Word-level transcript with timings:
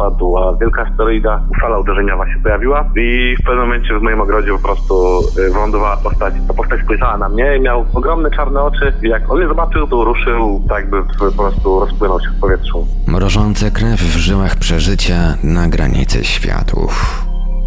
Wpadła 0.00 0.56
wielka 0.60 0.82
asteroida, 0.82 1.40
fala 1.60 1.78
uderzeniowa 1.78 2.26
się 2.26 2.38
pojawiła 2.42 2.84
i 2.96 3.36
w 3.40 3.44
pewnym 3.44 3.64
momencie 3.64 3.98
w 3.98 4.02
moim 4.02 4.20
ogrodzie 4.20 4.52
po 4.52 4.58
prostu 4.58 4.94
y, 5.38 5.52
wylądowała 5.52 5.96
postać. 5.96 6.34
Ta 6.48 6.54
postać 6.54 6.80
spojrzała 6.84 7.18
na 7.18 7.28
mnie 7.28 7.56
i 7.56 7.60
miał 7.60 7.84
ogromne 7.94 8.30
czarne 8.30 8.62
oczy 8.62 8.92
i 9.02 9.08
jak 9.08 9.30
on 9.30 9.38
mnie 9.38 9.48
zobaczył, 9.48 9.86
to 9.86 10.04
ruszył 10.04 10.62
tak 10.68 10.90
w- 10.90 11.18
po 11.18 11.42
prostu 11.42 11.80
rozpłynął 11.80 12.20
się 12.20 12.28
w 12.36 12.40
powietrzu. 12.40 12.86
mrożące 13.06 13.70
krew 13.70 14.00
w 14.00 14.16
żyłach 14.16 14.56
przeżycia 14.56 15.36
na 15.42 15.68
granicy 15.68 16.24
światów. 16.24 17.24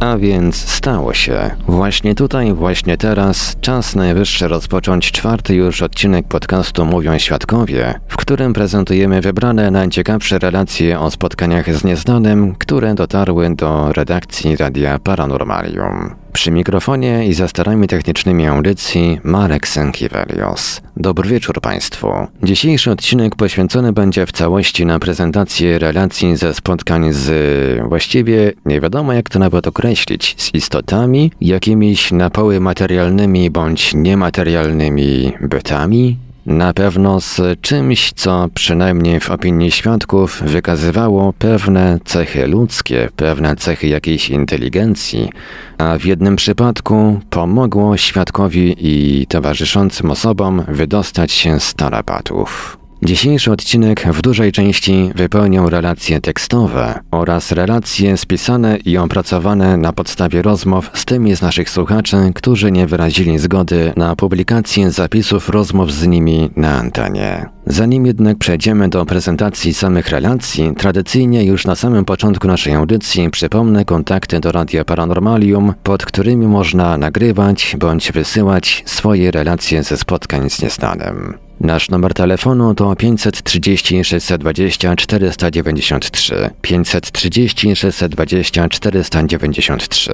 A 0.00 0.16
więc 0.16 0.56
stało 0.56 1.14
się. 1.14 1.50
Właśnie 1.66 2.14
tutaj, 2.14 2.52
właśnie 2.52 2.96
teraz, 2.96 3.56
czas 3.60 3.94
najwyższy 3.94 4.48
rozpocząć 4.48 5.12
czwarty 5.12 5.54
już 5.54 5.82
odcinek 5.82 6.28
podcastu 6.28 6.84
Mówią 6.84 7.18
Świadkowie, 7.18 8.00
w 8.08 8.16
którym 8.16 8.52
prezentujemy 8.52 9.20
wybrane 9.20 9.70
najciekawsze 9.70 10.38
relacje 10.38 11.00
o 11.00 11.10
spotkaniach 11.10 11.74
z 11.74 11.84
nieznanym, 11.84 12.54
które 12.54 12.94
dotarły 12.94 13.54
do 13.54 13.92
redakcji 13.92 14.56
Radia 14.56 14.98
Paranormalium. 14.98 16.14
Przy 16.38 16.50
mikrofonie 16.50 17.26
i 17.26 17.34
za 17.34 17.48
starami 17.48 17.88
technicznymi 17.88 18.46
audycji 18.46 19.20
Marek 19.24 19.68
Sękiewelios. 19.68 20.80
Dobry 20.96 21.28
wieczór 21.28 21.60
Państwu. 21.60 22.12
Dzisiejszy 22.42 22.90
odcinek 22.90 23.36
poświęcony 23.36 23.92
będzie 23.92 24.26
w 24.26 24.32
całości 24.32 24.86
na 24.86 24.98
prezentację 24.98 25.78
relacji 25.78 26.36
ze 26.36 26.54
spotkań 26.54 27.12
z 27.12 27.88
właściwie 27.88 28.52
nie 28.66 28.80
wiadomo 28.80 29.12
jak 29.12 29.28
to 29.28 29.38
nawet 29.38 29.66
określić, 29.66 30.34
z 30.38 30.54
istotami, 30.54 31.32
jakimiś 31.40 32.12
na 32.12 32.30
poły 32.30 32.60
materialnymi 32.60 33.50
bądź 33.50 33.94
niematerialnymi 33.94 35.32
bytami, 35.40 36.16
na 36.48 36.72
pewno 36.72 37.20
z 37.20 37.40
czymś, 37.60 38.12
co 38.12 38.48
przynajmniej 38.54 39.20
w 39.20 39.30
opinii 39.30 39.70
świadków 39.70 40.42
wykazywało 40.42 41.32
pewne 41.32 41.98
cechy 42.04 42.46
ludzkie, 42.46 43.08
pewne 43.16 43.56
cechy 43.56 43.88
jakiejś 43.88 44.30
inteligencji, 44.30 45.30
a 45.78 45.98
w 45.98 46.04
jednym 46.04 46.36
przypadku 46.36 47.20
pomogło 47.30 47.96
świadkowi 47.96 48.74
i 48.78 49.26
towarzyszącym 49.26 50.10
osobom 50.10 50.64
wydostać 50.68 51.32
się 51.32 51.60
z 51.60 51.74
tarapatów. 51.74 52.77
Dzisiejszy 53.02 53.52
odcinek 53.52 54.06
w 54.12 54.22
dużej 54.22 54.52
części 54.52 55.10
wypełnią 55.14 55.70
relacje 55.70 56.20
tekstowe 56.20 57.00
oraz 57.10 57.52
relacje 57.52 58.16
spisane 58.16 58.76
i 58.76 58.96
opracowane 58.96 59.76
na 59.76 59.92
podstawie 59.92 60.42
rozmów 60.42 60.90
z 60.94 61.04
tymi 61.04 61.36
z 61.36 61.42
naszych 61.42 61.70
słuchaczy, 61.70 62.16
którzy 62.34 62.72
nie 62.72 62.86
wyrazili 62.86 63.38
zgody 63.38 63.92
na 63.96 64.16
publikację 64.16 64.90
zapisów 64.90 65.48
rozmów 65.48 65.92
z 65.92 66.06
nimi 66.06 66.50
na 66.56 66.78
antenie. 66.78 67.48
Zanim 67.66 68.06
jednak 68.06 68.38
przejdziemy 68.38 68.88
do 68.88 69.06
prezentacji 69.06 69.74
samych 69.74 70.08
relacji, 70.08 70.72
tradycyjnie 70.78 71.44
już 71.44 71.66
na 71.66 71.74
samym 71.74 72.04
początku 72.04 72.48
naszej 72.48 72.74
audycji 72.74 73.30
przypomnę 73.30 73.84
kontakty 73.84 74.40
do 74.40 74.52
Radia 74.52 74.84
Paranormalium, 74.84 75.74
pod 75.82 76.06
którymi 76.06 76.46
można 76.46 76.98
nagrywać 76.98 77.76
bądź 77.78 78.12
wysyłać 78.12 78.82
swoje 78.86 79.30
relacje 79.30 79.82
ze 79.82 79.96
spotkań 79.96 80.50
z 80.50 80.62
nieznanym. 80.62 81.47
Nasz 81.60 81.90
numer 81.90 82.14
telefonu 82.14 82.74
to 82.74 82.96
530 82.96 84.04
620 84.04 84.96
493. 84.96 86.50
530 86.62 87.76
620 87.76 88.68
493. 88.68 90.12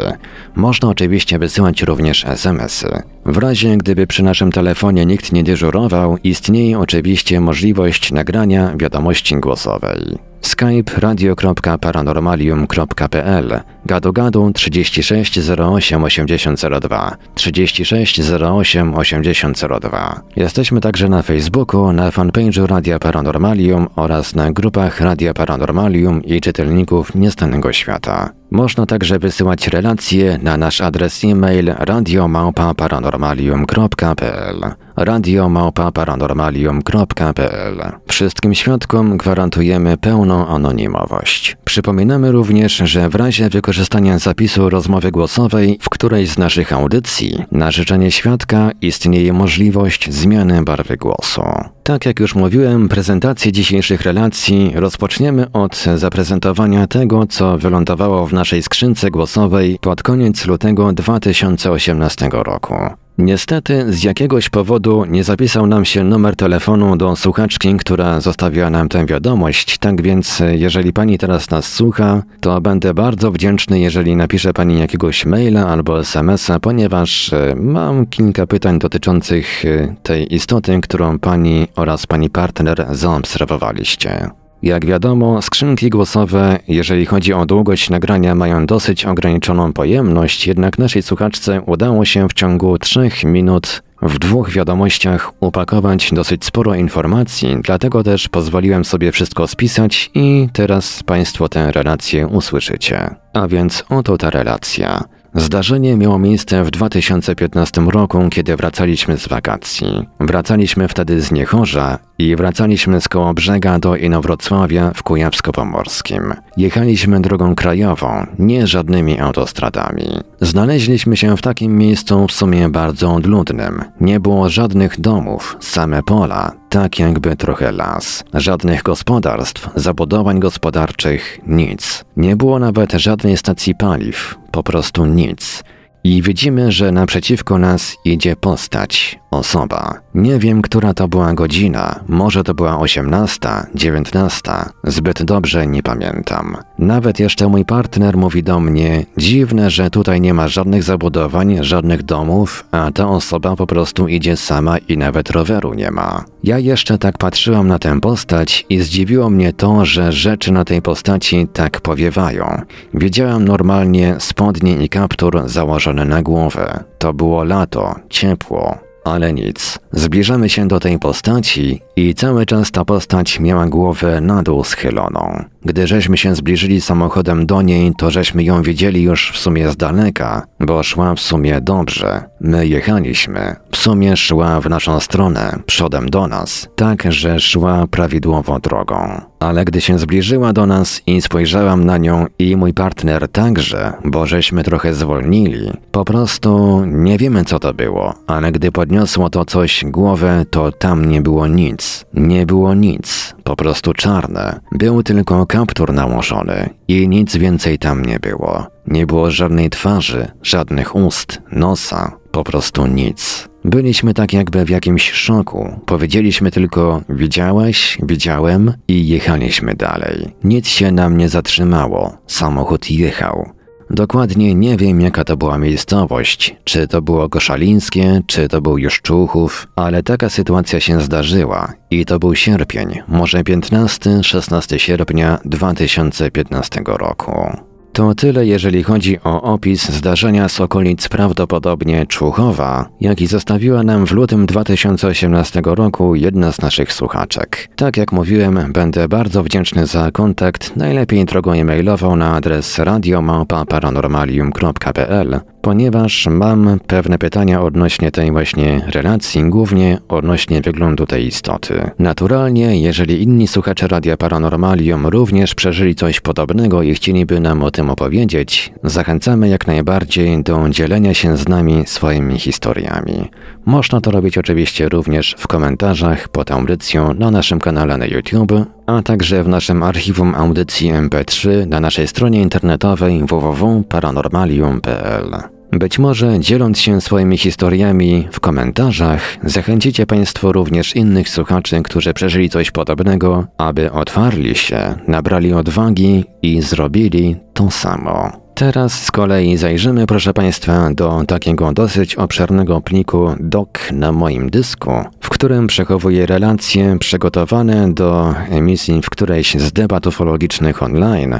Można 0.54 0.88
oczywiście 0.88 1.38
wysyłać 1.38 1.82
również 1.82 2.24
SMS-y. 2.24 3.02
W 3.26 3.36
razie 3.36 3.76
gdyby 3.76 4.06
przy 4.06 4.22
naszym 4.22 4.52
telefonie 4.52 5.06
nikt 5.06 5.32
nie 5.32 5.44
dyżurował, 5.44 6.18
istnieje 6.24 6.78
oczywiście 6.78 7.40
możliwość 7.40 8.12
nagrania 8.12 8.76
wiadomości 8.76 9.36
głosowej. 9.36 10.18
Skype 10.44 11.00
radio.paranormalium.pl 11.00 13.60
Gadu 13.86 14.12
gadu 14.12 14.52
36 14.52 15.50
08 15.50 16.04
8002 16.04 17.16
36 17.34 18.20
08 18.30 18.94
8002 18.94 20.20
Jesteśmy 20.36 20.80
także 20.80 21.08
na 21.08 21.22
Facebooku, 21.22 21.92
na 21.92 22.10
fanpage'u 22.10 22.66
Radia 22.66 22.98
Paranormalium 22.98 23.86
oraz 23.96 24.34
na 24.34 24.52
grupach 24.52 25.00
Radia 25.00 25.34
Paranormalium 25.34 26.24
i 26.24 26.40
czytelników 26.40 27.14
Niestanego 27.14 27.72
Świata. 27.72 28.30
Można 28.54 28.86
także 28.86 29.18
wysyłać 29.18 29.68
relacje 29.68 30.38
na 30.42 30.56
nasz 30.56 30.80
adres 30.80 31.24
e-mail 31.24 31.74
radiomałpa-paranormalium.pl 31.78 34.74
radiomałpa-paranormalium.pl 34.96 37.92
Wszystkim 38.06 38.54
świadkom 38.54 39.16
gwarantujemy 39.16 39.96
pełną 39.96 40.46
anonimowość. 40.46 41.56
Przypominamy 41.64 42.32
również, 42.32 42.76
że 42.76 43.08
w 43.08 43.14
razie 43.14 43.48
wykorzystania 43.48 44.18
zapisu 44.18 44.70
rozmowy 44.70 45.10
głosowej 45.10 45.78
w 45.80 45.90
którejś 45.90 46.30
z 46.30 46.38
naszych 46.38 46.72
audycji, 46.72 47.44
na 47.52 47.70
życzenie 47.70 48.10
świadka 48.10 48.70
istnieje 48.80 49.32
możliwość 49.32 50.12
zmiany 50.12 50.62
barwy 50.62 50.96
głosu. 50.96 51.42
Tak 51.82 52.06
jak 52.06 52.20
już 52.20 52.34
mówiłem, 52.34 52.88
prezentację 52.88 53.52
dzisiejszych 53.52 54.02
relacji 54.02 54.72
rozpoczniemy 54.74 55.52
od 55.52 55.84
zaprezentowania 55.96 56.86
tego, 56.86 57.26
co 57.26 57.58
wylądowało 57.58 58.26
w 58.26 58.32
naszej 58.44 58.62
skrzynce 58.62 59.10
głosowej 59.10 59.78
pod 59.80 60.02
koniec 60.02 60.46
lutego 60.46 60.92
2018 60.92 62.28
roku. 62.32 62.74
Niestety, 63.18 63.92
z 63.92 64.02
jakiegoś 64.02 64.48
powodu 64.48 65.04
nie 65.04 65.24
zapisał 65.24 65.66
nam 65.66 65.84
się 65.84 66.04
numer 66.04 66.36
telefonu 66.36 66.96
do 66.96 67.16
słuchaczki, 67.16 67.74
która 67.76 68.20
zostawiła 68.20 68.70
nam 68.70 68.88
tę 68.88 69.06
wiadomość, 69.06 69.78
tak 69.78 70.02
więc 70.02 70.42
jeżeli 70.52 70.92
pani 70.92 71.18
teraz 71.18 71.50
nas 71.50 71.72
słucha, 71.72 72.22
to 72.40 72.60
będę 72.60 72.94
bardzo 72.94 73.32
wdzięczny, 73.32 73.80
jeżeli 73.80 74.16
napisze 74.16 74.52
pani 74.52 74.78
jakiegoś 74.78 75.26
maila 75.26 75.66
albo 75.66 76.00
SMS-a, 76.00 76.60
ponieważ 76.60 77.32
e, 77.32 77.54
mam 77.56 78.06
kilka 78.06 78.46
pytań 78.46 78.78
dotyczących 78.78 79.64
e, 79.64 79.94
tej 80.02 80.34
istoty, 80.34 80.80
którą 80.80 81.18
pani 81.18 81.68
oraz 81.76 82.06
pani 82.06 82.30
partner 82.30 82.86
zaobserwowaliście. 82.90 84.30
Jak 84.64 84.86
wiadomo, 84.86 85.42
skrzynki 85.42 85.90
głosowe, 85.90 86.58
jeżeli 86.68 87.06
chodzi 87.06 87.32
o 87.32 87.46
długość 87.46 87.90
nagrania, 87.90 88.34
mają 88.34 88.66
dosyć 88.66 89.04
ograniczoną 89.04 89.72
pojemność, 89.72 90.46
jednak 90.46 90.78
naszej 90.78 91.02
słuchaczce 91.02 91.60
udało 91.60 92.04
się 92.04 92.28
w 92.28 92.32
ciągu 92.32 92.78
3 92.78 93.10
minut 93.24 93.82
w 94.02 94.18
dwóch 94.18 94.50
wiadomościach 94.50 95.32
upakować 95.40 96.10
dosyć 96.12 96.44
sporo 96.44 96.74
informacji, 96.74 97.56
dlatego 97.62 98.02
też 98.04 98.28
pozwoliłem 98.28 98.84
sobie 98.84 99.12
wszystko 99.12 99.46
spisać 99.46 100.10
i 100.14 100.48
teraz 100.52 101.02
Państwo 101.02 101.48
tę 101.48 101.72
relację 101.72 102.26
usłyszycie. 102.26 103.14
A 103.32 103.48
więc 103.48 103.84
oto 103.88 104.18
ta 104.18 104.30
relacja. 104.30 105.04
Zdarzenie 105.34 105.96
miało 105.96 106.18
miejsce 106.18 106.64
w 106.64 106.70
2015 106.70 107.80
roku, 107.80 108.28
kiedy 108.30 108.56
wracaliśmy 108.56 109.18
z 109.18 109.28
wakacji. 109.28 110.06
Wracaliśmy 110.20 110.88
wtedy 110.88 111.20
z 111.20 111.32
Niechorza 111.32 111.98
i 112.18 112.36
wracaliśmy 112.36 113.00
z 113.00 113.08
Kołobrzega 113.08 113.78
do 113.78 113.96
Inowrocławia 113.96 114.90
w 114.94 115.02
Kujawsko-Pomorskim. 115.02 116.34
Jechaliśmy 116.56 117.20
drogą 117.20 117.54
krajową, 117.54 118.26
nie 118.38 118.66
żadnymi 118.66 119.20
autostradami. 119.20 120.04
Znaleźliśmy 120.40 121.16
się 121.16 121.36
w 121.36 121.42
takim 121.42 121.78
miejscu 121.78 122.26
w 122.26 122.32
sumie 122.32 122.68
bardzo 122.68 123.14
odludnym. 123.14 123.84
Nie 124.00 124.20
było 124.20 124.48
żadnych 124.48 125.00
domów, 125.00 125.56
same 125.60 126.02
pola, 126.02 126.52
tak 126.68 126.98
jakby 126.98 127.36
trochę 127.36 127.72
las. 127.72 128.24
Żadnych 128.34 128.82
gospodarstw, 128.82 129.68
zabudowań 129.74 130.40
gospodarczych, 130.40 131.38
nic. 131.46 132.04
Nie 132.16 132.36
było 132.36 132.58
nawet 132.58 132.92
żadnej 132.92 133.36
stacji 133.36 133.74
paliw, 133.74 134.38
po 134.50 134.62
prostu 134.62 135.06
nic. 135.06 135.64
I 136.04 136.22
widzimy, 136.22 136.72
że 136.72 136.92
naprzeciwko 136.92 137.58
nas 137.58 137.96
idzie 138.04 138.36
postać, 138.36 139.18
osoba. 139.30 140.00
Nie 140.14 140.38
wiem, 140.38 140.62
która 140.62 140.94
to 140.94 141.08
była 141.08 141.34
godzina, 141.34 142.00
może 142.08 142.44
to 142.44 142.54
była 142.54 142.78
osiemnasta, 142.78 143.66
dziewiętnasta, 143.74 144.70
zbyt 144.84 145.22
dobrze 145.22 145.66
nie 145.66 145.82
pamiętam. 145.82 146.56
Nawet 146.78 147.20
jeszcze 147.20 147.48
mój 147.48 147.64
partner 147.64 148.16
mówi 148.16 148.42
do 148.42 148.60
mnie, 148.60 149.06
dziwne, 149.16 149.70
że 149.70 149.90
tutaj 149.90 150.20
nie 150.20 150.34
ma 150.34 150.48
żadnych 150.48 150.82
zabudowań, 150.82 151.58
żadnych 151.60 152.02
domów, 152.02 152.64
a 152.70 152.90
ta 152.90 153.08
osoba 153.08 153.56
po 153.56 153.66
prostu 153.66 154.08
idzie 154.08 154.36
sama 154.36 154.78
i 154.78 154.98
nawet 154.98 155.30
roweru 155.30 155.74
nie 155.74 155.90
ma. 155.90 156.24
Ja 156.42 156.58
jeszcze 156.58 156.98
tak 156.98 157.18
patrzyłam 157.18 157.68
na 157.68 157.78
tę 157.78 158.00
postać 158.00 158.66
i 158.68 158.80
zdziwiło 158.80 159.30
mnie 159.30 159.52
to, 159.52 159.84
że 159.84 160.12
rzeczy 160.12 160.52
na 160.52 160.64
tej 160.64 160.82
postaci 160.82 161.46
tak 161.52 161.80
powiewają. 161.80 162.62
Widziałam 162.94 163.44
normalnie 163.44 164.16
spodnie 164.18 164.84
i 164.84 164.88
kaptur 164.88 165.42
założone 165.46 166.04
na 166.04 166.22
głowę. 166.22 166.84
To 166.98 167.12
było 167.12 167.44
lato, 167.44 167.94
ciepło, 168.10 168.78
ale 169.04 169.32
nic. 169.32 169.78
Zbliżamy 169.92 170.48
się 170.48 170.68
do 170.68 170.80
tej 170.80 170.98
postaci 170.98 171.80
i 171.96 172.14
cały 172.14 172.46
czas 172.46 172.70
ta 172.70 172.84
postać 172.84 173.40
miała 173.40 173.66
głowę 173.66 174.20
na 174.20 174.42
dół 174.42 174.64
schyloną. 174.64 175.44
Gdy 175.64 175.86
żeśmy 175.86 176.16
się 176.16 176.34
zbliżyli 176.34 176.80
samochodem 176.80 177.46
do 177.46 177.62
niej, 177.62 177.92
to 177.98 178.10
żeśmy 178.10 178.42
ją 178.44 178.62
widzieli 178.62 179.02
już 179.02 179.32
w 179.32 179.38
sumie 179.38 179.70
z 179.70 179.76
daleka, 179.76 180.46
bo 180.66 180.82
szła 180.82 181.14
w 181.14 181.20
sumie 181.20 181.60
dobrze. 181.60 182.24
My 182.40 182.66
jechaliśmy. 182.66 183.56
W 183.70 183.76
sumie 183.76 184.16
szła 184.16 184.60
w 184.60 184.68
naszą 184.68 185.00
stronę, 185.00 185.58
przodem 185.66 186.10
do 186.10 186.26
nas, 186.28 186.68
tak, 186.76 187.12
że 187.12 187.40
szła 187.40 187.86
prawidłowo 187.86 188.58
drogą. 188.58 189.20
Ale 189.40 189.64
gdy 189.64 189.80
się 189.80 189.98
zbliżyła 189.98 190.52
do 190.52 190.66
nas 190.66 191.02
i 191.06 191.22
spojrzałam 191.22 191.84
na 191.84 191.98
nią 191.98 192.26
i 192.38 192.56
mój 192.56 192.74
partner 192.74 193.28
także, 193.28 193.92
bo 194.04 194.26
żeśmy 194.26 194.64
trochę 194.64 194.94
zwolnili, 194.94 195.72
po 195.92 196.04
prostu 196.04 196.82
nie 196.86 197.18
wiemy 197.18 197.44
co 197.44 197.58
to 197.58 197.74
było, 197.74 198.14
ale 198.26 198.52
gdy 198.52 198.72
podniosło 198.72 199.30
to 199.30 199.44
coś 199.44 199.84
głowę, 199.84 200.44
to 200.50 200.72
tam 200.72 201.04
nie 201.04 201.20
było 201.20 201.46
nic. 201.46 202.04
Nie 202.14 202.46
było 202.46 202.74
nic, 202.74 203.34
po 203.44 203.56
prostu 203.56 203.92
czarne. 203.92 204.60
Był 204.72 205.02
tylko 205.02 205.46
kaptur 205.46 205.92
nałożony 205.92 206.70
i 206.88 207.08
nic 207.08 207.36
więcej 207.36 207.78
tam 207.78 208.04
nie 208.04 208.18
było. 208.18 208.73
Nie 208.86 209.06
było 209.06 209.30
żadnej 209.30 209.70
twarzy, 209.70 210.28
żadnych 210.42 210.96
ust, 210.96 211.42
nosa, 211.52 212.12
po 212.30 212.44
prostu 212.44 212.86
nic. 212.86 213.48
Byliśmy 213.64 214.14
tak 214.14 214.32
jakby 214.32 214.64
w 214.64 214.70
jakimś 214.70 215.12
szoku. 215.12 215.80
Powiedzieliśmy 215.86 216.50
tylko 216.50 217.02
widziałeś, 217.08 217.98
widziałem 218.02 218.72
i 218.88 219.08
jechaliśmy 219.08 219.74
dalej. 219.74 220.34
Nic 220.44 220.68
się 220.68 220.92
nam 220.92 221.16
nie 221.16 221.28
zatrzymało. 221.28 222.16
Samochód 222.26 222.90
jechał. 222.90 223.50
Dokładnie 223.90 224.54
nie 224.54 224.76
wiem, 224.76 225.00
jaka 225.00 225.24
to 225.24 225.36
była 225.36 225.58
miejscowość, 225.58 226.56
czy 226.64 226.88
to 226.88 227.02
było 227.02 227.28
Koszalińskie, 227.28 228.22
czy 228.26 228.48
to 228.48 228.60
był 228.60 228.78
Juszczuchów, 228.78 229.68
ale 229.76 230.02
taka 230.02 230.28
sytuacja 230.28 230.80
się 230.80 231.00
zdarzyła 231.00 231.72
i 231.90 232.04
to 232.04 232.18
był 232.18 232.34
sierpień, 232.34 233.02
może 233.08 233.38
15-16 233.42 234.78
sierpnia 234.78 235.38
2015 235.44 236.82
roku. 236.86 237.56
To 237.94 238.14
tyle, 238.14 238.46
jeżeli 238.46 238.82
chodzi 238.82 239.18
o 239.24 239.42
opis 239.42 239.88
zdarzenia 239.88 240.48
z 240.48 240.60
okolic 240.60 241.08
prawdopodobnie 241.08 242.06
Człuchowa, 242.06 242.88
jaki 243.00 243.26
zostawiła 243.26 243.82
nam 243.82 244.06
w 244.06 244.12
lutym 244.12 244.46
2018 244.46 245.62
roku 245.64 246.14
jedna 246.14 246.52
z 246.52 246.60
naszych 246.60 246.92
słuchaczek. 246.92 247.68
Tak 247.76 247.96
jak 247.96 248.12
mówiłem, 248.12 248.72
będę 248.72 249.08
bardzo 249.08 249.42
wdzięczny 249.42 249.86
za 249.86 250.10
kontakt, 250.10 250.76
najlepiej 250.76 251.24
drogą 251.24 251.52
e-mailową 251.52 252.16
na 252.16 252.34
adres 252.34 252.78
radiomałpa-paranormalium.pl 252.78 255.53
ponieważ 255.64 256.26
mam 256.26 256.80
pewne 256.86 257.18
pytania 257.18 257.62
odnośnie 257.62 258.10
tej 258.10 258.32
właśnie 258.32 258.80
relacji, 258.86 259.44
głównie 259.44 259.98
odnośnie 260.08 260.60
wyglądu 260.60 261.06
tej 261.06 261.26
istoty. 261.26 261.90
Naturalnie, 261.98 262.80
jeżeli 262.80 263.22
inni 263.22 263.48
słuchacze 263.48 263.88
Radia 263.88 264.16
Paranormalium 264.16 265.06
również 265.06 265.54
przeżyli 265.54 265.94
coś 265.94 266.20
podobnego 266.20 266.82
i 266.82 266.94
chcieliby 266.94 267.40
nam 267.40 267.62
o 267.62 267.70
tym 267.70 267.90
opowiedzieć, 267.90 268.72
zachęcamy 268.82 269.48
jak 269.48 269.66
najbardziej 269.66 270.42
do 270.42 270.68
dzielenia 270.68 271.14
się 271.14 271.36
z 271.36 271.48
nami 271.48 271.82
swoimi 271.86 272.38
historiami. 272.38 273.30
Można 273.64 274.00
to 274.00 274.10
robić 274.10 274.38
oczywiście 274.38 274.88
również 274.88 275.34
w 275.38 275.48
komentarzach 275.48 276.28
pod 276.28 276.50
audycją 276.50 277.14
na 277.14 277.30
naszym 277.30 277.60
kanale 277.60 277.96
na 277.96 278.06
YouTube, 278.06 278.52
a 278.86 279.02
także 279.02 279.44
w 279.44 279.48
naszym 279.48 279.82
archiwum 279.82 280.34
audycji 280.34 280.92
MP3 280.92 281.66
na 281.66 281.80
naszej 281.80 282.08
stronie 282.08 282.42
internetowej 282.42 283.24
www.paranormalium.pl. 283.28 285.53
Być 285.78 285.98
może 285.98 286.40
dzieląc 286.40 286.80
się 286.80 287.00
swoimi 287.00 287.38
historiami 287.38 288.28
w 288.32 288.40
komentarzach, 288.40 289.36
zachęcicie 289.44 290.06
Państwo 290.06 290.52
również 290.52 290.96
innych 290.96 291.28
słuchaczy, 291.28 291.82
którzy 291.82 292.14
przeżyli 292.14 292.50
coś 292.50 292.70
podobnego, 292.70 293.46
aby 293.58 293.92
otwarli 293.92 294.54
się, 294.54 294.94
nabrali 295.08 295.52
odwagi 295.52 296.24
i 296.42 296.62
zrobili 296.62 297.36
to 297.54 297.70
samo. 297.70 298.43
Teraz 298.54 299.04
z 299.04 299.10
kolei 299.10 299.56
zajrzymy, 299.56 300.06
proszę 300.06 300.34
Państwa, 300.34 300.90
do 300.92 301.24
takiego 301.26 301.72
dosyć 301.72 302.14
obszernego 302.14 302.80
pliku 302.80 303.34
doc 303.40 303.68
na 303.92 304.12
moim 304.12 304.50
dysku, 304.50 304.90
w 305.20 305.28
którym 305.28 305.66
przechowuję 305.66 306.26
relacje 306.26 306.98
przygotowane 306.98 307.94
do 307.94 308.34
emisji 308.50 309.02
w 309.02 309.10
którejś 309.10 309.54
z 309.54 309.72
debat 309.72 310.06
ufologicznych 310.06 310.82
online. 310.82 311.38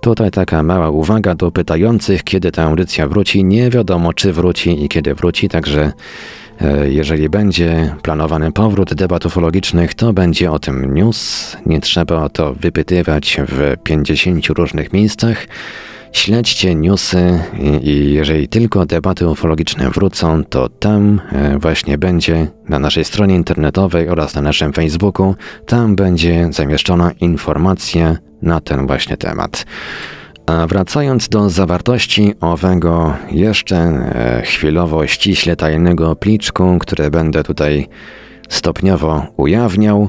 Tutaj 0.00 0.30
taka 0.30 0.62
mała 0.62 0.90
uwaga 0.90 1.34
do 1.34 1.50
pytających, 1.50 2.24
kiedy 2.24 2.52
ta 2.52 2.62
audycja 2.62 3.08
wróci. 3.08 3.44
Nie 3.44 3.70
wiadomo, 3.70 4.12
czy 4.12 4.32
wróci 4.32 4.84
i 4.84 4.88
kiedy 4.88 5.14
wróci, 5.14 5.48
także 5.48 5.92
e, 6.60 6.90
jeżeli 6.90 7.28
będzie 7.28 7.94
planowany 8.02 8.52
powrót 8.52 8.94
debat 8.94 9.26
ufologicznych, 9.26 9.94
to 9.94 10.12
będzie 10.12 10.52
o 10.52 10.58
tym 10.58 10.94
news. 10.94 11.56
Nie 11.66 11.80
trzeba 11.80 12.22
o 12.24 12.28
to 12.28 12.54
wypytywać 12.54 13.40
w 13.48 13.76
50 13.84 14.46
różnych 14.46 14.92
miejscach. 14.92 15.46
Śledźcie 16.12 16.74
newsy 16.74 17.40
i 17.82 18.12
jeżeli 18.12 18.48
tylko 18.48 18.86
debaty 18.86 19.28
ufologiczne 19.28 19.90
wrócą, 19.90 20.44
to 20.44 20.68
tam 20.68 21.20
e, 21.32 21.58
właśnie 21.58 21.98
będzie 21.98 22.48
na 22.68 22.78
naszej 22.78 23.04
stronie 23.04 23.34
internetowej 23.34 24.08
oraz 24.08 24.34
na 24.34 24.42
naszym 24.42 24.72
Facebooku, 24.72 25.34
tam 25.66 25.96
będzie 25.96 26.48
zamieszczona 26.50 27.12
informacja 27.20 28.16
na 28.42 28.60
ten 28.60 28.86
właśnie 28.86 29.16
temat. 29.16 29.66
A 30.46 30.66
wracając 30.66 31.28
do 31.28 31.50
zawartości 31.50 32.34
owego 32.40 33.14
jeszcze 33.30 33.76
e, 33.76 34.42
chwilowo 34.44 35.06
ściśle 35.06 35.56
tajnego 35.56 36.16
pliczku, 36.16 36.78
które 36.80 37.10
będę 37.10 37.44
tutaj 37.44 37.88
stopniowo 38.48 39.26
ujawniał, 39.36 40.08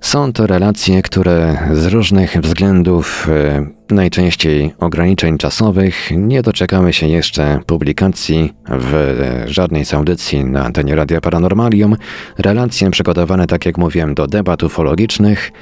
są 0.00 0.32
to 0.32 0.46
relacje, 0.46 1.02
które 1.02 1.58
z 1.72 1.86
różnych 1.86 2.36
względów, 2.36 3.28
e, 3.28 3.94
najczęściej 3.94 4.74
ograniczeń 4.78 5.38
czasowych, 5.38 6.10
nie 6.16 6.42
doczekamy 6.42 6.92
się 6.92 7.08
jeszcze 7.08 7.60
publikacji 7.66 8.52
w 8.68 9.14
żadnej 9.46 9.84
z 9.84 9.94
audycji 9.94 10.44
na 10.44 10.64
antenie 10.64 10.94
Radia 10.94 11.20
Paranormalium. 11.20 11.96
Relacje 12.38 12.90
przygotowane, 12.90 13.46
tak 13.46 13.66
jak 13.66 13.78
mówiłem, 13.78 14.14
do 14.14 14.26
debat 14.26 14.62
ufologicznych. 14.62 15.52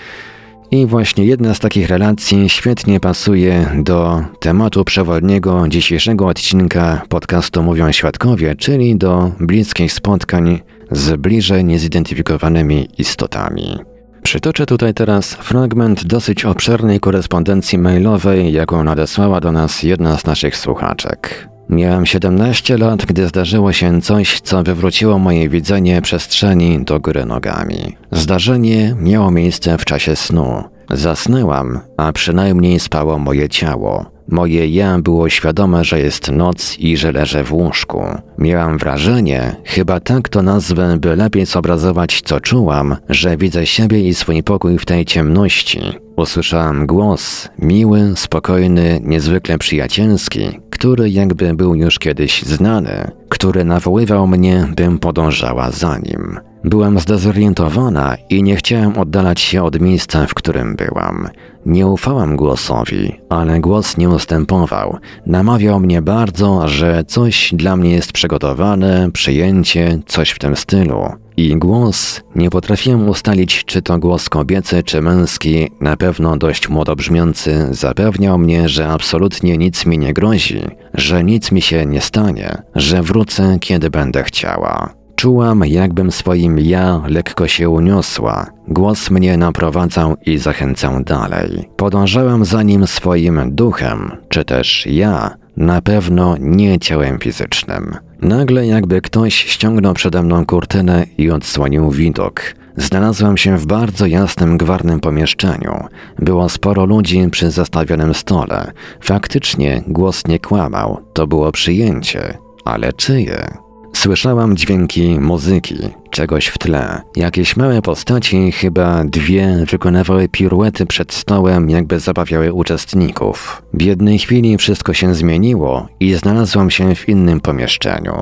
I 0.70 0.86
właśnie 0.86 1.24
jedna 1.24 1.54
z 1.54 1.60
takich 1.60 1.88
relacji 1.88 2.48
świetnie 2.48 3.00
pasuje 3.00 3.70
do 3.82 4.24
tematu 4.40 4.84
przewodniego 4.84 5.68
dzisiejszego 5.68 6.26
odcinka 6.26 7.02
podcastu 7.08 7.62
Mówią 7.62 7.92
Świadkowie, 7.92 8.54
czyli 8.54 8.96
do 8.96 9.30
bliskich 9.40 9.92
spotkań 9.92 10.60
z 10.90 11.16
bliżej 11.16 11.64
niezidentyfikowanymi 11.64 12.88
istotami. 12.98 13.93
Przytoczę 14.24 14.66
tutaj 14.66 14.94
teraz 14.94 15.34
fragment 15.34 16.04
dosyć 16.04 16.44
obszernej 16.44 17.00
korespondencji 17.00 17.78
mailowej, 17.78 18.52
jaką 18.52 18.84
nadesłała 18.84 19.40
do 19.40 19.52
nas 19.52 19.82
jedna 19.82 20.18
z 20.18 20.24
naszych 20.24 20.56
słuchaczek. 20.56 21.48
Miałem 21.68 22.06
17 22.06 22.78
lat, 22.78 23.06
gdy 23.06 23.28
zdarzyło 23.28 23.72
się 23.72 24.00
coś, 24.00 24.40
co 24.40 24.62
wywróciło 24.62 25.18
moje 25.18 25.48
widzenie 25.48 26.02
przestrzeni 26.02 26.84
do 26.84 27.00
góry 27.00 27.24
nogami. 27.24 27.96
Zdarzenie 28.12 28.96
miało 28.98 29.30
miejsce 29.30 29.78
w 29.78 29.84
czasie 29.84 30.16
snu. 30.16 30.64
Zasnęłam, 30.90 31.80
a 31.96 32.12
przynajmniej 32.12 32.80
spało 32.80 33.18
moje 33.18 33.48
ciało. 33.48 34.14
Moje 34.28 34.68
ja 34.68 34.98
było 34.98 35.28
świadome, 35.28 35.84
że 35.84 36.00
jest 36.00 36.32
noc 36.32 36.78
i 36.78 36.96
że 36.96 37.12
leżę 37.12 37.44
w 37.44 37.52
łóżku. 37.52 38.04
Miałam 38.38 38.78
wrażenie, 38.78 39.56
chyba 39.64 40.00
tak 40.00 40.28
to 40.28 40.42
nazwę, 40.42 40.96
by 41.00 41.16
lepiej 41.16 41.46
zobrazować 41.46 42.22
co 42.24 42.40
czułam, 42.40 42.96
że 43.08 43.36
widzę 43.36 43.66
siebie 43.66 44.08
i 44.08 44.14
swój 44.14 44.42
pokój 44.42 44.78
w 44.78 44.86
tej 44.86 45.04
ciemności. 45.04 45.80
Usłyszałam 46.16 46.86
głos, 46.86 47.48
miły, 47.58 48.12
spokojny, 48.16 49.00
niezwykle 49.04 49.58
przyjacielski, 49.58 50.60
który 50.70 51.10
jakby 51.10 51.54
był 51.54 51.74
już 51.74 51.98
kiedyś 51.98 52.42
znany, 52.42 53.10
który 53.28 53.64
nawoływał 53.64 54.26
mnie, 54.26 54.68
bym 54.76 54.98
podążała 54.98 55.70
za 55.70 55.98
nim. 55.98 56.38
Byłam 56.64 56.98
zdezorientowana 56.98 58.16
i 58.30 58.42
nie 58.42 58.56
chciałam 58.56 58.98
oddalać 58.98 59.40
się 59.40 59.62
od 59.62 59.80
miejsca, 59.80 60.26
w 60.26 60.34
którym 60.34 60.76
byłam. 60.76 61.28
Nie 61.66 61.86
ufałam 61.86 62.36
głosowi, 62.36 63.12
ale 63.28 63.60
głos 63.60 63.96
nie 63.96 64.08
ustępował. 64.08 64.98
Namawiał 65.26 65.80
mnie 65.80 66.02
bardzo, 66.02 66.68
że 66.68 67.04
coś 67.04 67.54
dla 67.54 67.76
mnie 67.76 67.90
jest 67.90 68.12
przygotowane, 68.12 69.10
przyjęcie, 69.12 69.98
coś 70.06 70.30
w 70.30 70.38
tym 70.38 70.56
stylu. 70.56 71.08
I 71.36 71.56
głos, 71.56 72.22
nie 72.34 72.50
potrafiłem 72.50 73.08
ustalić, 73.08 73.64
czy 73.64 73.82
to 73.82 73.98
głos 73.98 74.28
kobiecy, 74.28 74.82
czy 74.82 75.02
męski, 75.02 75.70
na 75.80 75.96
pewno 75.96 76.36
dość 76.36 76.68
młodobrzmiący, 76.68 77.68
zapewniał 77.70 78.38
mnie, 78.38 78.68
że 78.68 78.88
absolutnie 78.88 79.58
nic 79.58 79.86
mi 79.86 79.98
nie 79.98 80.12
grozi, 80.12 80.60
że 80.94 81.24
nic 81.24 81.52
mi 81.52 81.62
się 81.62 81.86
nie 81.86 82.00
stanie, 82.00 82.62
że 82.74 83.02
wrócę, 83.02 83.56
kiedy 83.60 83.90
będę 83.90 84.24
chciała. 84.24 85.03
Czułam, 85.16 85.62
jakbym 85.66 86.12
swoim 86.12 86.58
ja 86.58 87.02
lekko 87.08 87.48
się 87.48 87.70
uniosła. 87.70 88.46
Głos 88.68 89.10
mnie 89.10 89.36
naprowadzał 89.36 90.16
i 90.26 90.38
zachęcał 90.38 91.04
dalej. 91.04 91.68
Podążałam 91.76 92.44
za 92.44 92.62
nim 92.62 92.86
swoim 92.86 93.40
duchem, 93.54 94.10
czy 94.28 94.44
też 94.44 94.86
ja, 94.86 95.34
na 95.56 95.82
pewno 95.82 96.36
nie 96.40 96.78
ciałem 96.78 97.18
fizycznym. 97.18 97.96
Nagle 98.22 98.66
jakby 98.66 99.00
ktoś 99.00 99.34
ściągnął 99.34 99.94
przede 99.94 100.22
mną 100.22 100.46
kurtynę 100.46 101.06
i 101.18 101.30
odsłonił 101.30 101.90
widok. 101.90 102.42
Znalazłam 102.76 103.36
się 103.36 103.58
w 103.58 103.66
bardzo 103.66 104.06
jasnym, 104.06 104.56
gwarnym 104.56 105.00
pomieszczeniu. 105.00 105.84
Było 106.18 106.48
sporo 106.48 106.84
ludzi 106.84 107.28
przy 107.30 107.50
zastawionym 107.50 108.14
stole. 108.14 108.72
Faktycznie 109.00 109.82
głos 109.86 110.26
nie 110.26 110.38
kłamał, 110.38 111.00
to 111.12 111.26
było 111.26 111.52
przyjęcie. 111.52 112.38
Ale 112.64 112.92
czyje? 112.92 113.63
Słyszałam 113.94 114.56
dźwięki 114.56 115.20
muzyki, 115.20 115.76
czegoś 116.10 116.46
w 116.46 116.58
tle. 116.58 117.02
Jakieś 117.16 117.56
małe 117.56 117.82
postaci, 117.82 118.52
chyba 118.52 119.04
dwie, 119.04 119.64
wykonywały 119.70 120.28
piruety 120.28 120.86
przed 120.86 121.12
stołem, 121.12 121.70
jakby 121.70 122.00
zabawiały 122.00 122.52
uczestników. 122.52 123.62
W 123.74 123.82
jednej 123.82 124.18
chwili 124.18 124.58
wszystko 124.58 124.94
się 124.94 125.14
zmieniło 125.14 125.88
i 126.00 126.14
znalazłam 126.14 126.70
się 126.70 126.94
w 126.94 127.08
innym 127.08 127.40
pomieszczeniu. 127.40 128.14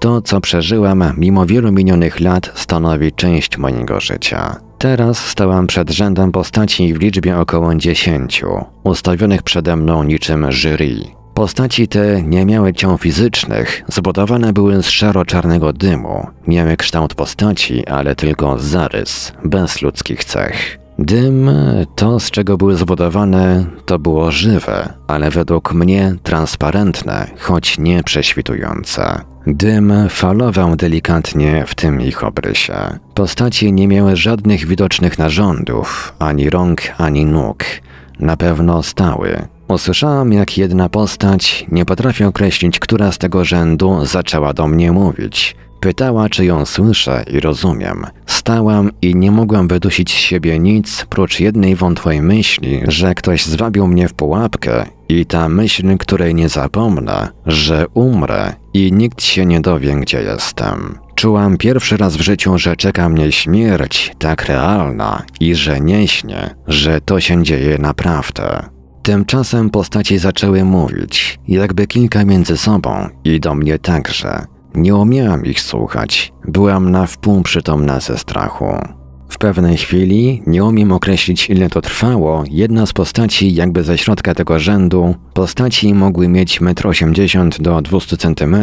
To, 0.00 0.22
co 0.22 0.40
przeżyłam, 0.40 1.04
mimo 1.16 1.46
wielu 1.46 1.72
minionych 1.72 2.20
lat, 2.20 2.52
stanowi 2.54 3.12
część 3.12 3.58
mojego 3.58 4.00
życia. 4.00 4.56
Teraz 4.78 5.18
stałam 5.18 5.66
przed 5.66 5.90
rzędem 5.90 6.32
postaci 6.32 6.94
w 6.94 7.00
liczbie 7.00 7.38
około 7.38 7.74
dziesięciu, 7.74 8.64
ustawionych 8.84 9.42
przede 9.42 9.76
mną 9.76 10.02
niczym 10.02 10.52
jury. 10.52 11.15
Postaci 11.36 11.88
te 11.88 12.22
nie 12.22 12.46
miały 12.46 12.72
ciał 12.72 12.98
fizycznych, 12.98 13.82
zbudowane 13.88 14.52
były 14.52 14.82
z 14.82 14.88
szaro-czarnego 14.88 15.72
dymu. 15.72 16.26
Miały 16.46 16.76
kształt 16.76 17.14
postaci, 17.14 17.86
ale 17.86 18.14
tylko 18.14 18.58
zarys, 18.58 19.32
bez 19.44 19.82
ludzkich 19.82 20.24
cech. 20.24 20.78
Dym, 20.98 21.50
to 21.96 22.20
z 22.20 22.30
czego 22.30 22.56
były 22.56 22.76
zbudowane, 22.76 23.64
to 23.86 23.98
było 23.98 24.30
żywe, 24.30 24.92
ale 25.06 25.30
według 25.30 25.72
mnie 25.72 26.14
transparentne, 26.22 27.26
choć 27.38 27.78
nie 27.78 28.02
prześwitujące. 28.02 29.20
Dym 29.46 29.92
falował 30.08 30.76
delikatnie 30.76 31.64
w 31.66 31.74
tym 31.74 32.00
ich 32.00 32.24
obrysie. 32.24 32.74
Postaci 33.14 33.72
nie 33.72 33.88
miały 33.88 34.16
żadnych 34.16 34.66
widocznych 34.66 35.18
narządów, 35.18 36.14
ani 36.18 36.50
rąk, 36.50 36.80
ani 36.98 37.26
nóg. 37.26 37.64
Na 38.20 38.36
pewno 38.36 38.82
stały, 38.82 39.48
Usłyszałam, 39.68 40.32
jak 40.32 40.58
jedna 40.58 40.88
postać, 40.88 41.66
nie 41.72 41.84
potrafię 41.84 42.28
określić, 42.28 42.78
która 42.78 43.12
z 43.12 43.18
tego 43.18 43.44
rzędu, 43.44 44.04
zaczęła 44.04 44.52
do 44.52 44.68
mnie 44.68 44.92
mówić. 44.92 45.56
Pytała, 45.80 46.28
czy 46.28 46.44
ją 46.44 46.66
słyszę 46.66 47.24
i 47.30 47.40
rozumiem. 47.40 48.06
Stałam 48.26 48.90
i 49.02 49.14
nie 49.14 49.30
mogłam 49.30 49.68
wydusić 49.68 50.10
z 50.10 50.16
siebie 50.16 50.58
nic, 50.58 51.06
prócz 51.08 51.40
jednej 51.40 51.76
wątłej 51.76 52.22
myśli, 52.22 52.80
że 52.88 53.14
ktoś 53.14 53.44
zwabił 53.44 53.86
mnie 53.86 54.08
w 54.08 54.14
pułapkę 54.14 54.86
i 55.08 55.26
ta 55.26 55.48
myśl, 55.48 55.98
której 55.98 56.34
nie 56.34 56.48
zapomnę, 56.48 57.28
że 57.46 57.86
umrę 57.94 58.52
i 58.74 58.92
nikt 58.92 59.22
się 59.22 59.46
nie 59.46 59.60
dowie, 59.60 59.96
gdzie 59.96 60.22
jestem. 60.22 60.98
Czułam 61.14 61.56
pierwszy 61.56 61.96
raz 61.96 62.16
w 62.16 62.20
życiu, 62.20 62.58
że 62.58 62.76
czeka 62.76 63.08
mnie 63.08 63.32
śmierć, 63.32 64.12
tak 64.18 64.44
realna 64.44 65.22
i 65.40 65.54
że 65.54 65.80
nie 65.80 66.08
śnię, 66.08 66.54
że 66.66 67.00
to 67.00 67.20
się 67.20 67.42
dzieje 67.42 67.78
naprawdę. 67.78 68.75
Tymczasem 69.06 69.70
postaci 69.70 70.18
zaczęły 70.18 70.64
mówić, 70.64 71.38
jakby 71.48 71.86
kilka 71.86 72.24
między 72.24 72.56
sobą 72.56 73.08
i 73.24 73.40
do 73.40 73.54
mnie 73.54 73.78
także. 73.78 74.46
Nie 74.74 74.94
umiałam 74.96 75.44
ich 75.44 75.60
słuchać, 75.60 76.32
byłam 76.48 76.90
na 76.90 77.06
wpół 77.06 77.42
przytomna 77.42 78.00
ze 78.00 78.18
strachu. 78.18 78.66
W 79.28 79.38
pewnej 79.38 79.76
chwili, 79.76 80.42
nie 80.46 80.64
umiem 80.64 80.92
określić 80.92 81.50
ile 81.50 81.68
to 81.68 81.82
trwało, 81.82 82.44
jedna 82.50 82.86
z 82.86 82.92
postaci 82.92 83.54
jakby 83.54 83.84
ze 83.84 83.98
środka 83.98 84.34
tego 84.34 84.58
rzędu, 84.58 85.14
postaci 85.34 85.94
mogły 85.94 86.28
mieć 86.28 86.60
1,80 86.60 87.40
m 87.40 87.50
do 87.58 87.82
200 87.82 88.16
cm, 88.16 88.56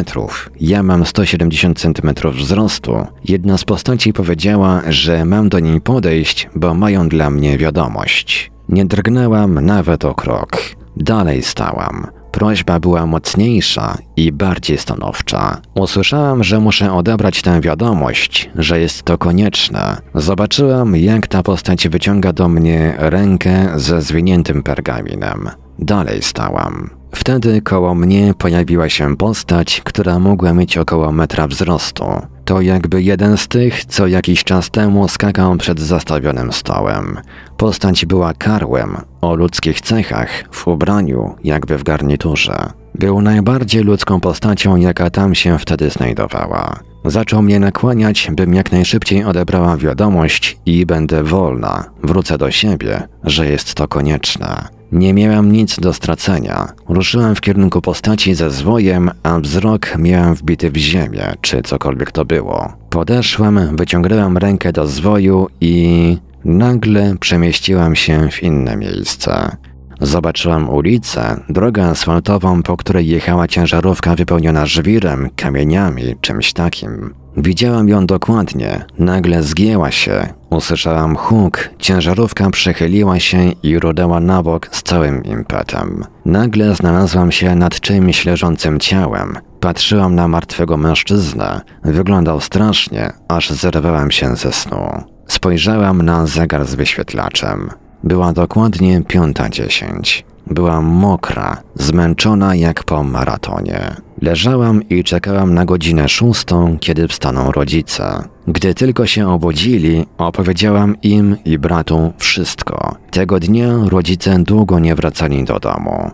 ja 0.60 0.84
mam 0.84 1.06
170 1.06 1.80
cm 1.80 2.32
wzrostu. 2.32 3.08
Jedna 3.26 3.58
z 3.58 3.64
postaci 3.64 4.14
powiedziała, 4.14 4.82
że 4.90 5.26
mam 5.26 5.50
do 5.50 5.60
niej 5.60 5.82
podejść, 5.82 6.50
bo 6.56 6.74
mają 6.74 7.10
dla 7.10 7.30
mnie 7.30 7.58
wiadomość. 7.58 8.53
Nie 8.74 8.86
drgnęłam 8.86 9.66
nawet 9.66 10.06
o 10.06 10.16
krok. 10.16 10.58
Dalej 10.98 11.44
stałam. 11.44 12.08
Prośba 12.32 12.80
była 12.80 13.06
mocniejsza 13.06 13.98
i 14.16 14.32
bardziej 14.32 14.78
stanowcza. 14.78 15.62
Usłyszałam, 15.76 16.44
że 16.44 16.60
muszę 16.60 16.94
odebrać 16.94 17.42
tę 17.42 17.62
wiadomość, 17.62 18.50
że 18.56 18.80
jest 18.80 19.04
to 19.04 19.18
konieczne. 19.18 19.98
Zobaczyłam, 20.16 20.96
jak 20.96 21.28
ta 21.28 21.44
postać 21.44 21.88
wyciąga 21.88 22.34
do 22.34 22.50
mnie 22.50 22.96
rękę 22.98 23.70
ze 23.76 24.02
zwiniętym 24.02 24.64
pergaminem. 24.64 25.50
Dalej 25.80 26.22
stałam. 26.22 26.90
Wtedy 27.16 27.62
koło 27.62 27.96
mnie 27.96 28.34
pojawiła 28.38 28.90
się 28.90 29.18
postać, 29.18 29.82
która 29.84 30.20
mogła 30.20 30.54
mieć 30.54 30.78
około 30.78 31.12
metra 31.12 31.48
wzrostu. 31.48 32.06
To 32.46 32.62
jakby 32.62 33.02
jeden 33.02 33.38
z 33.38 33.48
tych, 33.48 33.86
co 33.86 34.08
jakiś 34.08 34.44
czas 34.44 34.70
temu 34.70 35.08
skakał 35.08 35.58
przed 35.58 35.80
zastawionym 35.80 36.52
stołem. 36.52 37.20
Postać 37.58 38.06
była 38.06 38.34
karłem, 38.34 38.98
o 39.22 39.36
ludzkich 39.36 39.82
cechach, 39.82 40.44
w 40.52 40.68
ubraniu, 40.68 41.36
jakby 41.44 41.78
w 41.78 41.84
garniturze. 41.84 42.70
Był 42.96 43.22
najbardziej 43.22 43.84
ludzką 43.84 44.20
postacią, 44.20 44.76
jaka 44.76 45.10
tam 45.10 45.36
się 45.36 45.60
wtedy 45.60 45.90
znajdowała. 45.90 46.80
Zaczął 47.06 47.42
mnie 47.42 47.60
nakłaniać, 47.60 48.32
bym 48.32 48.54
jak 48.54 48.72
najszybciej 48.72 49.24
odebrała 49.24 49.78
wiadomość 49.78 50.58
i 50.66 50.86
będę 50.86 51.24
wolna, 51.24 51.86
wrócę 52.04 52.38
do 52.38 52.52
siebie, 52.52 53.08
że 53.24 53.48
jest 53.48 53.74
to 53.74 53.88
konieczne. 53.88 54.68
Nie 54.94 55.14
miałam 55.14 55.52
nic 55.52 55.80
do 55.80 55.94
stracenia. 55.94 56.68
Ruszyłam 56.90 57.36
w 57.36 57.42
kierunku 57.42 57.82
postaci 57.82 58.34
ze 58.34 58.52
zwojem, 58.52 59.12
a 59.24 59.40
wzrok 59.40 59.98
miałam 59.98 60.36
wbity 60.36 60.72
w 60.72 60.78
ziemię, 60.78 61.34
czy 61.42 61.62
cokolwiek 61.62 62.12
to 62.12 62.26
było. 62.26 62.74
Podeszłam, 62.90 63.76
wyciągnęłam 63.76 64.38
rękę 64.38 64.72
do 64.72 64.88
zwoju 64.88 65.48
i 65.62 66.18
nagle 66.46 67.16
przemieściłam 67.20 67.96
się 67.96 68.30
w 68.32 68.44
inne 68.44 68.78
miejsce. 68.78 69.58
Zobaczyłam 70.02 70.70
ulicę, 70.70 71.40
drogę 71.50 71.86
asfaltową, 71.86 72.64
po 72.64 72.78
której 72.78 73.08
jechała 73.08 73.48
ciężarówka 73.48 74.16
wypełniona 74.16 74.66
żwirem, 74.66 75.30
kamieniami, 75.36 76.16
czymś 76.22 76.54
takim. 76.54 77.23
Widziałam 77.38 77.88
ją 77.88 78.06
dokładnie. 78.06 78.86
Nagle 79.00 79.44
zgięła 79.44 79.92
się. 79.92 80.34
Usłyszałam 80.50 81.16
huk, 81.16 81.70
ciężarówka 81.80 82.50
przechyliła 82.50 83.20
się 83.20 83.52
i 83.64 83.80
rudała 83.80 84.20
na 84.20 84.44
bok 84.44 84.70
z 84.72 84.84
całym 84.84 85.24
impetem. 85.24 86.06
Nagle 86.26 86.76
znalazłam 86.76 87.32
się 87.32 87.56
nad 87.56 87.80
czymś 87.80 88.26
leżącym 88.26 88.80
ciałem. 88.80 89.38
Patrzyłam 89.60 90.16
na 90.16 90.28
martwego 90.28 90.78
mężczyznę. 90.78 91.62
Wyglądał 91.84 92.42
strasznie, 92.42 93.14
aż 93.28 93.50
zerwałam 93.50 94.12
się 94.12 94.36
ze 94.36 94.54
snu. 94.54 95.04
Spojrzałam 95.28 96.02
na 96.02 96.28
zegar 96.28 96.66
z 96.66 96.76
wyświetlaczem. 96.76 97.70
Była 98.04 98.34
dokładnie 98.34 99.02
piąta 99.08 99.50
dziesięć. 99.50 100.26
Byłam 100.48 100.86
mokra, 100.86 101.58
zmęczona 101.76 102.56
jak 102.56 102.84
po 102.84 103.04
maratonie. 103.04 103.96
Leżałam 104.22 104.90
i 104.90 105.04
czekałam 105.04 105.54
na 105.54 105.66
godzinę 105.66 106.10
szóstą, 106.10 106.78
kiedy 106.80 107.08
wstaną 107.08 107.52
rodzice. 107.52 108.24
Gdy 108.48 108.74
tylko 108.74 109.08
się 109.08 109.30
obudzili, 109.30 110.06
opowiedziałam 110.18 110.96
im 111.02 111.38
i 111.46 111.58
bratu 111.58 112.14
wszystko. 112.18 112.96
Tego 113.12 113.40
dnia 113.40 113.78
rodzice 113.90 114.40
długo 114.40 114.80
nie 114.80 114.96
wracali 114.96 115.44
do 115.44 115.60
domu. 115.60 116.12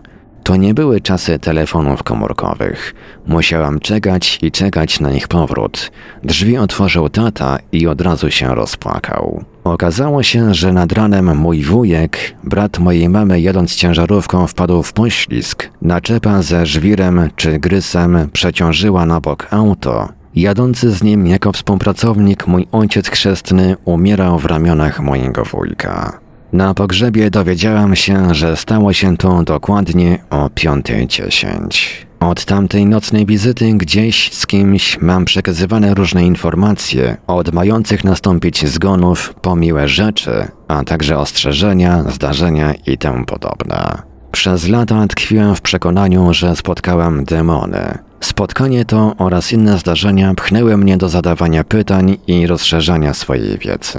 To 0.50 0.56
nie 0.56 0.74
były 0.74 1.00
czasy 1.00 1.38
telefonów 1.38 2.02
komórkowych. 2.02 2.94
Musiałam 3.26 3.80
czekać 3.80 4.38
i 4.42 4.50
czekać 4.50 5.00
na 5.00 5.12
ich 5.12 5.28
powrót. 5.28 5.90
Drzwi 6.24 6.56
otworzył 6.56 7.08
tata 7.08 7.58
i 7.72 7.86
od 7.86 8.00
razu 8.00 8.30
się 8.30 8.54
rozpłakał. 8.54 9.44
Okazało 9.64 10.22
się, 10.22 10.54
że 10.54 10.72
nad 10.72 10.92
ranem 10.92 11.36
mój 11.36 11.62
wujek, 11.62 12.18
brat 12.44 12.78
mojej 12.78 13.08
mamy 13.08 13.40
jadąc 13.40 13.74
ciężarówką 13.74 14.46
wpadł 14.46 14.82
w 14.82 14.92
poślizg. 14.92 15.70
Naczepa 15.82 16.42
ze 16.42 16.66
żwirem 16.66 17.30
czy 17.36 17.58
grysem 17.58 18.28
przeciążyła 18.32 19.06
na 19.06 19.20
bok 19.20 19.46
auto 19.50 20.08
Jadący 20.34 20.90
z 20.90 21.02
nim 21.02 21.26
jako 21.26 21.52
współpracownik 21.52 22.46
mój 22.46 22.66
ojciec 22.72 23.08
chrzestny 23.08 23.76
umierał 23.84 24.38
w 24.38 24.44
ramionach 24.44 25.00
mojego 25.00 25.44
wujka. 25.44 26.29
Na 26.52 26.74
pogrzebie 26.74 27.30
dowiedziałam 27.30 27.96
się, 27.96 28.34
że 28.34 28.56
stało 28.56 28.92
się 28.92 29.16
to 29.16 29.42
dokładnie 29.42 30.18
o 30.30 30.46
5.10. 30.46 32.10
Od 32.20 32.44
tamtej 32.44 32.86
nocnej 32.86 33.26
wizyty 33.26 33.72
gdzieś 33.72 34.32
z 34.32 34.46
kimś 34.46 34.98
mam 35.00 35.24
przekazywane 35.24 35.94
różne 35.94 36.26
informacje 36.26 37.16
od 37.26 37.52
mających 37.52 38.04
nastąpić 38.04 38.66
zgonów 38.68 39.34
po 39.42 39.56
miłe 39.56 39.88
rzeczy, 39.88 40.48
a 40.68 40.84
także 40.84 41.18
ostrzeżenia, 41.18 42.02
zdarzenia 42.02 42.74
i 42.86 42.98
tym 42.98 43.24
podobne. 43.24 44.02
Przez 44.32 44.68
lata 44.68 45.06
tkwiłem 45.06 45.56
w 45.56 45.60
przekonaniu, 45.60 46.34
że 46.34 46.56
spotkałam 46.56 47.24
demony. 47.24 47.98
Spotkanie 48.20 48.84
to 48.84 49.14
oraz 49.18 49.52
inne 49.52 49.78
zdarzenia 49.78 50.34
pchnęły 50.34 50.76
mnie 50.76 50.96
do 50.96 51.08
zadawania 51.08 51.64
pytań 51.64 52.16
i 52.26 52.46
rozszerzania 52.46 53.14
swojej 53.14 53.58
wiedzy. 53.58 53.98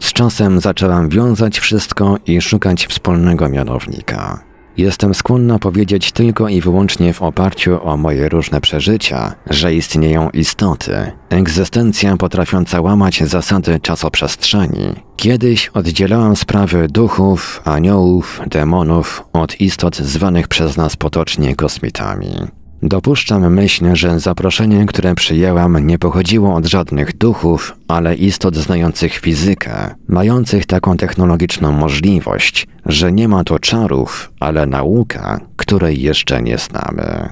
Z 0.00 0.12
czasem 0.12 0.60
zaczęłam 0.60 1.08
wiązać 1.08 1.58
wszystko 1.58 2.16
i 2.26 2.40
szukać 2.40 2.86
wspólnego 2.86 3.48
mianownika. 3.48 4.50
Jestem 4.76 5.14
skłonna 5.14 5.58
powiedzieć 5.58 6.12
tylko 6.12 6.48
i 6.48 6.60
wyłącznie 6.60 7.12
w 7.12 7.22
oparciu 7.22 7.88
o 7.88 7.96
moje 7.96 8.28
różne 8.28 8.60
przeżycia, 8.60 9.34
że 9.50 9.74
istnieją 9.74 10.30
istoty, 10.30 11.12
egzystencja 11.30 12.16
potrafiąca 12.16 12.80
łamać 12.80 13.22
zasady 13.24 13.80
czasoprzestrzeni. 13.80 14.94
Kiedyś 15.16 15.68
oddzielałam 15.68 16.36
sprawy 16.36 16.88
duchów, 16.88 17.62
aniołów, 17.64 18.40
demonów 18.46 19.24
od 19.32 19.60
istot 19.60 19.96
zwanych 19.96 20.48
przez 20.48 20.76
nas 20.76 20.96
potocznie 20.96 21.56
kosmitami. 21.56 22.59
Dopuszczam 22.82 23.54
myśl, 23.54 23.94
że 23.94 24.20
zaproszenie, 24.20 24.86
które 24.86 25.14
przyjęłam, 25.14 25.86
nie 25.86 25.98
pochodziło 25.98 26.54
od 26.54 26.66
żadnych 26.66 27.16
duchów, 27.16 27.76
ale 27.88 28.14
istot 28.14 28.56
znających 28.56 29.14
fizykę, 29.14 29.94
mających 30.08 30.66
taką 30.66 30.96
technologiczną 30.96 31.72
możliwość, 31.72 32.66
że 32.86 33.12
nie 33.12 33.28
ma 33.28 33.44
to 33.44 33.58
czarów, 33.58 34.32
ale 34.40 34.66
nauka, 34.66 35.40
której 35.56 36.02
jeszcze 36.02 36.42
nie 36.42 36.58
znamy. 36.58 37.28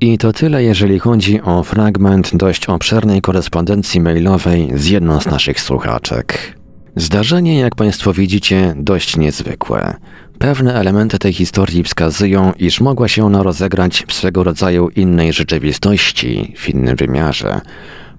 I 0.00 0.18
to 0.18 0.32
tyle, 0.32 0.62
jeżeli 0.64 0.98
chodzi 0.98 1.42
o 1.42 1.62
fragment 1.62 2.36
dość 2.36 2.66
obszernej 2.66 3.20
korespondencji 3.20 4.00
mailowej 4.00 4.70
z 4.74 4.86
jedną 4.86 5.20
z 5.20 5.26
naszych 5.26 5.60
słuchaczek. 5.60 6.59
Zdarzenie, 6.96 7.58
jak 7.58 7.74
Państwo 7.74 8.12
widzicie, 8.12 8.74
dość 8.76 9.16
niezwykłe. 9.16 9.94
Pewne 10.38 10.74
elementy 10.74 11.18
tej 11.18 11.32
historii 11.32 11.82
wskazują, 11.82 12.52
iż 12.58 12.80
mogła 12.80 13.08
się 13.08 13.24
ona 13.24 13.42
rozegrać 13.42 14.04
w 14.08 14.12
swego 14.12 14.44
rodzaju 14.44 14.88
innej 14.88 15.32
rzeczywistości, 15.32 16.54
w 16.56 16.68
innym 16.68 16.96
wymiarze. 16.96 17.60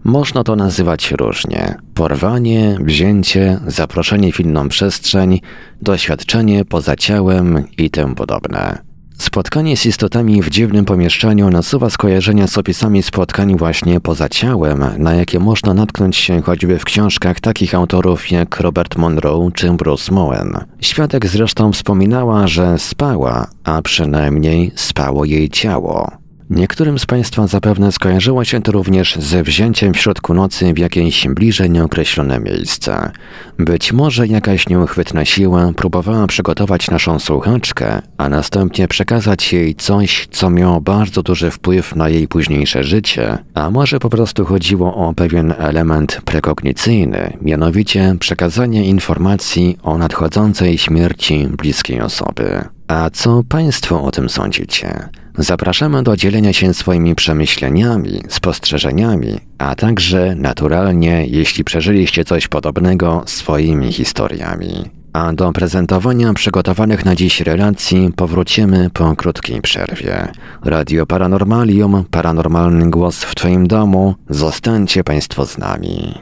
Można 0.03 0.43
to 0.43 0.55
nazywać 0.55 1.11
różnie: 1.11 1.75
porwanie, 1.93 2.77
wzięcie, 2.81 3.59
zaproszenie 3.67 4.31
w 4.31 4.39
inną 4.39 4.69
przestrzeń, 4.69 5.39
doświadczenie 5.81 6.65
poza 6.65 6.95
ciałem 6.95 7.63
i 7.77 7.89
tym 7.89 8.15
podobne. 8.15 8.90
Spotkanie 9.21 9.77
z 9.77 9.85
istotami 9.85 10.41
w 10.41 10.49
dziwnym 10.49 10.85
pomieszczeniu 10.85 11.49
nasuwa 11.49 11.89
skojarzenia 11.89 12.47
z 12.47 12.57
opisami 12.57 13.03
spotkań 13.03 13.57
właśnie 13.57 13.99
poza 13.99 14.29
ciałem, 14.29 14.85
na 14.97 15.13
jakie 15.13 15.39
można 15.39 15.73
natknąć 15.73 16.17
się 16.17 16.41
choćby 16.41 16.79
w 16.79 16.85
książkach 16.85 17.39
takich 17.39 17.75
autorów 17.75 18.31
jak 18.31 18.59
Robert 18.59 18.95
Monroe 18.95 19.51
czy 19.53 19.73
Bruce 19.73 20.13
Moen. 20.13 20.57
Świadek 20.79 21.27
zresztą 21.27 21.71
wspominała, 21.71 22.47
że 22.47 22.79
spała, 22.79 23.47
a 23.63 23.81
przynajmniej 23.81 24.71
spało 24.75 25.25
jej 25.25 25.49
ciało. 25.49 26.20
Niektórym 26.51 26.99
z 26.99 27.05
Państwa 27.05 27.47
zapewne 27.47 27.91
skojarzyło 27.91 28.45
się 28.45 28.61
to 28.61 28.71
również 28.71 29.15
ze 29.15 29.43
wzięciem 29.43 29.93
w 29.93 29.97
środku 29.97 30.33
nocy 30.33 30.73
w 30.73 30.77
jakieś 30.77 31.27
bliżej 31.27 31.69
nieokreślone 31.69 32.39
miejsce. 32.39 33.11
Być 33.59 33.93
może 33.93 34.27
jakaś 34.27 34.69
nieuchwytna 34.69 35.25
siła 35.25 35.71
próbowała 35.75 36.27
przygotować 36.27 36.91
naszą 36.91 37.19
słuchaczkę, 37.19 38.01
a 38.17 38.29
następnie 38.29 38.87
przekazać 38.87 39.53
jej 39.53 39.75
coś, 39.75 40.27
co 40.31 40.49
miało 40.49 40.81
bardzo 40.81 41.23
duży 41.23 41.51
wpływ 41.51 41.95
na 41.95 42.09
jej 42.09 42.27
późniejsze 42.27 42.83
życie, 42.83 43.37
a 43.53 43.69
może 43.69 43.99
po 43.99 44.09
prostu 44.09 44.45
chodziło 44.45 44.95
o 44.95 45.13
pewien 45.13 45.53
element 45.57 46.21
prekognicyjny, 46.25 47.37
mianowicie 47.41 48.15
przekazanie 48.19 48.85
informacji 48.85 49.77
o 49.83 49.97
nadchodzącej 49.97 50.77
śmierci 50.77 51.47
bliskiej 51.47 52.01
osoby. 52.01 52.63
A 52.87 53.09
co 53.09 53.43
Państwo 53.49 54.03
o 54.03 54.11
tym 54.11 54.29
sądzicie? 54.29 55.09
Zapraszamy 55.37 56.03
do 56.03 56.17
dzielenia 56.17 56.53
się 56.53 56.73
swoimi 56.73 57.15
przemyśleniami, 57.15 58.23
spostrzeżeniami, 58.29 59.39
a 59.57 59.75
także 59.75 60.35
naturalnie, 60.35 61.25
jeśli 61.27 61.63
przeżyliście 61.63 62.25
coś 62.25 62.47
podobnego, 62.47 63.23
swoimi 63.25 63.91
historiami. 63.91 64.89
A 65.13 65.33
do 65.33 65.51
prezentowania 65.51 66.33
przygotowanych 66.33 67.05
na 67.05 67.15
dziś 67.15 67.41
relacji 67.41 68.13
powrócimy 68.15 68.89
po 68.93 69.15
krótkiej 69.15 69.61
przerwie. 69.61 70.27
Radio 70.65 71.05
Paranormalium, 71.05 72.05
paranormalny 72.11 72.89
głos 72.89 73.23
w 73.23 73.35
Twoim 73.35 73.67
domu, 73.67 74.15
zostańcie 74.29 75.03
Państwo 75.03 75.45
z 75.45 75.57
nami. 75.57 76.13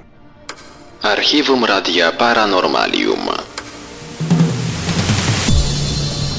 Archiwum 1.01 1.65
Radia 1.65 2.11
Paranormalium. 2.11 3.19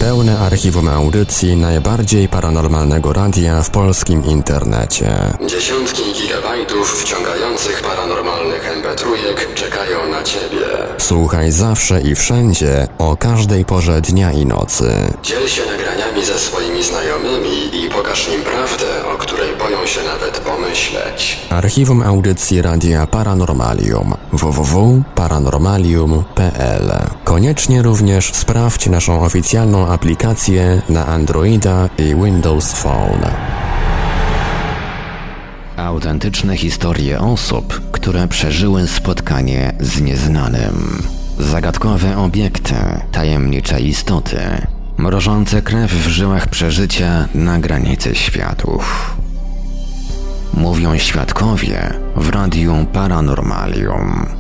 Pełne 0.01 0.39
archiwum 0.39 0.89
audycji 0.89 1.57
najbardziej 1.57 2.29
paranormalnego 2.29 3.13
radia 3.13 3.63
w 3.63 3.71
polskim 3.71 4.25
internecie. 4.25 5.13
Dziesiątki 5.47 6.03
gigabajtów 6.13 7.03
wciągających 7.03 7.83
paranormalnych 7.83 8.83
mp3 8.83 9.05
czekają 9.55 10.09
na 10.11 10.23
Ciebie. 10.23 10.67
Słuchaj 10.99 11.53
zawsze 11.53 12.01
i 12.01 12.15
wszędzie, 12.15 12.89
o 12.99 13.17
każdej 13.17 13.65
porze 13.65 14.01
dnia 14.01 14.33
i 14.33 14.47
nocy. 14.47 14.93
Dziel 15.23 15.49
się 15.49 15.63
nagraniami 15.67 16.25
ze 16.25 16.39
swoimi 16.39 16.83
znajomymi 16.83 17.85
i 17.85 17.91
pokaż 17.91 18.29
im 18.29 18.43
prawdę, 18.43 18.87
o 19.15 19.19
której 19.19 19.57
boją 19.57 19.87
się 19.87 20.01
nawet 20.03 20.39
pomyśleć. 20.39 21.39
Archiwum 21.51 22.03
audycji 22.03 22.63
Radia 22.63 23.07
Paranormalium 23.07 24.15
www.paranormalium.pl 24.33 26.93
Koniecznie 27.41 27.83
również 27.83 28.33
sprawdź 28.33 28.87
naszą 28.87 29.21
oficjalną 29.21 29.87
aplikację 29.87 30.83
na 30.89 31.07
Androida 31.07 31.89
i 31.99 32.15
Windows 32.25 32.73
Phone. 32.73 33.31
Autentyczne 35.77 36.57
historie 36.57 37.21
osób, 37.21 37.91
które 37.93 38.29
przeżyły 38.29 38.89
spotkanie 38.89 39.73
z 39.81 40.01
nieznanym. 40.01 41.03
Zagadkowe 41.39 42.19
obiekty, 42.19 42.75
tajemnicze 43.13 43.81
istoty, 43.81 44.41
mrożące 44.97 45.63
krew 45.63 45.93
w 45.93 46.09
żyłach 46.09 46.49
przeżycia 46.49 47.29
na 47.35 47.59
granicy 47.59 48.15
światów. 48.15 49.17
Mówią 50.55 50.99
świadkowie 50.99 51.95
w 52.17 52.29
Radiu 52.29 52.87
Paranormalium. 52.93 54.40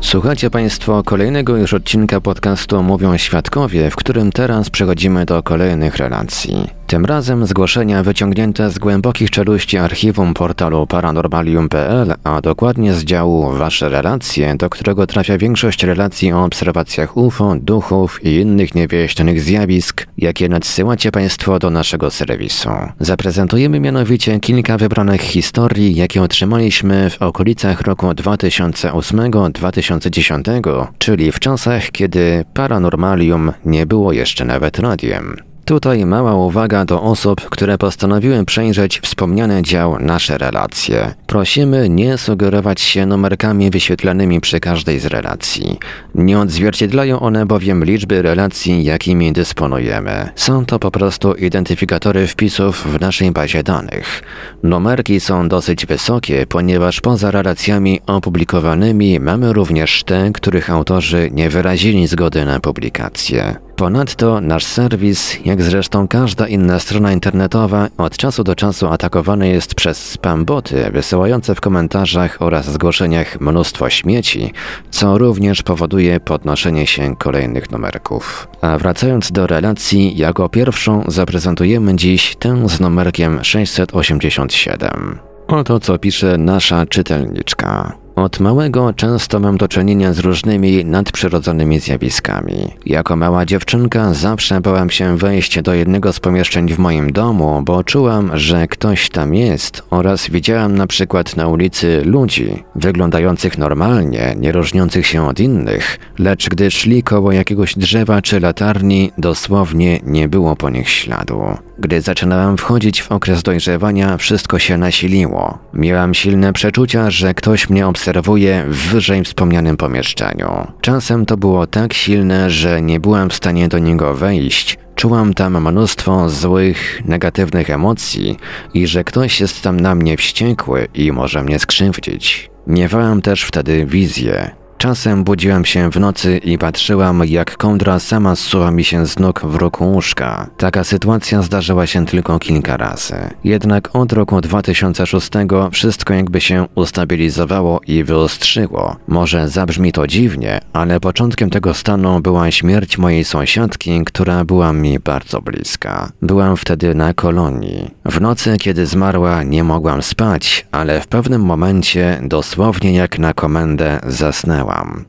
Słuchacie 0.00 0.50
Państwo 0.50 1.02
kolejnego 1.02 1.56
już 1.56 1.74
odcinka 1.74 2.20
podcastu 2.20 2.82
Mówią 2.82 3.16
Świadkowie, 3.16 3.90
w 3.90 3.96
którym 3.96 4.32
teraz 4.32 4.70
przechodzimy 4.70 5.26
do 5.26 5.42
kolejnych 5.42 5.96
relacji. 5.96 6.77
Tym 6.88 7.04
razem 7.04 7.46
zgłoszenia 7.46 8.02
wyciągnięte 8.02 8.70
z 8.70 8.78
głębokich 8.78 9.30
czeluści 9.30 9.78
archiwum 9.78 10.34
portalu 10.34 10.86
paranormalium.pl, 10.86 12.14
a 12.24 12.40
dokładnie 12.40 12.94
z 12.94 13.04
działu 13.04 13.52
Wasze 13.52 13.88
relacje, 13.88 14.56
do 14.56 14.70
którego 14.70 15.06
trafia 15.06 15.38
większość 15.38 15.84
relacji 15.84 16.32
o 16.32 16.44
obserwacjach 16.44 17.16
UFO, 17.16 17.56
duchów 17.60 18.24
i 18.24 18.34
innych 18.34 18.74
niewieścianych 18.74 19.40
zjawisk, 19.40 20.06
jakie 20.18 20.48
nadsyłacie 20.48 21.12
Państwo 21.12 21.58
do 21.58 21.70
naszego 21.70 22.10
serwisu. 22.10 22.70
Zaprezentujemy 23.00 23.80
mianowicie 23.80 24.40
kilka 24.40 24.78
wybranych 24.78 25.20
historii, 25.20 25.96
jakie 25.96 26.22
otrzymaliśmy 26.22 27.10
w 27.10 27.22
okolicach 27.22 27.80
roku 27.80 28.06
2008-2010, 28.06 30.86
czyli 30.98 31.32
w 31.32 31.40
czasach, 31.40 31.90
kiedy 31.90 32.44
paranormalium 32.54 33.52
nie 33.64 33.86
było 33.86 34.12
jeszcze 34.12 34.44
nawet 34.44 34.78
radiem. 34.78 35.36
Tutaj 35.68 36.06
mała 36.06 36.34
uwaga 36.34 36.84
do 36.84 37.02
osób, 37.02 37.40
które 37.50 37.78
postanowiły 37.78 38.44
przejrzeć 38.44 39.00
wspomniane 39.00 39.62
dział 39.62 39.98
Nasze 40.00 40.38
Relacje. 40.38 41.14
Prosimy 41.26 41.88
nie 41.88 42.18
sugerować 42.18 42.80
się 42.80 43.06
numerkami 43.06 43.70
wyświetlanymi 43.70 44.40
przy 44.40 44.60
każdej 44.60 44.98
z 44.98 45.06
relacji. 45.06 45.78
Nie 46.14 46.38
odzwierciedlają 46.38 47.20
one 47.20 47.46
bowiem 47.46 47.84
liczby 47.84 48.22
relacji, 48.22 48.84
jakimi 48.84 49.32
dysponujemy. 49.32 50.28
Są 50.34 50.66
to 50.66 50.78
po 50.78 50.90
prostu 50.90 51.34
identyfikatory 51.34 52.26
wpisów 52.26 52.84
w 52.86 53.00
naszej 53.00 53.30
bazie 53.30 53.62
danych. 53.62 54.22
Numerki 54.62 55.20
są 55.20 55.48
dosyć 55.48 55.86
wysokie, 55.86 56.46
ponieważ 56.46 57.00
poza 57.00 57.30
relacjami 57.30 58.00
opublikowanymi 58.06 59.20
mamy 59.20 59.52
również 59.52 60.04
te, 60.04 60.30
których 60.32 60.70
autorzy 60.70 61.30
nie 61.32 61.50
wyrazili 61.50 62.06
zgody 62.06 62.44
na 62.44 62.60
publikację. 62.60 63.67
Ponadto 63.78 64.40
nasz 64.40 64.64
serwis, 64.64 65.38
jak 65.44 65.62
zresztą 65.62 66.08
każda 66.08 66.48
inna 66.48 66.80
strona 66.80 67.12
internetowa, 67.12 67.88
od 67.98 68.16
czasu 68.16 68.44
do 68.44 68.54
czasu 68.54 68.86
atakowany 68.88 69.48
jest 69.48 69.74
przez 69.74 70.10
spamboty 70.10 70.90
wysyłające 70.92 71.54
w 71.54 71.60
komentarzach 71.60 72.36
oraz 72.40 72.72
zgłoszeniach 72.72 73.40
mnóstwo 73.40 73.90
śmieci, 73.90 74.52
co 74.90 75.18
również 75.18 75.62
powoduje 75.62 76.20
podnoszenie 76.20 76.86
się 76.86 77.16
kolejnych 77.16 77.70
numerków. 77.70 78.48
A 78.60 78.78
wracając 78.78 79.32
do 79.32 79.46
relacji, 79.46 80.16
jako 80.16 80.48
pierwszą 80.48 81.04
zaprezentujemy 81.08 81.96
dziś 81.96 82.36
tę 82.36 82.68
z 82.68 82.80
numerkiem 82.80 83.44
687. 83.44 85.18
Oto 85.48 85.80
co 85.80 85.98
pisze 85.98 86.38
nasza 86.38 86.86
czytelniczka. 86.86 87.92
Od 88.18 88.40
małego 88.40 88.92
często 88.92 89.40
mam 89.40 89.56
do 89.56 89.68
czynienia 89.68 90.12
z 90.12 90.18
różnymi 90.18 90.84
nadprzyrodzonymi 90.84 91.80
zjawiskami. 91.80 92.54
Jako 92.86 93.16
mała 93.16 93.46
dziewczynka 93.46 94.14
zawsze 94.14 94.60
bałam 94.60 94.90
się 94.90 95.16
wejść 95.16 95.62
do 95.62 95.74
jednego 95.74 96.12
z 96.12 96.20
pomieszczeń 96.20 96.68
w 96.68 96.78
moim 96.78 97.12
domu, 97.12 97.62
bo 97.64 97.84
czułam, 97.84 98.30
że 98.34 98.66
ktoś 98.66 99.10
tam 99.10 99.34
jest 99.34 99.82
oraz 99.90 100.30
widziałam 100.30 100.74
na 100.74 100.86
przykład 100.86 101.36
na 101.36 101.48
ulicy 101.48 102.02
ludzi, 102.04 102.64
wyglądających 102.74 103.58
normalnie, 103.58 104.34
nie 104.38 104.52
różniących 104.52 105.06
się 105.06 105.26
od 105.26 105.40
innych, 105.40 105.98
lecz 106.18 106.48
gdy 106.48 106.70
szli 106.70 107.02
koło 107.02 107.32
jakiegoś 107.32 107.74
drzewa 107.74 108.22
czy 108.22 108.40
latarni, 108.40 109.12
dosłownie 109.18 110.00
nie 110.02 110.28
było 110.28 110.56
po 110.56 110.70
nich 110.70 110.90
śladu. 110.90 111.67
Gdy 111.78 112.00
zaczynałam 112.00 112.56
wchodzić 112.56 113.02
w 113.02 113.12
okres 113.12 113.42
dojrzewania, 113.42 114.16
wszystko 114.16 114.58
się 114.58 114.78
nasiliło. 114.78 115.58
Miałam 115.74 116.14
silne 116.14 116.52
przeczucia, 116.52 117.10
że 117.10 117.34
ktoś 117.34 117.70
mnie 117.70 117.86
obserwuje 117.86 118.64
w 118.68 118.76
wyżej 118.76 119.24
wspomnianym 119.24 119.76
pomieszczeniu. 119.76 120.66
Czasem 120.80 121.26
to 121.26 121.36
było 121.36 121.66
tak 121.66 121.94
silne, 121.94 122.50
że 122.50 122.82
nie 122.82 123.00
byłam 123.00 123.30
w 123.30 123.34
stanie 123.34 123.68
do 123.68 123.78
niego 123.78 124.14
wejść. 124.14 124.78
Czułam 124.94 125.34
tam 125.34 125.68
mnóstwo 125.68 126.28
złych, 126.28 127.02
negatywnych 127.04 127.70
emocji 127.70 128.36
i 128.74 128.86
że 128.86 129.04
ktoś 129.04 129.40
jest 129.40 129.62
tam 129.62 129.80
na 129.80 129.94
mnie 129.94 130.16
wściekły 130.16 130.88
i 130.94 131.12
może 131.12 131.42
mnie 131.42 131.58
skrzywdzić. 131.58 132.50
Miewałam 132.66 133.22
też 133.22 133.42
wtedy 133.42 133.86
wizję. 133.86 134.50
Czasem 134.78 135.24
budziłam 135.24 135.64
się 135.64 135.90
w 135.90 136.00
nocy 136.00 136.38
i 136.38 136.58
patrzyłam, 136.58 137.22
jak 137.26 137.56
kądra 137.56 137.98
sama 137.98 138.36
zsuwa 138.36 138.70
mi 138.70 138.84
się 138.84 139.06
z 139.06 139.18
nóg 139.18 139.40
w 139.44 139.54
roku 139.54 139.92
łóżka. 139.92 140.50
Taka 140.56 140.84
sytuacja 140.84 141.42
zdarzyła 141.42 141.86
się 141.86 142.06
tylko 142.06 142.38
kilka 142.38 142.76
razy. 142.76 143.14
Jednak 143.44 143.96
od 143.96 144.12
roku 144.12 144.40
2006 144.40 145.30
wszystko 145.72 146.14
jakby 146.14 146.40
się 146.40 146.66
ustabilizowało 146.74 147.80
i 147.86 148.04
wyostrzyło. 148.04 148.96
Może 149.08 149.48
zabrzmi 149.48 149.92
to 149.92 150.06
dziwnie, 150.06 150.60
ale 150.72 151.00
początkiem 151.00 151.50
tego 151.50 151.74
stanu 151.74 152.20
była 152.20 152.50
śmierć 152.50 152.98
mojej 152.98 153.24
sąsiadki, 153.24 154.04
która 154.04 154.44
była 154.44 154.72
mi 154.72 154.98
bardzo 154.98 155.40
bliska. 155.40 156.12
Byłam 156.22 156.56
wtedy 156.56 156.94
na 156.94 157.14
kolonii. 157.14 157.90
W 158.04 158.20
nocy, 158.20 158.56
kiedy 158.58 158.86
zmarła, 158.86 159.42
nie 159.42 159.64
mogłam 159.64 160.02
spać, 160.02 160.66
ale 160.72 161.00
w 161.00 161.06
pewnym 161.06 161.42
momencie, 161.42 162.20
dosłownie 162.22 162.94
jak 162.94 163.18
na 163.18 163.34
komendę, 163.34 164.00
zasnęłam. 164.06 164.67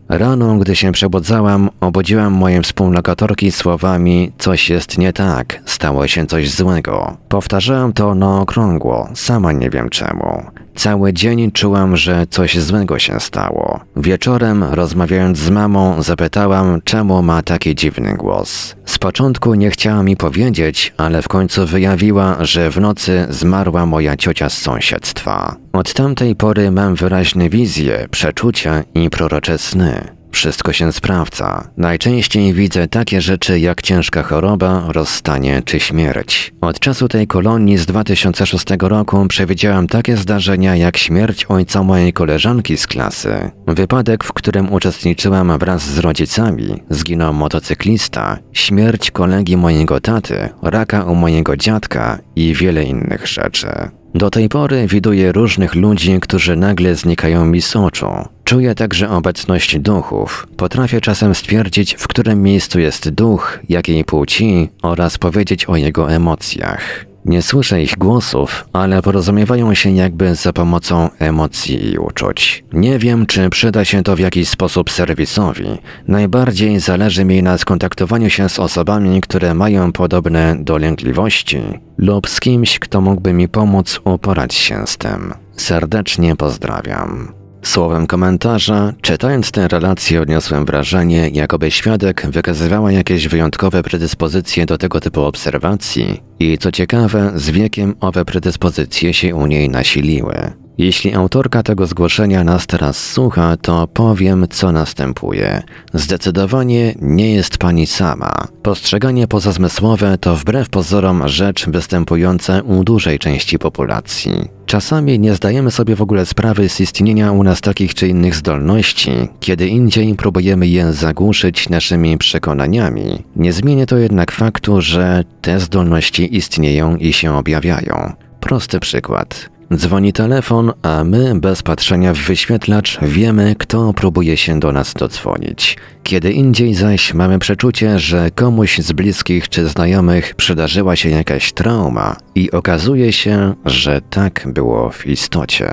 Rano, 0.09 0.55
gdy 0.55 0.75
się 0.75 0.91
przebudzałam, 0.91 1.69
obudziłam 1.81 2.33
moje 2.33 2.61
współlokatorki 2.61 3.51
słowami 3.51 4.31
coś 4.37 4.69
jest 4.69 4.97
nie 4.97 5.13
tak, 5.13 5.61
stało 5.65 6.07
się 6.07 6.25
coś 6.25 6.51
złego. 6.51 7.17
Powtarzałam 7.29 7.93
to 7.93 8.15
na 8.15 8.41
okrągło, 8.41 9.09
sama 9.15 9.51
nie 9.51 9.69
wiem 9.69 9.89
czemu. 9.89 10.43
Cały 10.79 11.13
dzień 11.13 11.51
czułam, 11.51 11.97
że 11.97 12.27
coś 12.29 12.59
złego 12.59 12.99
się 12.99 13.19
stało. 13.19 13.79
Wieczorem, 13.95 14.63
rozmawiając 14.63 15.37
z 15.37 15.49
mamą, 15.49 16.03
zapytałam, 16.03 16.81
czemu 16.83 17.23
ma 17.23 17.41
taki 17.41 17.75
dziwny 17.75 18.13
głos. 18.13 18.75
Z 18.85 18.97
początku 18.97 19.53
nie 19.55 19.71
chciała 19.71 20.03
mi 20.03 20.17
powiedzieć, 20.17 20.93
ale 20.97 21.21
w 21.21 21.27
końcu 21.27 21.65
wyjawiła, 21.65 22.37
że 22.39 22.71
w 22.71 22.81
nocy 22.81 23.27
zmarła 23.29 23.85
moja 23.85 24.17
ciocia 24.17 24.49
z 24.49 24.57
sąsiedztwa. 24.57 25.55
Od 25.73 25.93
tamtej 25.93 26.35
pory 26.35 26.71
mam 26.71 26.95
wyraźne 26.95 27.49
wizje, 27.49 28.07
przeczucia 28.11 28.83
i 28.95 29.09
prorocze 29.09 29.57
sny. 29.57 30.18
Wszystko 30.31 30.73
się 30.73 30.91
sprawdza. 30.91 31.67
Najczęściej 31.77 32.53
widzę 32.53 32.87
takie 32.87 33.21
rzeczy 33.21 33.59
jak 33.59 33.81
ciężka 33.81 34.23
choroba, 34.23 34.83
rozstanie 34.87 35.61
czy 35.65 35.79
śmierć. 35.79 36.53
Od 36.61 36.79
czasu 36.79 37.07
tej 37.07 37.27
kolonii 37.27 37.77
z 37.77 37.85
2006 37.85 38.65
roku 38.79 39.25
przewidziałam 39.27 39.87
takie 39.87 40.17
zdarzenia 40.17 40.75
jak 40.75 40.97
śmierć 40.97 41.45
ojca 41.45 41.83
mojej 41.83 42.13
koleżanki 42.13 42.77
z 42.77 42.87
klasy, 42.87 43.51
wypadek, 43.67 44.23
w 44.23 44.33
którym 44.33 44.73
uczestniczyłam 44.73 45.57
wraz 45.59 45.83
z 45.83 45.99
rodzicami, 45.99 46.83
zginął 46.89 47.33
motocyklista, 47.33 48.37
śmierć 48.53 49.11
kolegi 49.11 49.57
mojego 49.57 49.99
taty, 49.99 50.49
raka 50.61 51.03
u 51.03 51.15
mojego 51.15 51.57
dziadka 51.57 52.19
i 52.35 52.53
wiele 52.53 52.83
innych 52.83 53.27
rzeczy. 53.27 53.98
Do 54.15 54.29
tej 54.29 54.49
pory 54.49 54.87
widuję 54.87 55.31
różnych 55.31 55.75
ludzi, 55.75 56.19
którzy 56.21 56.55
nagle 56.55 56.95
znikają 56.95 57.45
mi 57.45 57.61
z 57.61 57.75
oczu. 57.75 58.07
Czuję 58.43 58.75
także 58.75 59.09
obecność 59.09 59.79
duchów. 59.79 60.47
Potrafię 60.57 61.01
czasem 61.01 61.35
stwierdzić, 61.35 61.95
w 61.99 62.07
którym 62.07 62.43
miejscu 62.43 62.79
jest 62.79 63.09
duch, 63.09 63.59
jakiej 63.69 64.05
płci 64.05 64.69
oraz 64.81 65.17
powiedzieć 65.17 65.65
o 65.65 65.75
jego 65.75 66.11
emocjach. 66.11 67.08
Nie 67.29 67.41
słyszę 67.41 67.83
ich 67.83 67.97
głosów, 67.97 68.65
ale 68.73 69.01
porozumiewają 69.01 69.73
się 69.73 69.91
jakby 69.91 70.35
za 70.35 70.53
pomocą 70.53 71.09
emocji 71.19 71.91
i 71.91 71.97
uczuć. 71.97 72.63
Nie 72.73 72.99
wiem, 72.99 73.25
czy 73.25 73.49
przyda 73.49 73.85
się 73.85 74.03
to 74.03 74.15
w 74.15 74.19
jakiś 74.19 74.49
sposób 74.49 74.91
serwisowi. 74.91 75.77
Najbardziej 76.07 76.79
zależy 76.79 77.25
mi 77.25 77.43
na 77.43 77.57
skontaktowaniu 77.57 78.29
się 78.29 78.49
z 78.49 78.59
osobami, 78.59 79.21
które 79.21 79.53
mają 79.53 79.91
podobne 79.91 80.55
dolęgliwości 80.59 81.61
lub 81.97 82.29
z 82.29 82.39
kimś, 82.39 82.79
kto 82.79 83.01
mógłby 83.01 83.33
mi 83.33 83.47
pomóc 83.47 83.99
uporać 84.03 84.53
się 84.53 84.87
z 84.87 84.97
tym. 84.97 85.33
Serdecznie 85.55 86.35
pozdrawiam. 86.35 87.38
Słowem 87.63 88.07
komentarza, 88.07 88.93
czytając 89.01 89.51
tę 89.51 89.67
relację 89.67 90.21
odniosłem 90.21 90.65
wrażenie, 90.65 91.29
jakoby 91.29 91.71
świadek 91.71 92.27
wykazywała 92.29 92.91
jakieś 92.91 93.27
wyjątkowe 93.27 93.83
predyspozycje 93.83 94.65
do 94.65 94.77
tego 94.77 94.99
typu 94.99 95.21
obserwacji 95.21 96.21
i 96.39 96.57
co 96.57 96.71
ciekawe, 96.71 97.31
z 97.35 97.49
wiekiem 97.49 97.95
owe 97.99 98.25
predyspozycje 98.25 99.13
się 99.13 99.35
u 99.35 99.47
niej 99.47 99.69
nasiliły. 99.69 100.53
Jeśli 100.79 101.13
autorka 101.13 101.63
tego 101.63 101.87
zgłoszenia 101.87 102.43
nas 102.43 102.67
teraz 102.67 103.11
słucha, 103.11 103.57
to 103.57 103.87
powiem, 103.87 104.47
co 104.49 104.71
następuje. 104.71 105.61
Zdecydowanie 105.93 106.95
nie 107.01 107.33
jest 107.33 107.57
pani 107.57 107.87
sama. 107.87 108.33
Postrzeganie 108.63 109.27
pozazmysłowe 109.27 110.17
to 110.17 110.35
wbrew 110.35 110.69
pozorom 110.69 111.27
rzecz 111.27 111.69
występująca 111.69 112.61
u 112.61 112.83
dużej 112.83 113.19
części 113.19 113.59
populacji. 113.59 114.58
Czasami 114.69 115.19
nie 115.19 115.35
zdajemy 115.35 115.71
sobie 115.71 115.95
w 115.95 116.01
ogóle 116.01 116.25
sprawy 116.25 116.69
z 116.69 116.79
istnienia 116.79 117.31
u 117.31 117.43
nas 117.43 117.61
takich 117.61 117.93
czy 117.93 118.07
innych 118.07 118.35
zdolności, 118.35 119.11
kiedy 119.39 119.67
indziej 119.67 120.15
próbujemy 120.15 120.67
je 120.67 120.93
zagłuszyć 120.93 121.69
naszymi 121.69 122.17
przekonaniami. 122.17 123.23
Nie 123.35 123.53
zmienia 123.53 123.85
to 123.85 123.97
jednak 123.97 124.31
faktu, 124.31 124.81
że 124.81 125.23
te 125.41 125.59
zdolności 125.59 126.37
istnieją 126.37 126.95
i 126.95 127.13
się 127.13 127.35
objawiają. 127.35 128.13
Prosty 128.39 128.79
przykład. 128.79 129.49
Dzwoni 129.75 130.13
telefon, 130.13 130.73
a 130.81 131.03
my 131.03 131.39
bez 131.39 131.63
patrzenia 131.63 132.13
w 132.13 132.17
wyświetlacz 132.17 132.99
wiemy, 133.01 133.55
kto 133.59 133.93
próbuje 133.93 134.37
się 134.37 134.59
do 134.59 134.71
nas 134.71 134.93
dodzwonić. 134.93 135.77
Kiedy 136.03 136.31
indziej 136.31 136.73
zaś 136.75 137.13
mamy 137.13 137.39
przeczucie, 137.39 137.99
że 137.99 138.31
komuś 138.31 138.79
z 138.79 138.91
bliskich 138.91 139.49
czy 139.49 139.67
znajomych 139.67 140.35
przydarzyła 140.35 140.95
się 140.95 141.09
jakaś 141.09 141.53
trauma 141.53 142.15
i 142.35 142.51
okazuje 142.51 143.13
się, 143.13 143.53
że 143.65 144.01
tak 144.09 144.47
było 144.53 144.89
w 144.89 145.07
istocie. 145.07 145.69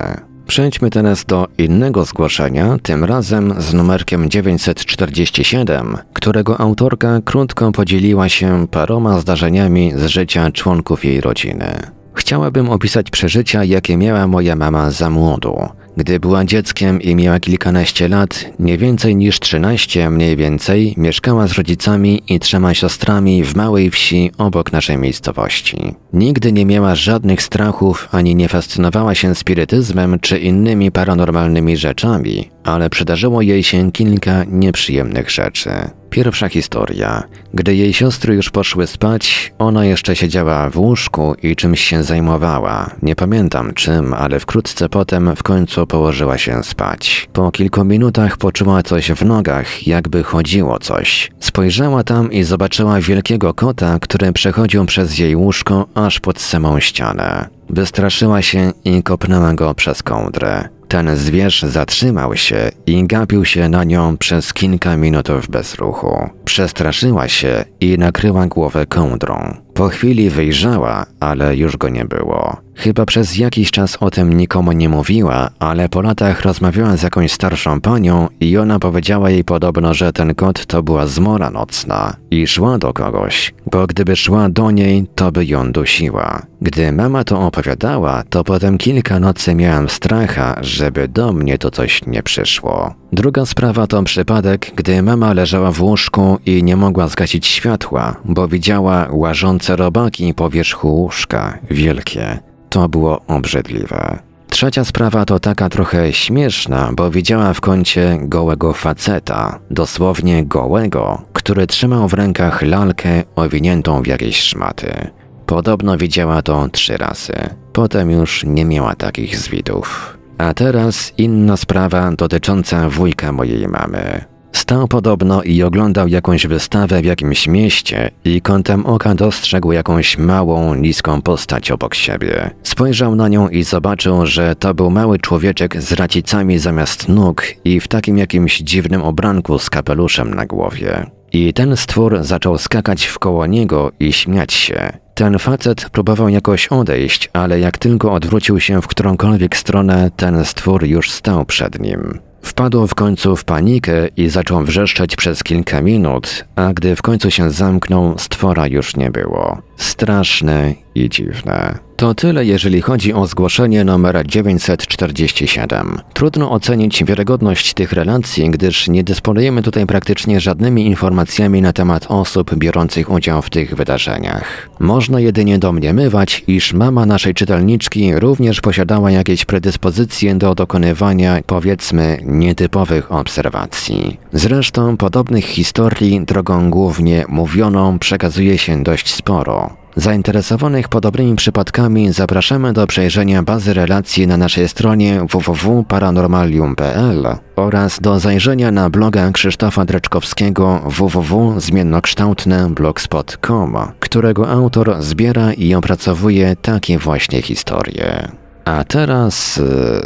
Przejdźmy 0.46 0.90
teraz 0.90 1.24
do 1.24 1.46
innego 1.58 2.04
zgłoszenia, 2.04 2.76
tym 2.82 3.04
razem 3.04 3.54
z 3.58 3.74
numerkiem 3.74 4.30
947, 4.30 5.96
którego 6.12 6.60
autorka 6.60 7.20
krótko 7.24 7.72
podzieliła 7.72 8.28
się 8.28 8.66
paroma 8.70 9.20
zdarzeniami 9.20 9.92
z 9.96 10.06
życia 10.06 10.50
członków 10.52 11.04
jej 11.04 11.20
rodziny. 11.20 11.95
Chciałabym 12.16 12.70
opisać 12.70 13.10
przeżycia, 13.10 13.64
jakie 13.64 13.96
miała 13.96 14.26
moja 14.26 14.56
mama 14.56 14.90
za 14.90 15.10
młodu. 15.10 15.68
Gdy 15.96 16.20
była 16.20 16.44
dzieckiem 16.44 17.00
i 17.00 17.14
miała 17.14 17.40
kilkanaście 17.40 18.08
lat, 18.08 18.44
nie 18.58 18.78
więcej 18.78 19.16
niż 19.16 19.40
trzynaście 19.40 20.10
mniej 20.10 20.36
więcej, 20.36 20.94
mieszkała 20.96 21.46
z 21.46 21.52
rodzicami 21.52 22.22
i 22.28 22.40
trzema 22.40 22.74
siostrami 22.74 23.44
w 23.44 23.56
małej 23.56 23.90
wsi 23.90 24.30
obok 24.38 24.72
naszej 24.72 24.98
miejscowości. 24.98 25.94
Nigdy 26.12 26.52
nie 26.52 26.66
miała 26.66 26.94
żadnych 26.94 27.42
strachów 27.42 28.08
ani 28.12 28.34
nie 28.34 28.48
fascynowała 28.48 29.14
się 29.14 29.34
spirytyzmem 29.34 30.18
czy 30.20 30.38
innymi 30.38 30.90
paranormalnymi 30.90 31.76
rzeczami, 31.76 32.50
ale 32.64 32.90
przydarzyło 32.90 33.42
jej 33.42 33.62
się 33.62 33.92
kilka 33.92 34.44
nieprzyjemnych 34.44 35.30
rzeczy. 35.30 35.70
Pierwsza 36.10 36.48
historia. 36.48 37.22
Gdy 37.54 37.74
jej 37.74 37.92
siostry 37.92 38.34
już 38.34 38.50
poszły 38.50 38.86
spać, 38.86 39.52
ona 39.58 39.84
jeszcze 39.84 40.16
siedziała 40.16 40.70
w 40.70 40.78
łóżku 40.78 41.34
i 41.42 41.56
czymś 41.56 41.80
się 41.80 42.02
zajmowała. 42.02 42.90
Nie 43.02 43.16
pamiętam 43.16 43.74
czym, 43.74 44.14
ale 44.14 44.40
wkrótce 44.40 44.88
potem 44.88 45.36
w 45.36 45.42
końcu 45.42 45.86
położyła 45.86 46.38
się 46.38 46.64
spać. 46.64 47.28
Po 47.32 47.50
kilku 47.50 47.84
minutach 47.84 48.36
poczuła 48.36 48.82
coś 48.82 49.10
w 49.10 49.24
nogach, 49.24 49.86
jakby 49.86 50.22
chodziło 50.22 50.78
coś. 50.78 51.30
Spojrzała 51.40 52.04
tam 52.04 52.32
i 52.32 52.42
zobaczyła 52.42 53.00
wielkiego 53.00 53.54
kota, 53.54 53.98
który 53.98 54.32
przechodził 54.32 54.86
przez 54.86 55.18
jej 55.18 55.36
łóżko 55.36 55.86
aż 55.94 56.20
pod 56.20 56.40
samą 56.40 56.80
ścianę. 56.80 57.48
Wystraszyła 57.70 58.42
się 58.42 58.72
i 58.84 59.02
kopnęła 59.02 59.54
go 59.54 59.74
przez 59.74 60.02
kołdrę. 60.02 60.68
Ten 60.88 61.16
zwierz 61.16 61.62
zatrzymał 61.62 62.36
się 62.36 62.70
i 62.86 63.06
gapił 63.06 63.44
się 63.44 63.68
na 63.68 63.84
nią 63.84 64.16
przez 64.16 64.52
kilka 64.52 64.96
minut 64.96 65.28
w 65.28 65.48
bezruchu. 65.48 66.30
Przestraszyła 66.44 67.28
się 67.28 67.64
i 67.80 67.98
nakryła 67.98 68.46
głowę 68.46 68.86
kołdrą. 68.86 69.65
Po 69.76 69.88
chwili 69.88 70.30
wyjrzała, 70.30 71.06
ale 71.20 71.56
już 71.56 71.76
go 71.76 71.88
nie 71.88 72.04
było. 72.04 72.66
Chyba 72.76 73.06
przez 73.06 73.36
jakiś 73.36 73.70
czas 73.70 73.96
o 74.00 74.10
tym 74.10 74.32
nikomu 74.32 74.72
nie 74.72 74.88
mówiła, 74.88 75.50
ale 75.58 75.88
po 75.88 76.02
latach 76.02 76.42
rozmawiała 76.42 76.96
z 76.96 77.02
jakąś 77.02 77.32
starszą 77.32 77.80
panią 77.80 78.28
i 78.40 78.58
ona 78.58 78.78
powiedziała 78.78 79.30
jej 79.30 79.44
podobno, 79.44 79.94
że 79.94 80.12
ten 80.12 80.34
kot 80.34 80.66
to 80.66 80.82
była 80.82 81.06
zmora 81.06 81.50
nocna 81.50 82.16
i 82.30 82.46
szła 82.46 82.78
do 82.78 82.92
kogoś, 82.92 83.54
bo 83.72 83.86
gdyby 83.86 84.16
szła 84.16 84.48
do 84.48 84.70
niej, 84.70 85.06
to 85.14 85.32
by 85.32 85.44
ją 85.44 85.72
dusiła. 85.72 86.42
Gdy 86.60 86.92
mama 86.92 87.24
to 87.24 87.40
opowiadała, 87.40 88.22
to 88.30 88.44
potem 88.44 88.78
kilka 88.78 89.20
nocy 89.20 89.54
miałam 89.54 89.88
stracha, 89.88 90.56
żeby 90.60 91.08
do 91.08 91.32
mnie 91.32 91.58
to 91.58 91.70
coś 91.70 92.06
nie 92.06 92.22
przyszło. 92.22 92.94
Druga 93.12 93.46
sprawa 93.46 93.86
to 93.86 94.02
przypadek, 94.02 94.72
gdy 94.76 95.02
mama 95.02 95.32
leżała 95.32 95.72
w 95.72 95.82
łóżku 95.82 96.38
i 96.46 96.62
nie 96.62 96.76
mogła 96.76 97.08
zgasić 97.08 97.46
światła, 97.46 98.16
bo 98.24 98.48
widziała 98.48 99.08
łażące 99.10 99.65
robaki 99.68 100.34
po 100.34 100.50
wierzchu 100.50 100.88
łóżka, 100.88 101.58
wielkie. 101.70 102.38
To 102.68 102.88
było 102.88 103.20
obrzydliwe. 103.26 104.18
Trzecia 104.50 104.84
sprawa 104.84 105.24
to 105.24 105.40
taka 105.40 105.68
trochę 105.68 106.12
śmieszna, 106.12 106.90
bo 106.92 107.10
widziała 107.10 107.54
w 107.54 107.60
kącie 107.60 108.18
gołego 108.22 108.72
faceta, 108.72 109.58
dosłownie 109.70 110.44
gołego, 110.44 111.22
który 111.32 111.66
trzymał 111.66 112.08
w 112.08 112.14
rękach 112.14 112.62
lalkę 112.62 113.22
owiniętą 113.36 114.02
w 114.02 114.06
jakieś 114.06 114.40
szmaty. 114.40 115.10
Podobno 115.46 115.96
widziała 115.96 116.42
to 116.42 116.68
trzy 116.68 116.96
razy. 116.96 117.32
Potem 117.72 118.10
już 118.10 118.44
nie 118.44 118.64
miała 118.64 118.94
takich 118.94 119.38
zwidów. 119.38 120.18
A 120.38 120.54
teraz 120.54 121.12
inna 121.18 121.56
sprawa 121.56 122.12
dotycząca 122.12 122.88
wujka 122.88 123.32
mojej 123.32 123.68
mamy. 123.68 124.24
Stał 124.56 124.88
podobno 124.88 125.42
i 125.42 125.62
oglądał 125.62 126.08
jakąś 126.08 126.46
wystawę 126.46 127.02
w 127.02 127.04
jakimś 127.04 127.48
mieście 127.48 128.10
i 128.24 128.42
kątem 128.42 128.86
oka 128.86 129.14
dostrzegł 129.14 129.72
jakąś 129.72 130.18
małą, 130.18 130.74
niską 130.74 131.22
postać 131.22 131.70
obok 131.70 131.94
siebie. 131.94 132.50
Spojrzał 132.62 133.14
na 133.14 133.28
nią 133.28 133.48
i 133.48 133.62
zobaczył, 133.62 134.26
że 134.26 134.56
to 134.56 134.74
był 134.74 134.90
mały 134.90 135.18
człowieczek 135.18 135.82
z 135.82 135.92
racicami 135.92 136.58
zamiast 136.58 137.08
nóg 137.08 137.42
i 137.64 137.80
w 137.80 137.88
takim 137.88 138.18
jakimś 138.18 138.58
dziwnym 138.58 139.02
obranku 139.02 139.58
z 139.58 139.70
kapeluszem 139.70 140.34
na 140.34 140.46
głowie. 140.46 141.06
I 141.32 141.52
ten 141.52 141.76
stwór 141.76 142.18
zaczął 142.22 142.58
skakać 142.58 143.06
wkoło 143.06 143.46
niego 143.46 143.92
i 144.00 144.12
śmiać 144.12 144.52
się. 144.52 144.92
Ten 145.14 145.38
facet 145.38 145.90
próbował 145.90 146.28
jakoś 146.28 146.68
odejść, 146.68 147.30
ale 147.32 147.60
jak 147.60 147.78
tylko 147.78 148.12
odwrócił 148.12 148.60
się 148.60 148.82
w 148.82 148.86
którąkolwiek 148.86 149.56
stronę, 149.56 150.10
ten 150.16 150.44
stwór 150.44 150.84
już 150.84 151.10
stał 151.10 151.44
przed 151.44 151.80
nim. 151.80 152.18
Wpadł 152.46 152.86
w 152.86 152.94
końcu 152.94 153.36
w 153.36 153.44
panikę 153.44 154.08
i 154.16 154.28
zaczął 154.28 154.64
wrzeszczeć 154.64 155.16
przez 155.16 155.42
kilka 155.42 155.82
minut, 155.82 156.44
a 156.56 156.72
gdy 156.72 156.96
w 156.96 157.02
końcu 157.02 157.30
się 157.30 157.50
zamknął, 157.50 158.18
stwora 158.18 158.66
już 158.66 158.96
nie 158.96 159.10
było. 159.10 159.58
Straszne 159.76 160.74
i 160.94 161.08
dziwne. 161.08 161.85
To 161.96 162.14
tyle, 162.14 162.44
jeżeli 162.44 162.80
chodzi 162.80 163.12
o 163.12 163.26
zgłoszenie 163.26 163.84
numer 163.84 164.26
947. 164.26 165.98
Trudno 166.12 166.50
ocenić 166.50 167.04
wiarygodność 167.04 167.74
tych 167.74 167.92
relacji, 167.92 168.50
gdyż 168.50 168.88
nie 168.88 169.04
dysponujemy 169.04 169.62
tutaj 169.62 169.86
praktycznie 169.86 170.40
żadnymi 170.40 170.86
informacjami 170.86 171.62
na 171.62 171.72
temat 171.72 172.06
osób 172.08 172.54
biorących 172.54 173.10
udział 173.10 173.42
w 173.42 173.50
tych 173.50 173.74
wydarzeniach. 173.74 174.68
Można 174.78 175.20
jedynie 175.20 175.58
domniemywać, 175.58 176.44
iż 176.46 176.72
mama 176.72 177.06
naszej 177.06 177.34
czytelniczki 177.34 178.14
również 178.14 178.60
posiadała 178.60 179.10
jakieś 179.10 179.44
predyspozycje 179.44 180.34
do 180.34 180.54
dokonywania, 180.54 181.40
powiedzmy, 181.46 182.18
nietypowych 182.24 183.12
obserwacji. 183.12 184.18
Zresztą 184.32 184.96
podobnych 184.96 185.44
historii 185.44 186.20
drogą 186.20 186.70
głównie 186.70 187.24
mówioną 187.28 187.98
przekazuje 187.98 188.58
się 188.58 188.82
dość 188.82 189.14
sporo. 189.14 189.85
Zainteresowanych 189.96 190.88
podobnymi 190.88 191.36
przypadkami 191.36 192.12
zapraszamy 192.12 192.72
do 192.72 192.86
przejrzenia 192.86 193.42
bazy 193.42 193.74
relacji 193.74 194.26
na 194.26 194.36
naszej 194.36 194.68
stronie 194.68 195.26
www.paranormalium.pl 195.30 197.26
oraz 197.56 198.00
do 198.00 198.20
zajrzenia 198.20 198.70
na 198.70 198.90
bloga 198.90 199.32
Krzysztofa 199.32 199.84
Dreczkowskiego 199.84 200.80
www.zmiennokształtne.blogspot.com, 200.84 203.76
którego 204.00 204.50
autor 204.50 204.96
zbiera 205.00 205.52
i 205.52 205.74
opracowuje 205.74 206.56
takie 206.62 206.98
właśnie 206.98 207.42
historie. 207.42 208.28
A 208.64 208.84
teraz 208.84 209.58
y, 209.58 209.62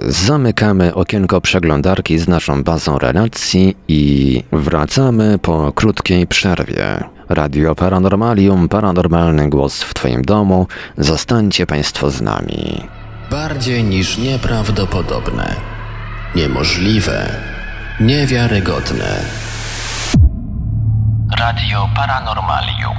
zamykamy 0.06 0.94
okienko 0.94 1.40
przeglądarki 1.40 2.18
z 2.18 2.28
naszą 2.28 2.64
bazą 2.64 2.98
relacji 2.98 3.76
i 3.88 4.42
wracamy 4.52 5.38
po 5.38 5.72
krótkiej 5.72 6.26
przerwie. 6.26 7.04
Radio 7.30 7.74
Paranormalium, 7.74 8.68
paranormalny 8.68 9.48
głos 9.48 9.82
w 9.82 9.94
Twoim 9.94 10.22
domu. 10.22 10.66
Zostańcie 10.98 11.66
Państwo 11.66 12.10
z 12.10 12.20
nami. 12.20 12.88
Bardziej 13.30 13.84
niż 13.84 14.18
nieprawdopodobne, 14.18 15.56
niemożliwe, 16.34 17.34
niewiarygodne. 18.00 19.20
Radio 21.38 21.88
Paranormalium. 21.96 22.96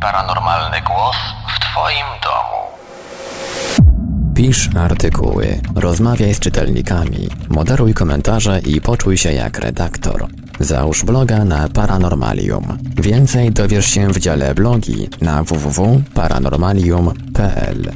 Paranormalny 0.00 0.80
głos 0.80 1.16
w 1.56 1.60
Twoim 1.60 2.06
domu. 2.22 3.91
Pisz 4.34 4.70
artykuły, 4.76 5.60
rozmawiaj 5.74 6.34
z 6.34 6.40
czytelnikami, 6.40 7.28
moderuj 7.48 7.94
komentarze 7.94 8.60
i 8.66 8.80
poczuj 8.80 9.16
się 9.16 9.32
jak 9.32 9.58
redaktor. 9.58 10.26
Załóż 10.60 11.04
bloga 11.04 11.44
na 11.44 11.68
Paranormalium. 11.68 12.78
Więcej 13.02 13.50
dowiesz 13.50 13.86
się 13.86 14.08
w 14.08 14.18
dziale 14.18 14.54
blogi 14.54 15.08
na 15.20 15.42
www.paranormalium.pl. 15.42 17.92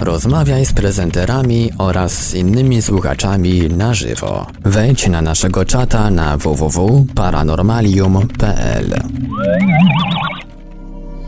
Rozmawiaj 0.00 0.66
z 0.66 0.72
prezenterami 0.72 1.70
oraz 1.78 2.12
z 2.12 2.34
innymi 2.34 2.82
słuchaczami 2.82 3.68
na 3.68 3.94
żywo. 3.94 4.46
Wejdź 4.64 5.08
na 5.08 5.22
naszego 5.22 5.64
czata 5.64 6.10
na 6.10 6.36
www.paranormalium.pl. 6.36 8.94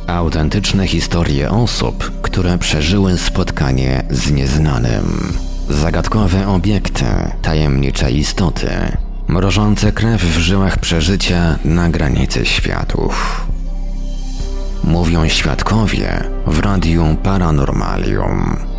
Autentyczne 0.06 0.86
historie 0.86 1.50
osób, 1.50 2.21
które 2.32 2.58
przeżyły 2.58 3.18
spotkanie 3.18 4.02
z 4.10 4.30
nieznanym. 4.30 5.32
Zagadkowe 5.68 6.48
obiekty, 6.48 7.04
tajemnicze 7.42 8.10
istoty, 8.12 8.70
mrożące 9.28 9.92
krew 9.92 10.22
w 10.22 10.38
żyłach 10.38 10.78
przeżycia 10.78 11.58
na 11.64 11.88
granicy 11.88 12.46
światów. 12.46 13.46
Mówią 14.84 15.28
świadkowie 15.28 16.24
w 16.46 16.58
Radiu 16.58 17.16
Paranormalium. 17.22 18.71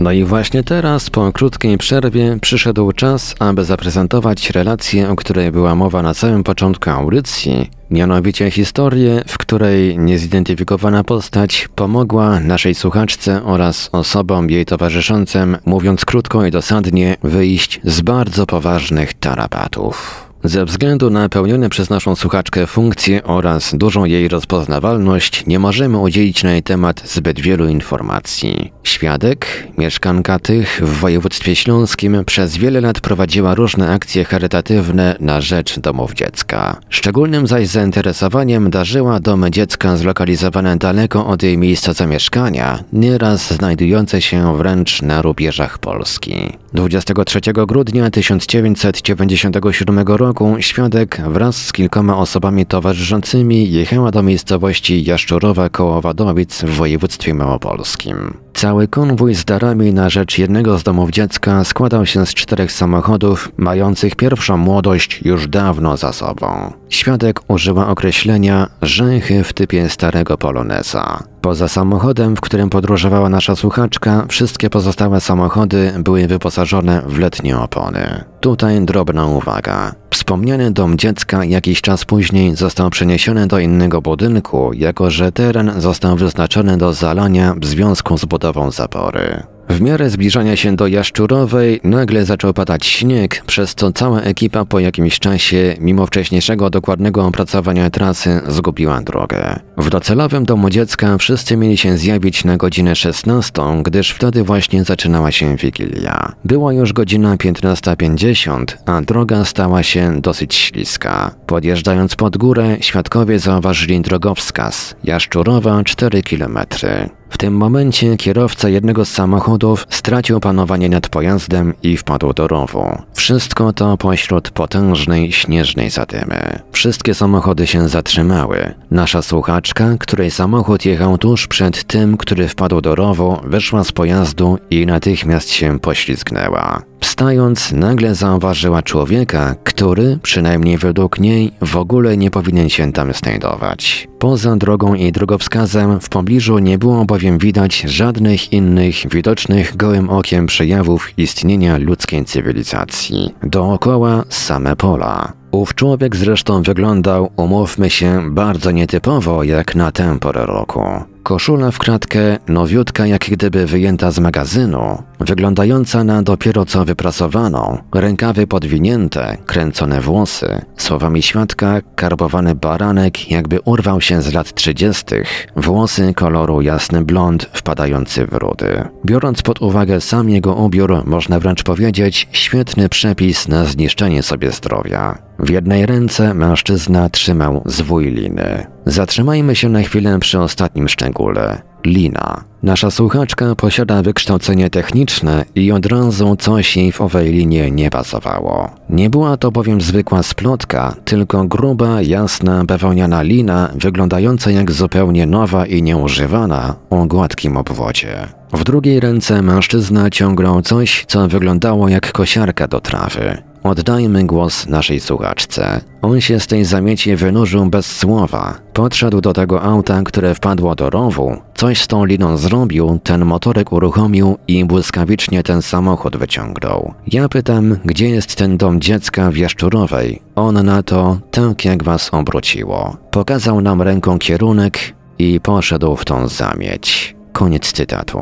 No 0.00 0.12
i 0.12 0.24
właśnie 0.24 0.64
teraz, 0.64 1.10
po 1.10 1.32
krótkiej 1.32 1.78
przerwie, 1.78 2.38
przyszedł 2.40 2.92
czas, 2.92 3.34
aby 3.38 3.64
zaprezentować 3.64 4.50
relację, 4.50 5.10
o 5.10 5.16
której 5.16 5.52
była 5.52 5.74
mowa 5.74 6.02
na 6.02 6.14
samym 6.14 6.44
początku 6.44 6.90
audycji, 6.90 7.70
mianowicie 7.90 8.50
historię, 8.50 9.22
w 9.26 9.38
której 9.38 9.98
niezidentyfikowana 9.98 11.04
postać 11.04 11.68
pomogła 11.74 12.40
naszej 12.40 12.74
słuchaczce 12.74 13.44
oraz 13.44 13.88
osobom 13.92 14.50
jej 14.50 14.66
towarzyszącym, 14.66 15.56
mówiąc 15.64 16.04
krótko 16.04 16.46
i 16.46 16.50
dosadnie, 16.50 17.16
wyjść 17.22 17.80
z 17.84 18.00
bardzo 18.00 18.46
poważnych 18.46 19.14
tarapatów. 19.14 20.27
Ze 20.44 20.64
względu 20.64 21.10
na 21.10 21.28
pełnione 21.28 21.68
przez 21.68 21.90
naszą 21.90 22.16
słuchaczkę 22.16 22.66
funkcje 22.66 23.24
oraz 23.24 23.74
dużą 23.74 24.04
jej 24.04 24.28
rozpoznawalność, 24.28 25.46
nie 25.46 25.58
możemy 25.58 25.98
udzielić 25.98 26.42
na 26.42 26.52
jej 26.52 26.62
temat 26.62 27.02
zbyt 27.08 27.40
wielu 27.40 27.68
informacji. 27.68 28.72
Świadek, 28.84 29.68
mieszkanka 29.78 30.38
tych 30.38 30.80
w 30.84 31.00
województwie 31.00 31.56
śląskim, 31.56 32.24
przez 32.26 32.56
wiele 32.56 32.80
lat 32.80 33.00
prowadziła 33.00 33.54
różne 33.54 33.90
akcje 33.90 34.24
charytatywne 34.24 35.16
na 35.20 35.40
rzecz 35.40 35.78
domów 35.78 36.14
dziecka. 36.14 36.80
Szczególnym 36.88 37.46
zaś 37.46 37.68
zainteresowaniem 37.68 38.70
darzyła 38.70 39.20
domy 39.20 39.50
dziecka 39.50 39.96
zlokalizowane 39.96 40.76
daleko 40.76 41.26
od 41.26 41.42
jej 41.42 41.58
miejsca 41.58 41.92
zamieszkania, 41.92 42.84
nieraz 42.92 43.52
znajdujące 43.52 44.22
się 44.22 44.56
wręcz 44.56 45.02
na 45.02 45.22
rubieżach 45.22 45.78
Polski. 45.78 46.52
23 46.72 47.40
grudnia 47.66 48.10
1997 48.10 49.98
roku 49.98 50.27
roku 50.28 50.56
świadek 50.60 51.20
wraz 51.28 51.66
z 51.66 51.72
kilkoma 51.72 52.16
osobami 52.18 52.66
towarzyszącymi 52.66 53.72
jechała 53.72 54.10
do 54.10 54.22
miejscowości 54.22 55.04
Jaszczurowa 55.04 55.68
koło 55.68 56.00
Wadowic 56.00 56.62
w 56.62 56.70
województwie 56.70 57.34
małopolskim. 57.34 58.47
Cały 58.58 58.88
konwój 58.88 59.34
z 59.34 59.44
darami 59.44 59.92
na 59.92 60.08
rzecz 60.08 60.38
jednego 60.38 60.78
z 60.78 60.82
domów 60.82 61.10
dziecka 61.10 61.64
składał 61.64 62.06
się 62.06 62.26
z 62.26 62.34
czterech 62.34 62.72
samochodów, 62.72 63.52
mających 63.56 64.16
pierwszą 64.16 64.56
młodość 64.56 65.22
już 65.22 65.48
dawno 65.48 65.96
za 65.96 66.12
sobą. 66.12 66.72
Świadek 66.88 67.40
użyła 67.48 67.88
określenia 67.88 68.66
rzęchy 68.82 69.44
w 69.44 69.52
typie 69.52 69.88
starego 69.88 70.38
poloneza. 70.38 71.22
Poza 71.40 71.68
samochodem, 71.68 72.36
w 72.36 72.40
którym 72.40 72.70
podróżowała 72.70 73.28
nasza 73.28 73.56
słuchaczka, 73.56 74.26
wszystkie 74.28 74.70
pozostałe 74.70 75.20
samochody 75.20 75.92
były 75.98 76.26
wyposażone 76.26 77.02
w 77.06 77.18
letnie 77.18 77.58
opony. 77.58 78.24
Tutaj 78.40 78.80
drobna 78.80 79.26
uwaga. 79.26 79.92
Wspomniany 80.10 80.70
dom 80.70 80.98
dziecka 80.98 81.44
jakiś 81.44 81.80
czas 81.80 82.04
później 82.04 82.56
został 82.56 82.90
przeniesiony 82.90 83.46
do 83.46 83.58
innego 83.58 84.02
budynku, 84.02 84.72
jako 84.72 85.10
że 85.10 85.32
teren 85.32 85.72
został 85.80 86.16
wyznaczony 86.16 86.78
do 86.78 86.92
zalania 86.92 87.54
w 87.60 87.66
związku 87.66 88.18
z 88.18 88.24
budową 88.24 88.47
zapory. 88.70 89.42
W 89.68 89.80
miarę 89.80 90.10
zbliżania 90.10 90.56
się 90.56 90.76
do 90.76 90.86
Jaszczurowej 90.86 91.80
nagle 91.84 92.24
zaczął 92.24 92.54
padać 92.54 92.86
śnieg, 92.86 93.42
przez 93.46 93.74
co 93.74 93.92
cała 93.92 94.20
ekipa 94.20 94.64
po 94.64 94.80
jakimś 94.80 95.18
czasie, 95.18 95.76
mimo 95.80 96.06
wcześniejszego 96.06 96.70
dokładnego 96.70 97.26
opracowania 97.26 97.90
trasy, 97.90 98.40
zgubiła 98.46 99.00
drogę. 99.00 99.60
W 99.76 99.90
docelowym 99.90 100.44
domu 100.44 100.70
dziecka 100.70 101.18
wszyscy 101.18 101.56
mieli 101.56 101.76
się 101.76 101.96
zjawić 101.96 102.44
na 102.44 102.56
godzinę 102.56 102.96
16, 102.96 103.62
gdyż 103.82 104.10
wtedy 104.10 104.42
właśnie 104.44 104.84
zaczynała 104.84 105.32
się 105.32 105.56
Wigilia. 105.56 106.32
Była 106.44 106.72
już 106.72 106.92
godzina 106.92 107.36
15.50, 107.36 108.64
a 108.86 109.02
droga 109.02 109.44
stała 109.44 109.82
się 109.82 110.20
dosyć 110.20 110.54
śliska. 110.54 111.30
Podjeżdżając 111.46 112.16
pod 112.16 112.36
górę, 112.36 112.76
świadkowie 112.80 113.38
zauważyli 113.38 114.00
drogowskaz 114.00 114.94
Jaszczurowa 115.04 115.84
4 115.84 116.22
kilometry. 116.22 117.17
W 117.30 117.38
tym 117.38 117.56
momencie 117.56 118.16
kierowca 118.16 118.68
jednego 118.68 119.04
z 119.04 119.10
samochodów 119.10 119.86
stracił 119.90 120.40
panowanie 120.40 120.88
nad 120.88 121.08
pojazdem 121.08 121.74
i 121.82 121.96
wpadł 121.96 122.32
do 122.32 122.48
rowu. 122.48 123.02
Wszystko 123.14 123.72
to 123.72 123.96
pośród 123.96 124.50
potężnej 124.50 125.32
śnieżnej 125.32 125.90
zadymy. 125.90 126.58
Wszystkie 126.72 127.14
samochody 127.14 127.66
się 127.66 127.88
zatrzymały. 127.88 128.74
Nasza 128.90 129.22
słuchaczka, 129.22 129.96
której 130.00 130.30
samochód 130.30 130.84
jechał 130.84 131.18
tuż 131.18 131.46
przed 131.46 131.84
tym, 131.84 132.16
który 132.16 132.48
wpadł 132.48 132.80
do 132.80 132.94
rowu, 132.94 133.40
wyszła 133.44 133.84
z 133.84 133.92
pojazdu 133.92 134.58
i 134.70 134.86
natychmiast 134.86 135.50
się 135.50 135.78
poślizgnęła. 135.78 136.82
Wstając, 137.00 137.72
nagle 137.72 138.14
zauważyła 138.14 138.82
człowieka, 138.82 139.54
który, 139.64 140.18
przynajmniej 140.22 140.78
według 140.78 141.20
niej, 141.20 141.52
w 141.60 141.76
ogóle 141.76 142.16
nie 142.16 142.30
powinien 142.30 142.68
się 142.68 142.92
tam 142.92 143.12
znajdować. 143.12 144.08
Poza 144.18 144.56
drogą 144.56 144.94
i 144.94 145.12
drogowskazem 145.12 146.00
w 146.00 146.08
pobliżu 146.08 146.58
nie 146.58 146.78
było 146.78 147.04
bowiem 147.04 147.38
widać 147.38 147.80
żadnych 147.80 148.52
innych 148.52 149.08
widocznych 149.10 149.76
gołym 149.76 150.10
okiem 150.10 150.46
przejawów 150.46 151.18
istnienia 151.18 151.78
ludzkiej 151.78 152.24
cywilizacji. 152.24 153.34
Dookoła 153.42 154.24
same 154.28 154.76
pola. 154.76 155.32
Ów 155.50 155.74
człowiek 155.74 156.16
zresztą 156.16 156.62
wyglądał, 156.62 157.30
umówmy 157.36 157.90
się, 157.90 158.34
bardzo 158.34 158.70
nietypowo 158.70 159.42
jak 159.42 159.74
na 159.74 159.92
tę 159.92 160.18
porę 160.18 160.46
roku. 160.46 160.82
Koszula 161.22 161.70
w 161.70 161.78
kratkę, 161.78 162.38
nowiutka 162.48 163.06
jak 163.06 163.24
gdyby 163.30 163.66
wyjęta 163.66 164.10
z 164.10 164.18
magazynu, 164.18 165.02
wyglądająca 165.20 166.04
na 166.04 166.22
dopiero 166.22 166.64
co 166.64 166.84
wyprasowaną, 166.84 167.78
rękawy 167.94 168.46
podwinięte, 168.46 169.36
kręcone 169.46 170.00
włosy, 170.00 170.62
słowami 170.76 171.22
świadka 171.22 171.80
karbowany 171.96 172.54
baranek 172.54 173.30
jakby 173.30 173.60
urwał 173.60 174.00
się 174.00 174.22
z 174.22 174.32
lat 174.32 174.54
trzydziestych, 174.54 175.46
włosy 175.56 176.14
koloru 176.14 176.62
jasny 176.62 177.04
blond 177.04 177.50
wpadający 177.52 178.26
w 178.26 178.32
rudy. 178.32 178.88
Biorąc 179.06 179.42
pod 179.42 179.62
uwagę 179.62 180.00
sam 180.00 180.30
jego 180.30 180.54
ubiór, 180.54 181.02
można 181.06 181.40
wręcz 181.40 181.62
powiedzieć 181.62 182.28
świetny 182.32 182.88
przepis 182.88 183.48
na 183.48 183.64
zniszczenie 183.64 184.22
sobie 184.22 184.52
zdrowia. 184.52 185.28
W 185.38 185.50
jednej 185.50 185.86
ręce 185.86 186.34
mężczyzna 186.34 187.10
trzymał 187.10 187.62
zwój 187.66 188.10
liny. 188.10 188.66
Zatrzymajmy 188.86 189.56
się 189.56 189.68
na 189.68 189.82
chwilę 189.82 190.18
przy 190.18 190.40
ostatnim 190.40 190.88
szczególe. 190.88 191.62
Lina. 191.86 192.44
Nasza 192.62 192.90
słuchaczka 192.90 193.54
posiada 193.54 194.02
wykształcenie 194.02 194.70
techniczne 194.70 195.44
i 195.54 195.72
od 195.72 195.86
razu 195.86 196.36
coś 196.36 196.76
jej 196.76 196.92
w 196.92 197.00
owej 197.00 197.32
linie 197.32 197.70
nie 197.70 197.90
pasowało. 197.90 198.70
Nie 198.90 199.10
była 199.10 199.36
to 199.36 199.50
bowiem 199.50 199.80
zwykła 199.80 200.22
splotka, 200.22 200.94
tylko 201.04 201.44
gruba, 201.44 202.02
jasna, 202.02 202.64
bawełniana 202.64 203.22
lina, 203.22 203.70
wyglądająca 203.74 204.50
jak 204.50 204.72
zupełnie 204.72 205.26
nowa 205.26 205.66
i 205.66 205.82
nieużywana, 205.82 206.74
o 206.90 207.06
gładkim 207.06 207.56
obwodzie. 207.56 208.28
W 208.52 208.64
drugiej 208.64 209.00
ręce 209.00 209.42
mężczyzna 209.42 210.10
ciągnął 210.10 210.62
coś, 210.62 211.04
co 211.08 211.28
wyglądało 211.28 211.88
jak 211.88 212.12
kosiarka 212.12 212.68
do 212.68 212.80
trawy. 212.80 213.47
Oddajmy 213.62 214.24
głos 214.24 214.66
naszej 214.66 215.00
słuchaczce. 215.00 215.80
On 216.02 216.20
się 216.20 216.40
z 216.40 216.46
tej 216.46 216.64
zamieci 216.64 217.16
wynurzył 217.16 217.66
bez 217.66 217.96
słowa. 217.96 218.54
Podszedł 218.72 219.20
do 219.20 219.32
tego 219.32 219.62
auta, 219.62 220.02
które 220.02 220.34
wpadło 220.34 220.74
do 220.74 220.90
rowu, 220.90 221.36
coś 221.54 221.80
z 221.80 221.86
tą 221.86 222.04
liną 222.04 222.36
zrobił, 222.36 222.98
ten 223.04 223.24
motorek 223.24 223.72
uruchomił 223.72 224.38
i 224.48 224.64
błyskawicznie 224.64 225.42
ten 225.42 225.62
samochód 225.62 226.16
wyciągnął. 226.16 226.94
Ja 227.06 227.28
pytam, 227.28 227.76
gdzie 227.84 228.08
jest 228.08 228.36
ten 228.36 228.56
dom 228.56 228.80
dziecka 228.80 229.30
w 229.30 229.36
Jaszczurowej? 229.36 230.22
On 230.34 230.66
na 230.66 230.82
to, 230.82 231.18
tak 231.30 231.64
jak 231.64 231.84
was 231.84 232.10
obróciło. 232.12 232.96
Pokazał 233.10 233.60
nam 233.60 233.82
ręką 233.82 234.18
kierunek 234.18 234.78
i 235.18 235.40
poszedł 235.40 235.96
w 235.96 236.04
tą 236.04 236.28
zamieć. 236.28 237.16
Koniec 237.32 237.72
cytatu. 237.72 238.18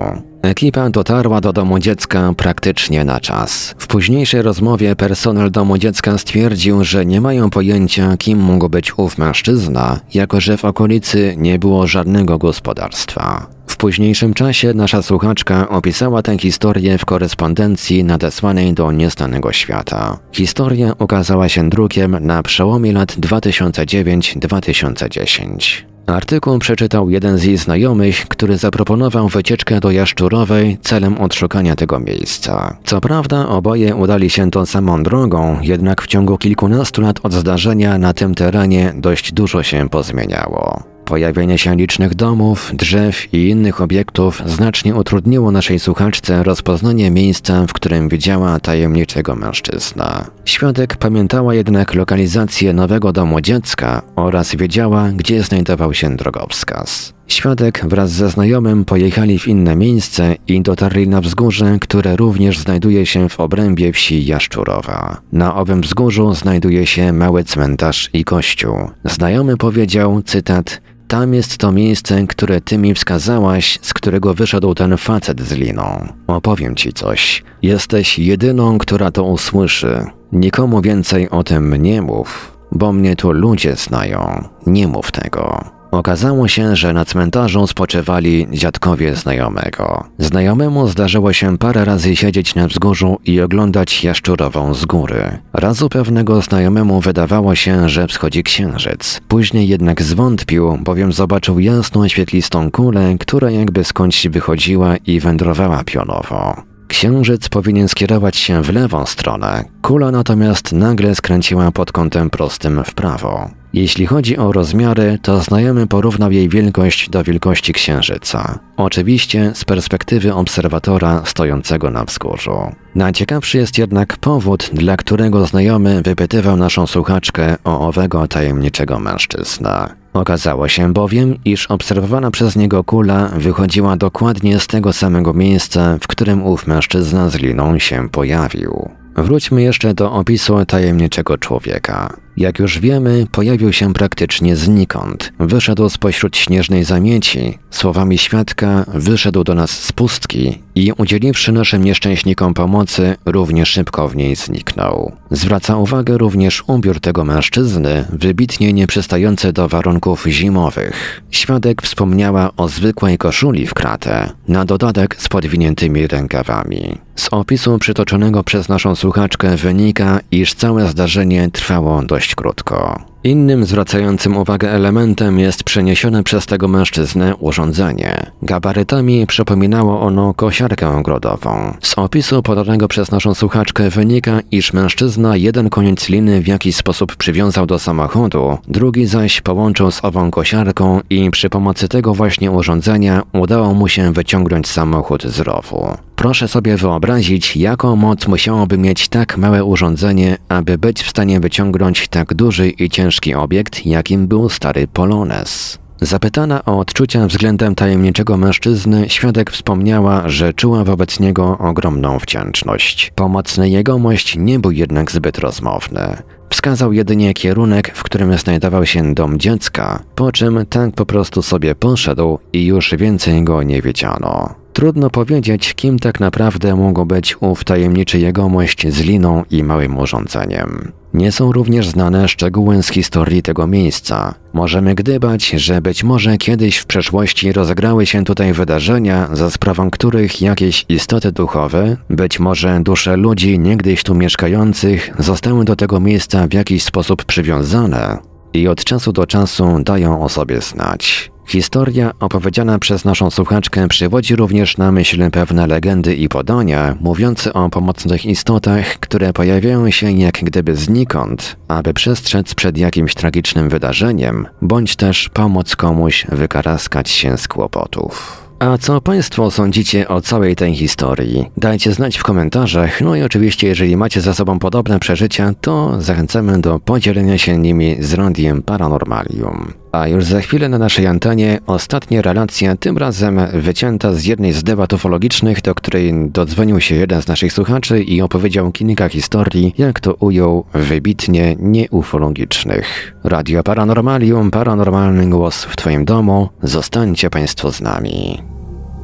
Ekipa 0.47 0.91
dotarła 0.91 1.41
do 1.41 1.53
domu 1.53 1.79
dziecka 1.79 2.33
praktycznie 2.37 3.05
na 3.05 3.21
czas. 3.21 3.75
W 3.79 3.87
późniejszej 3.87 4.43
rozmowie 4.43 4.97
personel 4.97 5.51
domu 5.51 5.79
dziecka 5.79 6.19
stwierdził, 6.19 6.85
że 6.85 7.07
nie 7.07 7.21
mają 7.21 7.51
pojęcia, 7.51 8.17
kim 8.17 8.39
mógł 8.39 8.69
być 8.69 8.99
ów 8.99 9.19
mężczyzna, 9.19 10.01
jako 10.15 10.41
że 10.41 10.57
w 10.57 10.65
okolicy 10.65 11.35
nie 11.39 11.59
było 11.59 11.87
żadnego 11.87 12.39
gospodarstwa. 12.39 13.47
W 13.67 13.77
późniejszym 13.77 14.35
czasie 14.35 14.75
nasza 14.75 15.03
słuchaczka 15.03 15.69
opisała 15.69 16.23
tę 16.23 16.39
historię 16.39 16.99
w 16.99 17.05
korespondencji 17.05 18.05
nadesłanej 18.05 18.75
do 18.75 18.93
niestanego 18.93 19.53
świata. 19.53 20.19
Historia 20.33 20.93
ukazała 20.99 21.49
się 21.49 21.71
drukiem 21.71 22.17
na 22.21 22.43
przełomie 22.43 22.93
lat 22.93 23.13
2009-2010. 23.13 25.96
Artykuł 26.07 26.59
przeczytał 26.59 27.11
jeden 27.11 27.39
z 27.39 27.45
jej 27.45 27.57
znajomych, 27.57 28.29
który 28.29 28.59
zaproponował 28.59 29.29
wycieczkę 29.29 29.81
do 29.81 29.91
Jaszczurowej 29.91 30.79
celem 30.83 31.19
odszukania 31.19 31.77
tego 31.77 32.01
miejsca. 32.01 32.77
Co 32.85 33.01
prawda 33.01 33.49
oboje 33.49 33.95
udali 33.95 34.31
się 34.31 34.51
tą 34.51 34.67
samą 34.67 35.03
drogą, 35.03 35.59
jednak 35.63 36.03
w 36.03 36.07
ciągu 36.07 36.39
kilkunastu 36.39 37.03
lat 37.03 37.21
od 37.23 37.33
zdarzenia 37.33 37.99
na 37.99 38.13
tym 38.13 38.35
terenie 38.35 38.95
dość 38.97 39.33
dużo 39.33 39.63
się 39.63 39.89
pozmieniało. 39.89 40.96
Pojawienie 41.07 41.59
się 41.59 41.77
licznych 41.77 42.15
domów, 42.15 42.71
drzew 42.75 43.35
i 43.35 43.49
innych 43.49 43.81
obiektów 43.81 44.43
znacznie 44.47 44.95
utrudniło 44.95 45.51
naszej 45.51 45.79
słuchaczce 45.79 46.43
rozpoznanie 46.43 47.11
miejsca, 47.11 47.67
w 47.67 47.73
którym 47.73 48.09
widziała 48.09 48.61
tajemniczego 48.61 49.37
mężczyzna. 49.37 50.31
Świadek 50.45 50.97
pamiętała 50.97 51.55
jednak 51.55 51.95
lokalizację 51.95 52.73
nowego 52.73 53.13
domu 53.13 53.41
dziecka 53.41 54.03
oraz 54.17 54.57
wiedziała, 54.57 55.09
gdzie 55.09 55.43
znajdował 55.43 55.95
się 55.95 56.17
drogowskaz. 56.17 57.13
Świadek 57.29 57.83
wraz 57.89 58.11
ze 58.11 58.31
znajomym 58.31 58.85
pojechali 58.85 59.39
w 59.39 59.49
inne 59.49 59.77
miejsce 59.77 60.35
i 60.49 60.63
dotarli 60.63 61.09
na 61.09 61.21
wzgórze, 61.21 61.79
które 61.81 62.17
również 62.17 62.59
znajduje 62.59 63.07
się 63.07 63.29
w 63.29 63.41
obrębie 63.41 63.93
wsi 63.93 64.27
Jaszczurowa. 64.27 65.21
Na 65.33 65.55
owym 65.55 65.81
wzgórzu 65.81 66.35
znajduje 66.35 66.87
się 66.87 67.13
mały 67.13 67.45
cmentarz 67.45 68.11
i 68.13 68.25
kościół. 68.25 68.77
Znajomy 69.05 69.57
powiedział, 69.57 70.23
cytat, 70.23 70.81
tam 71.09 71.35
jest 71.35 71.59
to 71.59 71.73
miejsce, 71.73 72.27
które 72.27 72.61
ty 72.61 72.79
mi 72.79 72.95
wskazałaś, 72.95 73.79
z 73.83 73.95
którego 73.95 74.35
wyszedł 74.35 74.75
ten 74.75 74.97
facet 74.97 75.41
z 75.41 75.53
liną. 75.53 76.09
Opowiem 76.27 76.77
ci 76.77 76.93
coś. 76.93 77.45
Jesteś 77.63 78.19
jedyną, 78.19 78.79
która 78.79 79.11
to 79.11 79.25
usłyszy. 79.25 80.07
Nikomu 80.33 80.81
więcej 80.81 81.31
o 81.31 81.45
tym 81.45 81.83
nie 81.83 82.03
mów, 82.03 82.59
bo 82.73 82.93
mnie 82.93 83.17
tu 83.17 83.33
ludzie 83.33 83.77
znają. 83.77 84.49
Nie 84.67 84.89
mów 84.89 85.11
tego. 85.11 85.76
Okazało 85.97 86.49
się, 86.49 86.77
że 86.77 86.93
na 86.93 87.05
cmentarzu 87.05 87.67
spoczywali 87.67 88.47
dziadkowie 88.53 89.15
znajomego. 89.15 90.05
Znajomemu 90.19 90.89
zdarzyło 90.89 91.33
się 91.33 91.59
parę 91.59 91.85
razy 91.85 92.17
siedzieć 92.17 92.55
na 92.55 92.69
wzgórzu 92.69 93.19
i 93.25 93.41
oglądać 93.41 94.05
jaszczurową 94.05 94.75
z 94.75 94.85
góry. 94.85 95.39
Razu 95.53 95.89
pewnego 95.89 96.43
znajomemu 96.43 97.01
wydawało 97.01 97.55
się, 97.55 97.89
że 97.89 98.07
wschodzi 98.07 98.43
księżyc. 98.43 99.21
Później 99.29 99.69
jednak 99.69 100.03
zwątpił, 100.03 100.79
bowiem 100.81 101.13
zobaczył 101.13 101.61
jasną, 101.61 102.09
świetlistą 102.09 102.71
kulę, 102.71 103.17
która 103.21 103.51
jakby 103.51 103.85
skądś 103.85 104.29
wychodziła 104.29 104.97
i 104.97 105.21
wędrowała 105.21 105.85
pionowo. 105.85 106.63
Księżyc 106.89 107.49
powinien 107.49 107.89
skierować 107.89 108.37
się 108.37 108.63
w 108.63 108.73
lewą 108.73 109.07
stronę, 109.07 109.65
kula 109.83 110.11
natomiast 110.11 110.73
nagle 110.73 111.15
skręciła 111.15 111.73
pod 111.73 111.93
kątem 111.93 112.31
prostym 112.31 112.85
w 112.85 112.95
prawo. 112.95 113.51
Jeśli 113.77 114.07
chodzi 114.07 114.37
o 114.37 114.53
rozmiary, 114.53 115.19
to 115.23 115.41
znajomy 115.41 115.87
porównał 115.87 116.33
jej 116.33 116.49
wielkość 116.49 117.11
do 117.11 117.25
wielkości 117.25 117.73
Księżyca. 117.73 118.59
Oczywiście 118.77 119.51
z 119.55 119.65
perspektywy 119.65 120.35
obserwatora 120.35 121.23
stojącego 121.25 121.91
na 121.91 122.05
wzgórzu. 122.05 122.57
Najciekawszy 122.95 123.59
jest 123.59 123.79
jednak 123.79 124.17
powód, 124.17 124.71
dla 124.73 124.97
którego 124.97 125.47
znajomy 125.47 126.03
wypytywał 126.03 126.57
naszą 126.57 126.87
słuchaczkę 126.87 127.57
o 127.65 127.89
owego 127.89 128.29
tajemniczego 128.29 128.99
mężczyzna. 128.99 129.95
Okazało 130.13 130.69
się 130.69 130.93
bowiem, 130.93 131.35
iż 131.45 131.67
obserwowana 131.67 132.31
przez 132.31 132.57
niego 132.57 132.85
kula 132.85 133.29
wychodziła 133.29 133.97
dokładnie 133.97 134.61
z 134.61 134.67
tego 134.67 134.93
samego 134.93 135.35
miejsca, 135.35 135.99
w 136.01 136.07
którym 136.07 136.43
ów 136.43 136.67
mężczyzna 136.67 137.29
z 137.29 137.35
liną 137.35 137.79
się 137.79 138.09
pojawił. 138.09 138.91
Wróćmy 139.17 139.63
jeszcze 139.63 139.95
do 139.95 140.13
opisu 140.13 140.65
tajemniczego 140.65 141.39
człowieka. 141.39 142.26
Jak 142.37 142.59
już 142.59 142.79
wiemy, 142.79 143.27
pojawił 143.33 143.73
się 143.73 143.93
praktycznie 143.93 144.57
znikąd. 144.57 145.33
Wyszedł 145.39 145.89
spośród 145.89 146.37
śnieżnej 146.37 146.85
zamieci, 146.85 147.59
słowami 147.71 148.19
świadka 148.19 148.85
wyszedł 148.95 149.45
do 149.45 149.55
nas 149.55 149.71
z 149.71 149.93
pustki 149.93 150.59
i 150.75 150.93
udzieliwszy 150.93 151.53
naszym 151.53 151.85
nieszczęśnikom 151.85 152.55
pomocy, 152.55 153.17
równie 153.25 153.67
szybko 153.67 154.09
w 154.09 154.17
niej 154.17 154.37
zniknął. 154.37 155.13
Zwraca 155.31 155.77
uwagę 155.77 156.19
również 156.19 156.65
ubiór 156.67 157.01
tego 157.01 157.25
mężczyzny, 157.25 158.05
wybitnie 158.13 158.73
nieprzystający 158.73 159.53
do 159.53 159.69
warunków 159.69 160.27
zimowych. 160.27 161.23
Świadek 161.31 161.83
wspomniała 161.83 162.51
o 162.57 162.69
zwykłej 162.69 163.19
koszuli 163.19 163.67
w 163.67 163.75
kratę, 163.75 164.31
na 164.49 164.65
dodatek 164.65 165.17
z 165.19 165.29
podwiniętymi 165.29 166.07
rękawami. 166.07 166.99
Z 167.17 167.29
opisu 167.31 167.79
przytoczonego 167.79 168.45
przez 168.45 168.69
naszą 168.69 168.97
słuchaczkę 168.97 169.57
wynika, 169.57 170.21
iż 170.31 170.55
całe 170.55 170.89
zdarzenie 170.89 171.51
trwało 171.51 172.03
dość 172.03 172.26
krótko. 172.35 172.97
Innym 173.27 173.65
zwracającym 173.65 174.37
uwagę 174.37 174.71
elementem 174.71 175.39
jest 175.39 175.65
przeniesione 175.65 176.23
przez 176.23 176.47
tego 176.47 176.69
mężczyznę 176.69 177.37
urządzenie. 177.37 178.31
Gabarytami 178.43 179.27
przypominało 179.27 180.01
ono 180.01 180.35
kosiarkę 180.35 180.89
ogrodową. 180.89 181.75
Z 181.83 181.99
opisu 181.99 182.43
podanego 182.43 182.89
przez 182.89 183.11
naszą 183.11 183.35
słuchaczkę 183.35 183.91
wynika, 183.91 184.41
iż 184.51 184.73
mężczyzna 184.73 185.37
jeden 185.37 185.71
koniec 185.71 186.09
liny 186.09 186.41
w 186.43 186.47
jakiś 186.47 186.77
sposób 186.77 187.17
przywiązał 187.17 187.67
do 187.67 187.79
samochodu, 187.79 188.59
drugi 188.69 189.07
zaś 189.07 189.41
połączył 189.41 189.91
z 189.91 190.05
ową 190.05 190.31
kosiarką 190.31 191.01
i 191.11 191.31
przy 191.31 191.51
pomocy 191.51 191.89
tego 191.89 192.15
właśnie 192.15 192.51
urządzenia 192.51 193.23
udało 193.33 193.75
mu 193.75 193.89
się 193.89 194.13
wyciągnąć 194.13 194.69
samochód 194.69 195.23
z 195.23 195.41
rowu. 195.41 195.97
Proszę 196.17 196.49
sobie 196.49 196.77
wyobrazić, 196.77 197.57
jaką 197.57 197.97
moc 197.97 198.29
musiałoby 198.29 198.79
mieć 198.79 199.09
tak 199.09 199.39
małe 199.39 199.65
urządzenie, 199.65 200.39
aby 200.49 200.79
być 200.79 201.03
w 201.03 201.11
stanie 201.11 201.41
wyciągnąć 201.41 202.09
tak 202.09 202.35
duży 202.35 202.69
i 202.69 202.91
ciężki 202.91 203.16
obiekt, 203.35 203.87
jakim 203.87 204.29
był 204.29 204.49
stary 204.49 204.87
Polones. 204.87 205.79
Zapytana 206.01 206.65
o 206.65 206.79
odczucia 206.79 207.27
względem 207.27 207.75
tajemniczego 207.75 208.37
mężczyzny, 208.37 209.09
świadek 209.09 209.51
wspomniała, 209.51 210.29
że 210.29 210.53
czuła 210.53 210.85
wobec 210.85 211.21
niego 211.21 211.59
ogromną 211.59 212.19
wdzięczność. 212.19 213.13
Pomocny 213.15 213.71
jegomość 213.71 214.37
nie 214.37 214.59
był 214.59 214.71
jednak 214.71 215.13
zbyt 215.13 215.39
rozmowny. 215.39 216.17
Wskazał 216.51 216.93
jedynie 216.93 217.35
kierunek, 217.35 217.93
w 217.95 218.03
którym 218.03 218.39
znajdował 218.39 218.87
się 218.87 219.15
dom 219.15 219.39
dziecka, 219.39 220.03
po 220.15 220.33
czym 220.33 220.67
tak 220.67 220.95
po 220.95 221.07
prostu 221.07 221.43
sobie 221.43 221.75
poszedł 221.75 222.39
i 222.53 222.67
już 222.67 222.95
więcej 222.99 223.45
go 223.45 223.63
nie 223.63 223.83
wiedziano. 223.83 224.66
Trudno 224.77 225.11
powiedzieć, 225.11 225.75
kim 225.75 225.99
tak 225.99 226.21
naprawdę 226.21 226.75
mógł 226.75 227.07
być 227.07 227.37
ów 227.41 227.65
tajemniczy 227.65 228.19
jegomość 228.19 228.89
z 228.89 229.01
liną 229.01 229.45
i 229.51 229.65
małym 229.65 229.99
urządzeniem. 229.99 230.93
Nie 231.15 231.33
są 231.33 231.53
również 231.53 231.89
znane 231.89 232.29
szczegóły 232.29 232.83
z 232.83 232.89
historii 232.89 233.43
tego 233.43 233.67
miejsca. 233.67 234.35
Możemy 234.53 234.95
gdybać, 234.95 235.49
że 235.49 235.81
być 235.81 236.05
może 236.05 236.37
kiedyś 236.37 236.77
w 236.77 236.87
przeszłości 236.87 237.53
rozegrały 237.53 238.07
się 238.07 238.25
tutaj 238.25 238.53
wydarzenia, 238.53 239.29
za 239.33 239.51
sprawą 239.51 239.91
których 239.91 240.43
jakieś 240.43 240.85
istoty 240.89 241.33
duchowe, 241.33 241.97
być 242.11 242.41
może 242.41 242.81
dusze 242.83 243.17
ludzi 243.17 243.59
niegdyś 243.59 244.03
tu 244.03 244.15
mieszkających, 244.15 245.11
zostały 245.19 245.65
do 245.65 245.77
tego 245.77 246.01
miejsca 246.01 246.47
w 246.49 246.53
jakiś 246.53 246.83
sposób 246.83 247.25
przywiązane 247.25 248.19
i 248.53 248.69
od 248.69 248.85
czasu 248.85 249.13
do 249.13 249.27
czasu 249.27 249.81
dają 249.83 250.23
o 250.23 250.29
sobie 250.29 250.61
znać. 250.61 251.36
Historia 251.47 252.13
opowiedziana 252.21 252.79
przez 252.79 253.05
naszą 253.05 253.31
słuchaczkę 253.31 253.89
przywodzi 253.89 254.37
również 254.37 254.77
na 254.77 254.93
myśl 254.93 255.31
pewne 255.31 255.67
legendy 255.67 256.15
i 256.15 256.29
podania, 256.29 256.97
mówiące 257.01 257.53
o 257.53 257.71
pomocnych 257.71 258.27
istotach, 258.27 259.01
które 259.01 259.33
pojawiają 259.33 259.91
się 259.91 260.13
jak 260.13 260.35
gdyby 260.35 260.77
znikąd, 260.77 261.57
aby 261.69 261.95
przestrzec 261.95 262.55
przed 262.55 262.79
jakimś 262.79 263.15
tragicznym 263.15 263.69
wydarzeniem, 263.69 264.47
bądź 264.63 264.97
też 264.97 265.29
pomóc 265.29 265.77
komuś 265.77 266.27
wykaraskać 266.29 267.11
się 267.11 267.39
z 267.39 267.49
kłopotów. 267.49 268.47
A 268.59 268.79
co 268.79 269.01
Państwo 269.01 269.51
sądzicie 269.51 270.09
o 270.09 270.21
całej 270.21 270.57
tej 270.57 270.75
historii? 270.75 271.51
Dajcie 271.57 271.93
znać 271.93 272.17
w 272.17 272.23
komentarzach, 272.23 273.01
no 273.01 273.17
i 273.17 273.23
oczywiście 273.23 273.67
jeżeli 273.67 273.97
macie 273.97 274.21
za 274.21 274.35
sobą 274.35 274.59
podobne 274.59 274.99
przeżycia, 275.01 275.53
to 275.61 276.03
zachęcamy 276.03 276.61
do 276.61 276.79
podzielenia 276.79 277.39
się 277.39 277.59
nimi 277.59 277.97
z 278.01 278.15
Radiem 278.15 278.63
Paranormalium. 278.63 279.73
A 279.97 280.09
już 280.09 280.25
za 280.25 280.41
chwilę 280.41 280.69
na 280.69 280.79
naszej 280.79 281.07
antenie 281.07 281.59
ostatnia 281.67 282.23
relacja, 282.23 282.77
tym 282.77 282.99
razem 282.99 283.41
wycięta 283.53 284.13
z 284.13 284.25
jednej 284.25 284.53
z 284.53 284.63
debat 284.63 284.93
ufologicznych, 284.93 285.63
do 285.63 285.75
której 285.75 286.13
dodzwonił 286.31 286.81
się 286.81 286.95
jeden 286.95 287.23
z 287.23 287.29
naszych 287.29 287.53
słuchaczy 287.53 288.03
i 288.03 288.23
opowiedział 288.23 288.73
kilka 288.73 289.09
historii, 289.09 289.75
jak 289.79 290.01
to 290.01 290.15
ujął, 290.15 290.65
wybitnie 290.75 291.57
nieufologicznych. 291.59 293.15
Radio 293.25 293.63
Paranormalium, 293.63 294.51
paranormalny 294.51 295.31
głos 295.31 295.65
w 295.65 295.77
Twoim 295.77 296.05
domu, 296.05 296.49
zostańcie 296.63 297.31
Państwo 297.31 297.73
z 297.73 297.81
nami. 297.81 298.43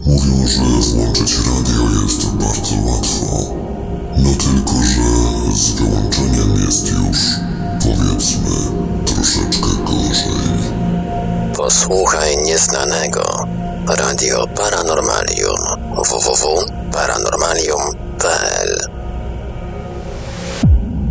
Mówią, 0.07 0.47
że 0.47 0.61
włączyć 0.61 1.35
radio 1.39 2.03
jest 2.03 2.37
bardzo 2.37 2.75
łatwo. 2.91 3.55
No 4.19 4.31
tylko, 4.35 4.73
że 4.73 5.53
z 5.53 5.71
wyłączeniem 5.73 6.51
jest 6.67 6.93
już, 6.93 7.19
powiedzmy. 7.83 8.82
Posłuchaj 11.63 12.37
nieznanego. 12.37 13.47
Radio 13.89 14.47
Paranormalium. 14.47 15.59
www.paranormalium.pl 16.11 18.89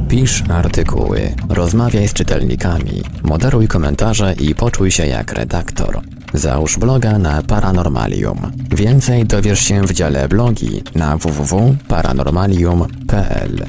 Pisz 0.09 0.43
artykuły, 0.49 1.35
rozmawiaj 1.49 2.07
z 2.07 2.13
czytelnikami, 2.13 3.03
moderuj 3.23 3.67
komentarze 3.67 4.33
i 4.33 4.55
poczuj 4.55 4.91
się 4.91 5.07
jak 5.07 5.33
redaktor. 5.33 6.01
Załóż 6.33 6.77
bloga 6.77 7.17
na 7.17 7.43
Paranormalium. 7.43 8.51
Więcej 8.71 9.25
dowiesz 9.25 9.59
się 9.59 9.81
w 9.81 9.93
dziale 9.93 10.27
blogi 10.27 10.83
na 10.95 11.17
www.paranormalium.pl 11.17 13.65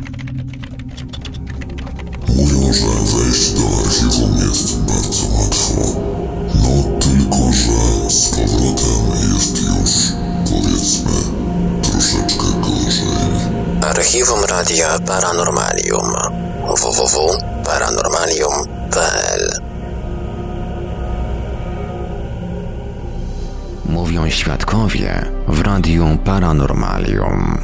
Mówią, 2.29 2.73
że 2.73 2.87
wejść 3.17 3.51
do 3.51 3.63
archiwum 3.85 4.37
jest 4.49 4.79
bardzo 4.79 5.27
łatwo. 5.37 6.12
Radia 14.63 14.99
Paranormalium. 15.07 16.13
www.paranormalium.pl 16.67 19.51
Mówią 23.87 24.31
świadkowie 24.31 25.25
w 25.49 25.61
Radiu 25.61 26.19
Paranormalium. 26.25 27.59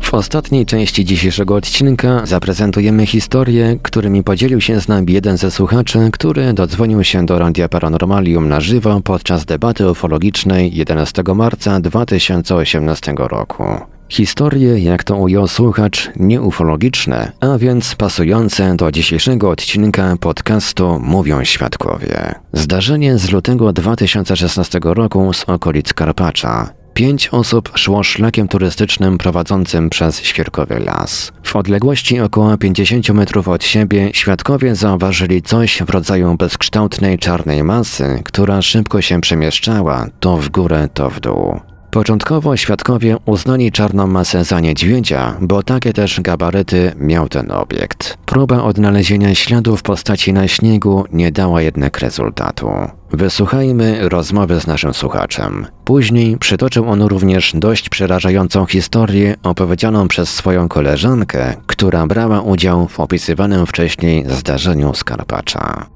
W 0.00 0.14
ostatniej 0.14 0.66
części 0.66 1.04
dzisiejszego 1.04 1.54
odcinka 1.54 2.26
zaprezentujemy 2.26 3.06
historię, 3.06 3.76
którymi 3.82 4.24
podzielił 4.24 4.60
się 4.60 4.80
z 4.80 4.88
nami 4.88 5.12
jeden 5.12 5.36
ze 5.36 5.50
słuchaczy, 5.50 6.10
który 6.12 6.52
dodzwonił 6.52 7.04
się 7.04 7.26
do 7.26 7.38
Radia 7.38 7.68
Paranormalium 7.68 8.48
na 8.48 8.60
żywo 8.60 9.00
podczas 9.04 9.44
debaty 9.44 9.90
ufologicznej 9.90 10.76
11 10.76 11.22
marca 11.34 11.80
2018 11.80 13.14
roku. 13.18 13.64
Historie, 14.12 14.78
jak 14.78 15.04
to 15.04 15.16
ujął 15.16 15.48
słuchacz, 15.48 16.10
nieufologiczne, 16.16 17.32
a 17.40 17.58
więc 17.58 17.94
pasujące 17.94 18.76
do 18.76 18.92
dzisiejszego 18.92 19.50
odcinka 19.50 20.16
podcastu 20.20 21.00
Mówią 21.02 21.44
Świadkowie. 21.44 22.34
Zdarzenie 22.52 23.18
z 23.18 23.30
lutego 23.30 23.72
2016 23.72 24.80
roku 24.82 25.32
z 25.32 25.44
okolic 25.44 25.92
Karpacza. 25.92 26.70
Pięć 26.94 27.28
osób 27.28 27.70
szło 27.74 28.02
szlakiem 28.02 28.48
turystycznym 28.48 29.18
prowadzącym 29.18 29.90
przez 29.90 30.22
świerkowy 30.22 30.78
las. 30.78 31.32
W 31.42 31.56
odległości 31.56 32.20
około 32.20 32.56
50 32.56 33.08
metrów 33.08 33.48
od 33.48 33.64
siebie 33.64 34.10
świadkowie 34.12 34.74
zauważyli 34.74 35.42
coś 35.42 35.82
w 35.82 35.90
rodzaju 35.90 36.36
bezkształtnej 36.36 37.18
czarnej 37.18 37.64
masy, 37.64 38.22
która 38.24 38.62
szybko 38.62 39.02
się 39.02 39.20
przemieszczała, 39.20 40.06
to 40.20 40.36
w 40.36 40.48
górę, 40.48 40.88
to 40.94 41.10
w 41.10 41.20
dół. 41.20 41.71
Początkowo 41.92 42.56
świadkowie 42.56 43.16
uznali 43.26 43.72
czarną 43.72 44.06
masę 44.06 44.44
za 44.44 44.60
niedźwiedzia, 44.60 45.36
bo 45.40 45.62
takie 45.62 45.92
też 45.92 46.20
gabaryty 46.20 46.92
miał 47.00 47.28
ten 47.28 47.50
obiekt. 47.50 48.18
Próba 48.26 48.62
odnalezienia 48.62 49.34
śladów 49.34 49.82
postaci 49.82 50.32
na 50.32 50.48
śniegu 50.48 51.04
nie 51.12 51.32
dała 51.32 51.62
jednak 51.62 51.98
rezultatu. 51.98 52.70
Wysłuchajmy 53.10 54.08
rozmowy 54.08 54.60
z 54.60 54.66
naszym 54.66 54.94
słuchaczem. 54.94 55.66
Później 55.84 56.36
przytoczył 56.38 56.88
on 56.88 57.02
również 57.02 57.52
dość 57.54 57.88
przerażającą 57.88 58.66
historię 58.66 59.34
opowiedzianą 59.42 60.08
przez 60.08 60.28
swoją 60.28 60.68
koleżankę, 60.68 61.54
która 61.66 62.06
brała 62.06 62.40
udział 62.40 62.88
w 62.88 63.00
opisywanym 63.00 63.66
wcześniej 63.66 64.24
zdarzeniu 64.26 64.94
z 64.94 65.04
Karpacza. 65.04 65.86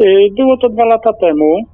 Y, 0.00 0.04
Było 0.36 0.56
to 0.56 0.68
dwa 0.68 0.84
lata 0.84 1.10
temu 1.20 1.71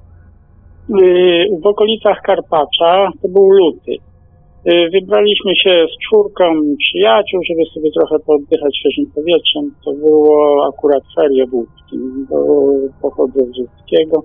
w 1.61 1.67
okolicach 1.67 2.21
Karpacza, 2.21 3.11
to 3.21 3.27
był 3.27 3.49
luty. 3.49 3.91
Y, 3.91 4.89
Wybraliśmy 4.89 5.55
się 5.55 5.85
z 5.93 6.05
czwórką 6.05 6.43
przyjaciół, 6.77 7.41
żeby 7.49 7.65
sobie 7.73 7.91
trochę 7.91 8.15
pooddychać 8.25 8.77
świeżym 8.77 9.11
powietrzem. 9.15 9.75
To 9.85 9.93
było 9.93 10.67
akurat 10.73 11.03
ferie 11.15 11.47
w 11.47 11.53
Łódzkim, 11.53 12.27
bo 12.29 12.65
pochodzę 13.01 13.45
z 13.45 13.59
Łódzkiego. 13.59 14.23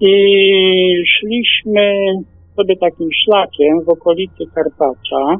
I 0.00 0.14
szliśmy 1.06 1.94
sobie 2.56 2.76
takim 2.76 3.08
szlakiem 3.12 3.84
w 3.84 3.88
okolicy 3.88 4.44
Karpacza. 4.54 5.36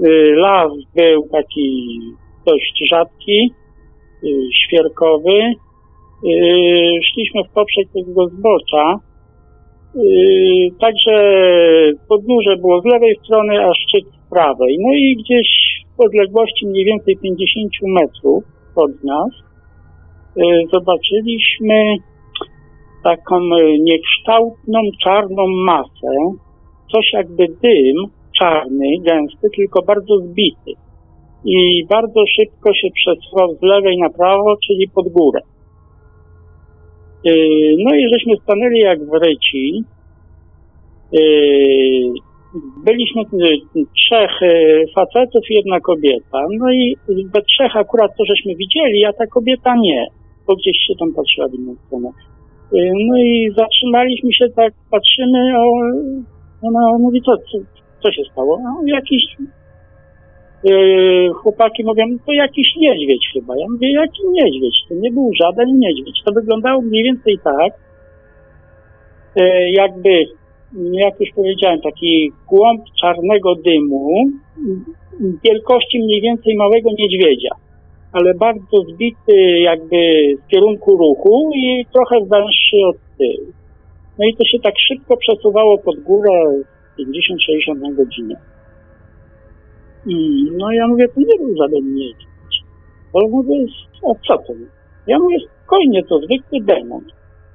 Y, 0.00 0.34
Las 0.36 0.72
był 0.96 1.28
taki 1.32 1.98
dość 2.46 2.88
rzadki, 2.90 3.52
y, 4.24 4.28
świerkowy. 4.64 5.54
Y, 6.24 7.00
Szliśmy 7.12 7.44
w 7.44 7.52
poprzek 7.54 7.88
tego 7.94 8.28
zbocza. 8.28 8.98
Y, 9.96 10.70
Także 10.80 11.16
podnóże 12.08 12.56
było 12.56 12.80
z 12.80 12.84
lewej 12.84 13.16
strony, 13.24 13.64
a 13.64 13.74
szczyt 13.74 14.04
z 14.04 14.30
prawej. 14.30 14.78
No 14.80 14.92
i 14.94 15.16
gdzieś 15.16 15.48
w 15.96 16.00
odległości 16.00 16.66
mniej 16.66 16.84
więcej 16.84 17.16
50 17.16 17.70
metrów 17.82 18.44
od 18.76 19.04
nas 19.04 19.30
y, 20.36 20.42
zobaczyliśmy 20.72 21.96
taką 23.04 23.40
niekształtną, 23.80 24.80
czarną 25.04 25.46
masę. 25.48 26.12
Coś 26.92 27.12
jakby 27.12 27.46
dym 27.48 27.96
czarny, 28.38 28.86
gęsty, 29.00 29.48
tylko 29.56 29.82
bardzo 29.82 30.18
zbity. 30.18 30.72
I 31.44 31.86
bardzo 31.90 32.20
szybko 32.26 32.74
się 32.74 32.88
przesuwał 32.94 33.54
z 33.54 33.62
lewej 33.62 33.98
na 33.98 34.10
prawo, 34.10 34.56
czyli 34.66 34.88
pod 34.94 35.08
górę. 35.08 35.40
Yy, 37.24 37.76
No 37.78 37.94
i 37.94 38.08
żeśmy 38.12 38.36
stanęli 38.42 38.78
jak 38.78 38.98
wryci. 39.04 39.84
Yy, 41.12 41.22
Byliśmy 42.84 43.22
yy, 43.32 43.84
trzech 43.96 44.30
facetów 44.94 45.50
i 45.50 45.54
jedna 45.54 45.80
kobieta. 45.80 46.38
No 46.58 46.72
i 46.72 46.96
we 47.08 47.42
trzech 47.42 47.76
akurat 47.76 48.10
to 48.18 48.24
żeśmy 48.24 48.54
widzieli, 48.54 49.04
a 49.04 49.12
ta 49.12 49.26
kobieta 49.26 49.76
nie, 49.76 50.06
bo 50.46 50.56
gdzieś 50.56 50.76
się 50.86 50.94
tam 50.98 51.12
patrzyła 51.14 51.48
w 51.48 51.54
inną 51.54 51.74
stronę. 51.86 52.08
No 53.08 53.18
i 53.18 53.52
zatrzymaliśmy 53.56 54.32
się 54.32 54.48
tak, 54.56 54.72
patrzymy, 54.90 55.58
o, 55.58 55.72
ona 56.62 56.98
mówi, 56.98 57.22
co, 57.22 57.36
co, 57.36 57.58
co 58.02 58.12
się 58.12 58.22
stało? 58.32 58.58
A 58.66 58.90
jakiś 58.90 59.22
Yy, 60.64 61.30
chłopaki 61.34 61.84
mówią, 61.84 62.04
to 62.26 62.32
jakiś 62.32 62.76
niedźwiedź 62.76 63.30
chyba. 63.32 63.56
Ja 63.56 63.66
mówię, 63.68 63.92
jaki 63.92 64.22
niedźwiedź? 64.28 64.76
To 64.88 64.94
nie 64.94 65.10
był 65.10 65.30
żaden 65.40 65.78
niedźwiedź. 65.78 66.22
To 66.24 66.32
wyglądało 66.32 66.82
mniej 66.82 67.04
więcej 67.04 67.38
tak, 67.44 67.72
yy, 69.36 69.70
jakby, 69.70 70.24
jak 70.92 71.20
już 71.20 71.30
powiedziałem, 71.36 71.80
taki 71.80 72.32
głąb 72.48 72.82
czarnego 73.00 73.54
dymu, 73.54 74.24
wielkości 75.44 75.98
mniej 75.98 76.20
więcej 76.20 76.56
małego 76.56 76.90
niedźwiedzia, 76.98 77.50
ale 78.12 78.34
bardzo 78.34 78.76
zbity 78.94 79.58
jakby 79.58 79.96
z 80.44 80.48
kierunku 80.48 80.96
ruchu 80.96 81.50
i 81.54 81.86
trochę 81.92 82.16
węższy 82.26 82.76
od 82.86 82.96
tyłu. 83.18 83.52
No 84.18 84.24
i 84.24 84.34
to 84.36 84.44
się 84.44 84.58
tak 84.58 84.74
szybko 84.88 85.16
przesuwało 85.16 85.78
pod 85.78 86.00
górę 86.00 86.62
50-60 86.98 87.80
na 87.80 87.92
godzinę. 87.92 88.51
I 90.06 90.44
no 90.56 90.72
ja 90.72 90.88
mówię, 90.88 91.08
to 91.08 91.20
nie 91.20 91.38
był 91.38 91.56
żaden 91.56 91.94
niedźwiedź. 91.94 92.62
Bo 93.12 93.28
mówię, 93.28 93.66
a 94.02 94.14
co 94.26 94.38
to? 94.38 94.52
Ja 95.06 95.18
mówię, 95.18 95.36
spokojnie, 95.40 96.02
to 96.04 96.18
zwykły 96.18 96.60
demon. 96.60 97.04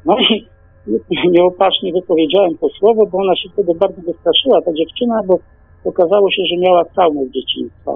No 0.06 0.18
i 0.20 0.46
nieopatrznie 1.36 1.94
wypowiedziałem 1.94 2.58
to 2.58 2.70
słowo, 2.70 3.06
bo 3.12 3.18
ona 3.18 3.36
się 3.36 3.50
wtedy 3.50 3.74
bardzo 3.76 4.02
wystraszyła, 4.02 4.62
ta 4.62 4.74
dziewczyna, 4.74 5.24
bo 5.28 5.40
okazało 5.86 6.32
się, 6.32 6.44
że 6.50 6.58
miała 6.58 6.86
traumę 6.86 7.26
z 7.26 7.32
dzieciństwa. 7.32 7.92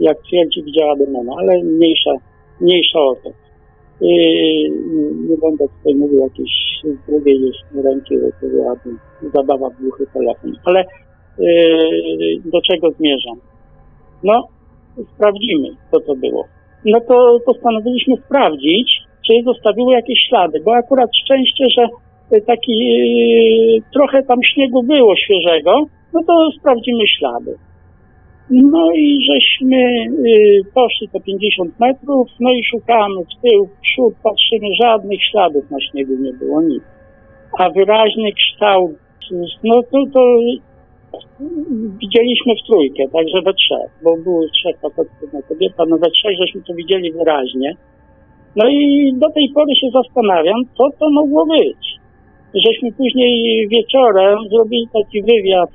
Jak 0.00 0.22
twierdzi, 0.22 0.62
widziała 0.62 0.96
demona, 0.96 1.32
ale 1.38 1.62
mniejsza, 1.64 2.10
mniejsza 2.60 3.00
o 3.00 3.14
to. 3.24 3.30
Yy, 4.00 4.70
nie 5.28 5.36
będę 5.36 5.64
tutaj 5.78 5.94
mówił 5.94 6.18
jakiejś 6.18 6.52
drugiej 7.08 7.52
ręki, 7.84 8.14
bo 8.18 8.26
to 8.40 8.46
byłaby 8.46 8.90
zabawa 9.34 9.70
w 9.70 9.82
głuchy 9.82 10.06
telefon. 10.14 10.52
Ale 10.64 10.84
yy, 11.38 12.40
do 12.44 12.60
czego 12.60 12.90
zmierzam? 12.90 13.51
No, 14.24 14.48
sprawdzimy, 15.14 15.68
co 15.90 16.00
to 16.00 16.14
było. 16.14 16.44
No 16.84 17.00
to 17.00 17.38
postanowiliśmy 17.46 18.16
sprawdzić, 18.16 19.02
czy 19.26 19.42
zostawiły 19.44 19.92
jakieś 19.92 20.18
ślady, 20.28 20.60
bo 20.64 20.74
akurat 20.74 21.10
szczęście, 21.24 21.64
że 21.76 21.88
y, 22.36 22.40
taki 22.40 22.72
y, 22.72 23.92
trochę 23.92 24.22
tam 24.22 24.38
śniegu 24.42 24.82
było 24.82 25.16
świeżego, 25.16 25.84
no 26.12 26.20
to 26.26 26.50
sprawdzimy 26.60 27.06
ślady. 27.18 27.54
No 28.50 28.92
i 28.94 29.18
żeśmy 29.30 29.76
y, 30.26 30.60
poszli 30.74 31.08
te 31.08 31.20
50 31.20 31.80
metrów, 31.80 32.28
no 32.40 32.52
i 32.52 32.64
szukamy 32.64 33.20
w 33.24 33.50
tył, 33.50 33.66
w 33.66 33.80
przód, 33.80 34.14
patrzymy, 34.22 34.74
żadnych 34.82 35.24
śladów 35.24 35.70
na 35.70 35.80
śniegu 35.80 36.12
nie 36.20 36.32
było, 36.32 36.62
nic. 36.62 36.82
A 37.58 37.70
wyraźny 37.70 38.32
kształt, 38.32 38.96
no 39.64 39.82
to, 39.82 39.98
to 40.12 40.36
widzieliśmy 42.00 42.54
w 42.56 42.66
trójkę, 42.66 43.02
także 43.12 43.42
we 43.42 43.54
trzech, 43.54 43.90
bo 44.04 44.16
było 44.16 44.48
trzech 44.48 44.80
facetów, 44.80 45.22
jedna 45.22 45.42
kobieta, 45.42 45.84
no 45.88 45.98
we 45.98 46.10
trzech 46.10 46.36
żeśmy 46.40 46.62
to 46.62 46.74
widzieli 46.74 47.12
wyraźnie. 47.12 47.76
No 48.56 48.68
i 48.68 49.12
do 49.14 49.30
tej 49.30 49.48
pory 49.54 49.76
się 49.76 49.86
zastanawiam, 49.90 50.60
co 50.76 50.84
to 50.98 51.10
mogło 51.10 51.46
być. 51.46 52.02
Żeśmy 52.54 52.92
później 52.92 53.68
wieczorem 53.68 54.38
zrobili 54.50 54.86
taki 54.92 55.22
wywiad 55.22 55.70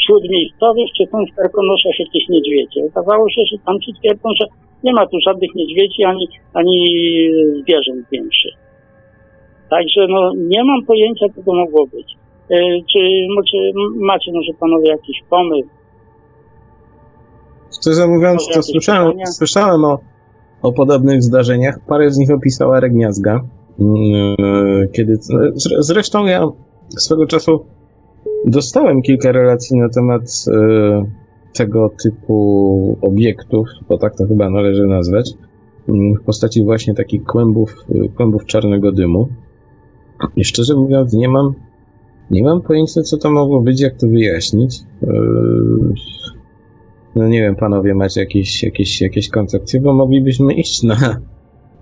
wśród 0.00 0.30
miejscowych, 0.30 0.88
czy 0.96 1.06
są 1.06 1.24
w 1.26 1.36
Karkonoszach 1.36 1.98
jakieś 1.98 2.28
niedźwiedzie. 2.28 2.80
Okazało 2.84 3.30
się, 3.30 3.42
że 3.52 3.56
tam 3.66 3.80
ci 3.80 3.92
twierdzą, 3.94 4.28
że 4.40 4.46
nie 4.84 4.92
ma 4.92 5.06
tu 5.06 5.16
żadnych 5.26 5.54
niedźwiedzi 5.54 6.04
ani, 6.04 6.28
ani 6.54 6.88
zwierząt 7.60 8.06
większych. 8.12 8.54
Także 9.70 10.06
no, 10.08 10.32
nie 10.36 10.64
mam 10.64 10.84
pojęcia, 10.84 11.26
co 11.36 11.42
to 11.42 11.54
mogło 11.54 11.86
być. 11.86 12.21
E, 12.50 12.56
Czy 12.92 12.98
macie, 14.00 14.32
może 14.32 14.52
panowie 14.60 14.88
jakiś 14.88 15.22
pomysł? 15.30 15.68
Szczerze 17.80 18.06
mówiąc, 18.06 18.48
to 18.54 18.62
słyszałem, 18.62 19.06
pytania? 19.12 19.26
słyszałem 19.26 19.84
o, 19.84 19.98
o 20.62 20.72
podobnych 20.72 21.22
zdarzeniach. 21.22 21.78
Parę 21.86 22.10
z 22.10 22.18
nich 22.18 22.30
opisała 22.30 22.80
Regniazga. 22.80 23.40
Mm, 23.80 24.88
Kiedy, 24.92 25.16
zre- 25.16 25.52
zresztą 25.78 26.26
ja 26.26 26.48
swego 26.88 27.26
czasu 27.26 27.64
dostałem 28.46 29.02
kilka 29.02 29.32
relacji 29.32 29.78
na 29.78 29.88
temat 29.88 30.22
e, 30.52 31.04
tego 31.54 31.90
typu 32.02 32.98
obiektów, 33.02 33.68
bo 33.88 33.98
tak 33.98 34.16
to 34.16 34.26
chyba 34.26 34.50
należy 34.50 34.86
nazwać, 34.86 35.30
mm, 35.88 36.14
w 36.14 36.24
postaci 36.24 36.64
właśnie 36.64 36.94
takich 36.94 37.24
kłębów, 37.24 37.74
kłębów 38.16 38.44
czarnego 38.46 38.92
dymu. 38.92 39.28
I 40.36 40.44
szczerze 40.44 40.74
mówiąc, 40.74 41.12
nie 41.14 41.28
mam, 41.28 41.54
nie 42.30 42.42
mam 42.42 42.62
pojęcia, 42.62 43.02
co 43.02 43.16
to 43.18 43.30
mogło 43.30 43.60
być, 43.60 43.80
jak 43.82 43.92
to 44.00 44.06
wyjaśnić. 44.06 44.74
E, 45.02 45.06
No 47.16 47.28
nie 47.28 47.40
wiem, 47.40 47.56
panowie, 47.56 47.94
macie 47.94 48.20
jakieś, 48.20 48.62
jakieś, 48.62 49.00
jakieś 49.00 49.28
koncepcje, 49.30 49.80
bo 49.80 49.92
moglibyśmy 49.94 50.54
iść 50.54 50.82
na, 50.82 50.94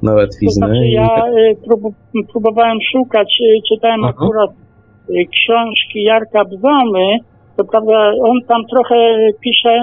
na 0.03 0.11
To 0.11 0.16
łatwiznę. 0.16 0.66
znaczy 0.66 0.86
i 0.86 0.93
ja 0.93 1.09
tak- 1.09 1.32
y, 1.34 1.57
prób, 1.66 1.95
próbowałem 2.32 2.78
szukać, 2.93 3.38
y, 3.41 3.61
czytałem 3.74 4.05
Aha. 4.05 4.12
akurat 4.16 4.51
y, 4.51 5.26
książki 5.26 6.03
Jarka 6.03 6.45
Bzomy, 6.45 7.18
to 7.57 7.64
prawda 7.64 8.12
on 8.22 8.41
tam 8.49 8.62
trochę 8.70 8.95
pisze 9.41 9.78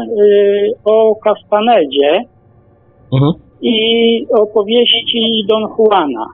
o 0.85 1.15
Kastanedzie 1.15 2.21
Mhm. 3.13 3.31
i 3.61 3.75
opowieści 4.39 5.45
Don 5.49 5.63
Juana. 5.77 6.25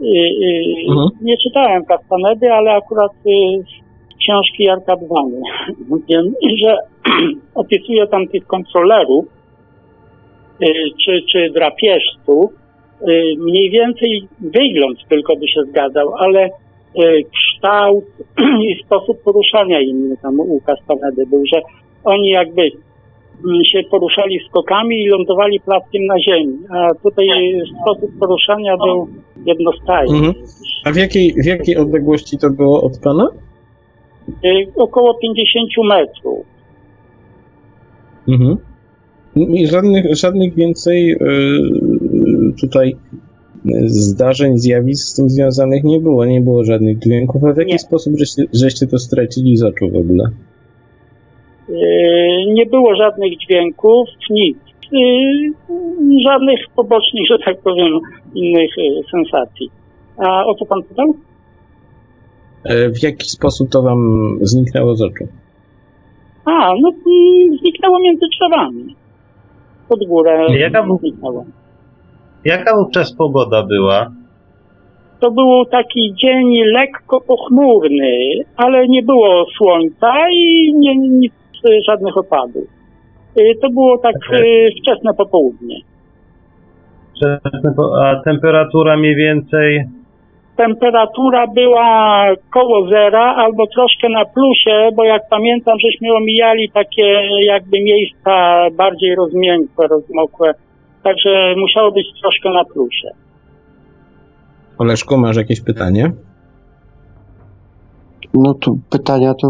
Y, 0.00 0.06
y, 0.06 0.64
Mhm. 0.88 1.08
Nie 1.20 1.36
czytałem 1.38 1.84
Kastanedy, 1.84 2.52
ale 2.52 2.70
akurat 2.72 3.12
y, 3.12 3.62
z 4.14 4.18
książki 4.18 4.64
Jarka. 4.64 4.96
Wiem, 6.08 6.34
że 6.64 6.78
opisuje 7.54 8.06
tam 8.06 8.28
tych 8.28 8.46
kontrolerów, 8.46 9.24
y, 10.62 10.66
czy, 11.04 11.22
czy 11.32 11.50
drapieżców, 11.50 12.50
y, 13.08 13.34
mniej 13.38 13.70
więcej 13.70 14.28
wygląd 14.40 14.98
tylko 15.08 15.36
by 15.36 15.48
się 15.48 15.62
zgadzał, 15.62 16.14
ale 16.18 16.50
kształt 17.34 18.04
i 18.68 18.84
sposób 18.84 19.22
poruszania 19.22 19.80
inny 19.80 20.16
tam 20.22 20.40
u 20.40 20.60
Castanedy 20.60 21.26
był, 21.26 21.42
że 21.54 21.60
oni 22.04 22.30
jakby 22.30 22.70
się 23.72 23.80
poruszali 23.90 24.40
skokami 24.48 25.02
i 25.02 25.08
lądowali 25.08 25.60
plackiem 25.60 26.06
na 26.06 26.14
ziemi, 26.20 26.58
a 26.70 26.94
tutaj 26.94 27.26
sposób 27.82 28.10
poruszania 28.20 28.76
był 28.76 29.08
jednostajny. 29.46 30.16
Mhm. 30.16 30.34
A 30.84 30.92
w 30.92 30.96
jakiej, 30.96 31.34
w 31.42 31.46
jakiej 31.46 31.76
odległości 31.76 32.38
to 32.38 32.50
było 32.50 32.82
od 32.82 32.98
pana? 32.98 33.28
Y, 34.44 34.66
Około 34.76 35.14
50 35.14 35.68
metrów. 35.88 36.46
Mhm. 38.28 38.56
I 39.36 39.66
żadnych, 39.66 40.16
żadnych 40.16 40.54
więcej 40.54 41.06
yy, 41.06 42.52
tutaj 42.60 42.96
zdarzeń, 43.86 44.58
zjawisk 44.58 45.08
z 45.08 45.14
tym 45.14 45.30
związanych 45.30 45.84
nie 45.84 46.00
było. 46.00 46.24
Nie 46.24 46.40
było 46.40 46.64
żadnych 46.64 46.98
dźwięków. 46.98 47.44
A 47.44 47.52
w 47.52 47.56
jaki 47.56 47.72
Nie. 47.72 47.78
sposób 47.78 48.14
żeście, 48.18 48.42
żeście 48.52 48.86
to 48.86 48.98
stracili 48.98 49.56
z 49.56 49.62
oczu 49.62 49.90
w 49.90 49.96
ogóle? 49.96 50.30
Y, 51.68 51.74
Nie 52.52 52.66
było 52.66 52.94
żadnych 52.96 53.38
dźwięków, 53.38 54.08
nic. 54.30 54.56
Y, 54.92 55.52
Żadnych 56.24 56.60
pobocznych, 56.76 57.26
że 57.30 57.38
tak 57.44 57.60
powiem, 57.62 58.00
innych 58.34 58.78
y, 58.78 59.02
sensacji. 59.10 59.70
A 60.18 60.46
o 60.46 60.54
co 60.54 60.66
pan 60.66 60.82
pytał? 60.82 61.14
E, 62.64 62.88
W 62.90 63.02
jaki 63.02 63.26
sposób 63.26 63.70
to 63.70 63.82
wam 63.82 63.98
zniknęło 64.40 64.94
z 64.94 65.02
oczu? 65.02 65.24
A, 66.44 66.72
no 66.80 66.88
mm, 66.88 67.58
zniknęło 67.58 67.98
między 68.00 68.26
drzewami. 68.38 68.94
Pod 69.88 70.04
górę 70.08 70.46
Jaka 70.58 70.86
zniknęło. 71.00 71.44
Jaka 72.44 72.76
wówczas 72.76 73.12
pogoda 73.16 73.62
była? 73.62 74.10
To 75.20 75.30
był 75.30 75.64
taki 75.64 76.14
dzień 76.14 76.54
lekko 76.72 77.20
pochmurny, 77.20 78.18
ale 78.56 78.88
nie 78.88 79.02
było 79.02 79.46
słońca 79.58 80.12
i 80.32 80.74
nie, 80.74 80.96
nic, 80.96 81.32
żadnych 81.86 82.16
opadów. 82.16 82.64
Y, 83.38 83.54
To 83.62 83.70
było 83.70 83.98
tak 83.98 84.14
y, 84.32 84.68
wczesne 84.80 85.14
popołudnie. 85.14 85.76
A 88.02 88.16
temperatura 88.24 88.96
mniej 88.96 89.16
więcej? 89.16 89.84
Temperatura 90.56 91.46
była 91.46 92.26
koło 92.52 92.88
zera 92.88 93.34
albo 93.36 93.66
troszkę 93.66 94.08
na 94.08 94.24
plusie, 94.24 94.90
bo 94.96 95.04
jak 95.04 95.22
pamiętam, 95.30 95.78
żeśmy 95.78 96.08
omijali 96.16 96.70
takie 96.74 97.06
jakby 97.46 97.80
miejsca 97.80 98.64
bardziej 98.76 99.14
rozmiękłe, 99.14 99.86
rozmokłe. 99.86 100.54
Także 101.02 101.54
musiało 101.56 101.92
być 101.92 102.06
troszkę 102.22 102.50
na 102.50 102.64
plusie. 102.64 103.08
Oleszku, 104.78 105.16
masz 105.16 105.36
jakieś 105.36 105.60
pytanie? 105.60 106.12
No 108.34 108.54
to 108.54 108.70
pytania 108.90 109.34
to 109.42 109.48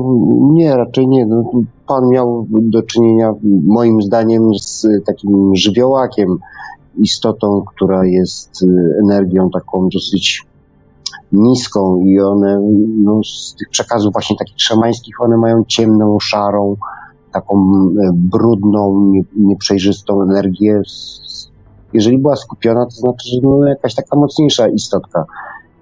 nie, 0.52 0.76
raczej 0.76 1.08
nie. 1.08 1.26
No, 1.26 1.50
pan 1.87 2.09
miał 2.09 2.47
do 2.51 2.82
czynienia 2.82 3.32
moim 3.66 4.03
zdaniem 4.03 4.55
z 4.55 4.87
takim 5.07 5.57
żywiołakiem, 5.57 6.39
istotą, 6.97 7.62
która 7.66 8.07
jest 8.07 8.62
y, 8.62 8.66
energią 9.03 9.51
taką 9.51 9.89
dosyć 9.89 10.47
niską 11.32 12.01
i 12.07 12.20
one 12.20 12.61
no, 13.05 13.20
z 13.24 13.55
tych 13.59 13.68
przekazów 13.68 14.12
właśnie 14.12 14.37
takich 14.37 14.61
szamańskich, 14.61 15.20
one 15.20 15.37
mają 15.37 15.64
ciemną, 15.68 16.18
szarą, 16.20 16.76
taką 17.32 17.66
brudną, 18.12 19.11
nie, 19.11 19.22
nieprzejrzystą 19.37 20.22
energię. 20.22 20.82
Jeżeli 21.93 22.18
była 22.18 22.37
skupiona, 22.37 22.85
to 22.85 22.91
znaczy, 22.91 23.28
że 23.32 23.41
no, 23.43 23.66
jakaś 23.66 23.95
taka 23.95 24.16
mocniejsza 24.16 24.68
istotka 24.68 25.24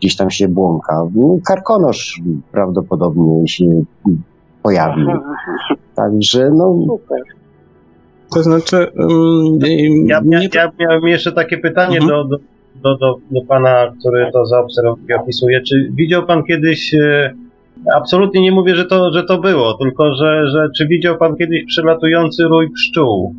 gdzieś 0.01 0.17
tam 0.17 0.31
się 0.31 0.49
błąka. 0.49 1.07
No, 1.15 1.37
Karkonosz 1.47 2.23
prawdopodobnie 2.53 3.49
się 3.49 3.65
pojawił. 4.63 5.09
Także 5.95 6.51
no, 6.55 6.75
Super. 6.89 7.23
To 8.35 8.43
znaczy, 8.43 8.77
um, 8.97 9.59
Ja, 10.07 10.21
ja, 10.31 10.41
ja 10.55 10.71
miałem 10.79 11.03
jeszcze 11.03 11.33
takie 11.33 11.59
pytanie 11.59 11.99
Mhm. 11.99 12.09
do, 12.09 12.25
do, 12.25 12.37
do, 12.83 12.97
do, 12.97 13.19
do 13.31 13.47
pana, 13.49 13.93
który 14.01 14.31
to 14.33 14.47
zaobserwował 14.47 14.99
i 15.11 15.13
opisuje. 15.13 15.61
Czy 15.61 15.91
widział 15.95 16.27
pan 16.27 16.43
kiedyś, 16.43 16.95
e, 16.95 17.35
absolutnie 17.97 18.43
nie 18.43 18.53
mówię, 18.53 18.77
że 18.77 18.85
to, 18.85 19.13
że 19.13 19.25
to 19.25 19.39
było, 19.39 19.75
tylko 19.75 20.15
że, 20.15 20.47
że 20.53 20.69
czy 20.77 20.87
widział 20.87 21.17
pan 21.19 21.37
kiedyś 21.37 21.65
przelatujący 21.67 22.43
rój 22.45 22.71
pszczół 22.71 23.35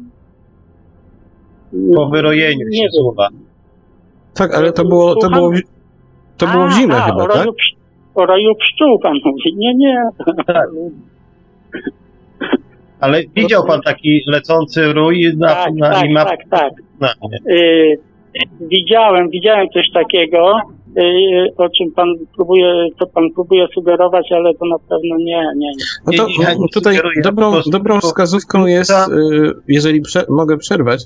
po 1.95 2.09
wyrojeniu 2.09 2.67
Nie 2.69 2.83
się 2.83 2.89
słowa? 3.01 3.27
Tak, 4.33 4.55
ale 4.55 4.71
to 4.71 4.85
było, 4.85 5.15
to 5.15 5.29
było, 5.29 5.51
to 6.37 6.47
było 6.47 6.67
w 6.67 6.71
zimę 6.71 6.95
chyba, 6.95 7.23
o 7.23 7.27
tak? 7.27 7.47
o 8.15 8.25
roju 8.25 8.55
pszczół 8.55 8.99
pan 8.99 9.13
mówi. 9.25 9.55
Nie, 9.57 9.75
nie. 9.75 10.09
Ale 12.99 13.21
widział 13.35 13.65
pan 13.65 13.81
taki 13.81 14.23
lecący 14.27 14.93
rój 14.93 15.33
na, 15.37 15.47
Tak, 15.47 15.73
na, 15.73 15.89
tak, 15.89 16.09
i 16.09 16.13
ma 16.13 16.25
tak, 16.25 16.39
tak. 16.49 16.73
na 16.99 17.13
mnie. 17.27 17.55
Y, 17.55 17.97
widziałem, 18.61 19.29
widziałem 19.29 19.67
coś 19.69 19.91
takiego, 19.93 20.55
y, 20.97 21.01
o 21.57 21.69
czym 21.69 21.91
pan 21.91 22.07
próbuje, 22.35 22.87
co 22.99 23.07
pan 23.07 23.23
próbuje 23.35 23.67
sugerować, 23.73 24.31
ale 24.31 24.53
to 24.53 24.65
na 24.65 24.79
pewno 24.79 25.17
nie, 25.17 25.43
nie. 25.55 25.67
nie. 25.67 25.85
No 26.05 26.13
to 26.17 26.27
no, 26.59 26.65
tutaj 26.73 26.97
dobrą, 27.23 27.53
dobrą 27.71 27.99
wskazówką 27.99 28.65
jest, 28.65 28.91
y, 28.91 29.51
jeżeli 29.67 30.01
prze, 30.01 30.23
mogę 30.29 30.57
przerwać, 30.57 31.03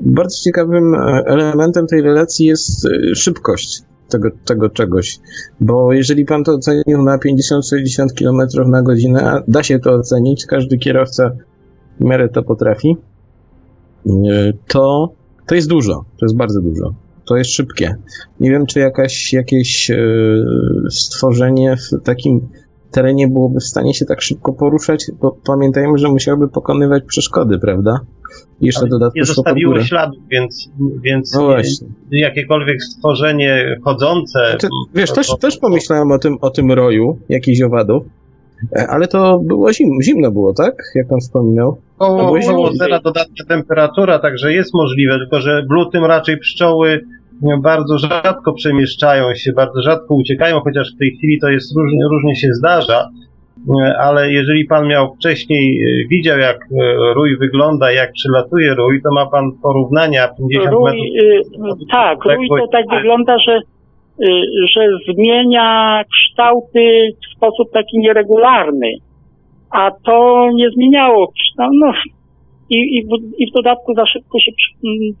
bardzo 0.00 0.44
ciekawym 0.44 0.94
e, 0.94 1.22
elementem 1.26 1.86
tej 1.86 2.02
relacji 2.02 2.46
jest 2.46 2.88
szybkość 3.14 3.87
tego, 4.08 4.28
tego 4.44 4.70
czegoś. 4.70 5.18
Bo 5.60 5.92
jeżeli 5.92 6.24
pan 6.24 6.44
to 6.44 6.52
ocenił 6.52 7.02
na 7.02 7.18
50-60 7.18 8.06
km 8.18 8.70
na 8.70 8.82
godzinę, 8.82 9.42
da 9.48 9.62
się 9.62 9.78
to 9.78 9.90
ocenić, 9.90 10.46
każdy 10.46 10.78
kierowca 10.78 11.30
w 12.00 12.04
miarę 12.04 12.28
to 12.28 12.42
potrafi, 12.42 12.96
y, 14.06 14.10
to, 14.66 15.12
to 15.46 15.54
jest 15.54 15.68
dużo. 15.68 16.04
To 16.18 16.26
jest 16.26 16.36
bardzo 16.36 16.60
dużo. 16.60 16.94
To 17.24 17.36
jest 17.36 17.50
szybkie. 17.50 17.94
Nie 18.40 18.50
wiem, 18.50 18.66
czy 18.66 18.80
jakaś, 18.80 19.32
jakieś 19.32 19.90
y, 19.90 20.44
stworzenie 20.90 21.76
w 21.76 22.02
takim 22.04 22.48
terenie 22.90 23.28
byłoby 23.28 23.60
w 23.60 23.64
stanie 23.64 23.94
się 23.94 24.04
tak 24.04 24.22
szybko 24.22 24.52
poruszać, 24.52 25.10
bo 25.20 25.36
pamiętajmy, 25.44 25.98
że 25.98 26.08
musiałoby 26.08 26.48
pokonywać 26.48 27.04
przeszkody, 27.04 27.58
prawda? 27.58 28.00
Jeszcze 28.60 28.86
dodatkowo 28.86 29.52
nie 29.56 29.64
górę. 29.64 29.84
śladów, 29.84 30.18
więc, 30.30 30.70
więc 31.02 31.34
No 31.34 31.56
jakiekolwiek 32.10 32.82
stworzenie 32.82 33.76
chodzące. 33.84 34.38
Znaczy, 34.50 34.68
wiesz, 34.94 35.08
to- 35.08 35.14
też, 35.14 35.26
to- 35.26 35.36
też 35.36 35.58
pomyślałem 35.58 36.12
o 36.12 36.18
tym, 36.18 36.36
o 36.40 36.50
tym 36.50 36.72
roju 36.72 37.18
jakichś 37.28 37.62
owadów, 37.62 38.02
e, 38.76 38.86
ale 38.86 39.08
to 39.08 39.38
było 39.44 39.72
zim, 39.72 40.02
zimno 40.02 40.30
było, 40.30 40.54
tak? 40.54 40.74
Jak 40.94 41.08
pan 41.08 41.20
wspominał? 41.20 41.72
To 41.72 41.80
Koło, 42.06 42.16
było 42.16 42.28
koło 42.28 42.40
zimno. 42.42 42.72
zera 42.84 43.00
dodatnia 43.00 43.44
temperatura, 43.48 44.18
także 44.18 44.52
jest 44.52 44.74
możliwe, 44.74 45.18
tylko 45.18 45.40
że 45.40 45.62
w 45.70 45.72
lutym 45.72 46.04
raczej 46.04 46.38
pszczoły 46.38 47.00
bardzo 47.62 47.98
rzadko 47.98 48.52
przemieszczają 48.52 49.34
się, 49.34 49.52
bardzo 49.52 49.82
rzadko 49.82 50.14
uciekają, 50.14 50.60
chociaż 50.60 50.94
w 50.94 50.98
tej 50.98 51.16
chwili 51.16 51.40
to 51.40 51.48
jest 51.48 51.76
różnie, 51.76 52.00
różnie 52.12 52.36
się 52.36 52.48
zdarza. 52.52 53.08
E, 53.68 53.98
Ale 53.98 54.32
jeżeli 54.32 54.64
pan 54.64 54.88
miał 54.88 55.14
wcześniej, 55.14 55.82
e, 55.82 56.08
widział 56.08 56.38
jak 56.38 56.56
e, 56.56 57.14
rój 57.14 57.38
wygląda, 57.38 57.92
jak 57.92 58.12
przylatuje 58.12 58.74
rój, 58.74 59.02
to 59.02 59.14
ma 59.14 59.26
pan 59.26 59.44
porównania 59.62 60.28
50 60.28 60.72
Rój, 60.72 60.84
metrów. 60.84 61.82
y, 61.82 61.86
tak, 61.92 62.24
rój 62.24 62.48
to 62.48 62.68
tak 62.72 62.84
wygląda, 62.90 63.36
że, 63.46 63.60
że 64.74 64.80
zmienia 65.12 66.02
kształty 66.12 67.08
w 67.22 67.36
sposób 67.36 67.70
taki 67.72 67.98
nieregularny, 67.98 68.90
a 69.70 69.90
to 70.04 70.48
nie 70.54 70.70
zmieniało 70.70 71.32
kształtu. 71.32 71.74
No, 71.80 71.92
i, 72.70 72.98
i, 72.98 73.04
w, 73.04 73.08
I 73.38 73.50
w 73.50 73.54
dodatku 73.54 73.94
za 73.94 74.06
szybko 74.06 74.40
się 74.40 74.52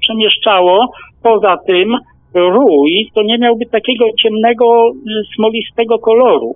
przemieszczało. 0.00 0.86
Poza 1.22 1.56
tym 1.66 1.96
rój 2.34 3.10
to 3.14 3.22
nie 3.22 3.38
miałby 3.38 3.66
takiego 3.66 4.04
ciemnego, 4.22 4.92
smolistego 5.36 5.98
koloru. 5.98 6.54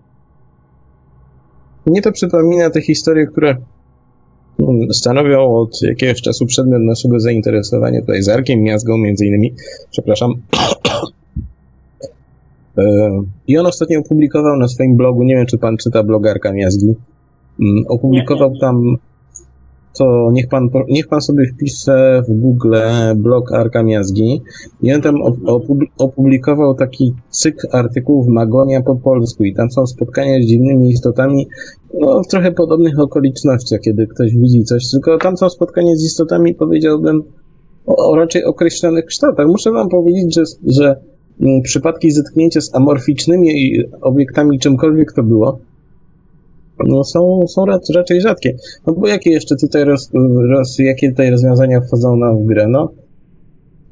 Mnie 1.87 2.03
to 2.03 2.13
przypomina 2.13 2.71
te 2.71 2.81
historie, 2.81 3.27
które 3.27 3.57
mm, 4.59 4.93
stanowią 4.93 5.55
od 5.55 5.83
jakiegoś 5.83 6.23
czasu 6.23 6.47
przedmiot 6.47 6.83
naszego 6.83 7.21
zainteresowania 7.21 8.01
tutaj 8.01 8.23
z 8.23 8.29
Arkiem 8.29 8.63
Miazgą 8.63 8.99
między 8.99 9.27
innymi. 9.27 9.55
Przepraszam. 9.91 10.33
E, 12.79 13.11
I 13.47 13.59
on 13.59 13.67
ostatnio 13.67 14.01
opublikował 14.01 14.57
na 14.57 14.69
swoim 14.69 14.97
blogu, 14.97 15.23
nie 15.23 15.37
wiem 15.37 15.47
czy 15.47 15.59
pan 15.59 15.77
czyta 15.77 16.03
blog 16.03 16.27
Arka 16.27 16.53
Miazgi, 16.53 16.95
mm, 17.61 17.85
opublikował 17.89 18.53
tam 18.61 18.97
to 19.99 20.29
niech 20.33 20.49
pan, 20.49 20.69
niech 20.89 21.09
pan 21.09 21.21
sobie 21.21 21.45
wpisze 21.55 22.23
w 22.29 22.41
Google 22.41 22.77
blog 23.17 23.53
Arka 23.53 23.83
Miazgi 23.83 24.43
i 24.83 24.93
on 24.93 25.01
tam 25.01 25.15
op- 25.15 25.45
opub- 25.47 25.91
opublikował 25.99 26.75
taki 26.75 27.13
cykl 27.31 27.67
artykułów 27.73 28.27
Magonia 28.29 28.83
po 28.83 28.97
polsku 28.97 29.45
i 29.45 29.55
tam 29.55 29.71
są 29.71 29.87
spotkania 29.87 30.43
z 30.43 30.47
dziwnymi 30.47 30.91
istotami 30.91 31.49
no, 32.01 32.23
w 32.23 32.27
trochę 32.27 32.53
podobnych 32.53 32.99
okolicznościach, 32.99 33.81
kiedy 33.81 34.07
ktoś 34.07 34.35
widzi 34.35 34.65
coś, 34.65 34.91
tylko 34.91 35.19
tam 35.19 35.37
są 35.37 35.49
spotkania 35.51 35.97
z 35.97 36.05
istotami, 36.05 36.55
powiedziałbym, 36.55 37.23
o, 37.87 38.11
o 38.11 38.17
raczej 38.17 38.45
określonych 38.45 39.05
kształtach. 39.05 39.47
Muszę 39.47 39.73
wam 39.73 39.89
powiedzieć, 39.89 40.35
że, 40.35 40.43
że 40.67 40.97
mm, 41.41 41.63
przypadki 41.63 42.11
zetknięcia 42.11 42.61
z 42.61 42.75
amorficznymi 42.75 43.79
obiektami, 44.01 44.59
czymkolwiek 44.59 45.13
to 45.13 45.23
było, 45.23 45.59
no 46.87 47.05
są, 47.05 47.41
są 47.49 47.65
raczej 47.95 48.21
rzadkie. 48.21 48.57
No 48.87 48.93
bo 48.93 49.09
jakie 49.09 49.31
jeszcze 49.31 49.57
tutaj 49.57 49.85
roz, 49.85 50.11
roz, 50.51 50.79
jakie 50.79 51.11
tutaj 51.11 51.31
rozwiązania 51.31 51.81
wchodzą 51.81 52.17
nam 52.17 52.39
w 52.39 52.47
grę? 52.47 52.67
No, 52.69 52.93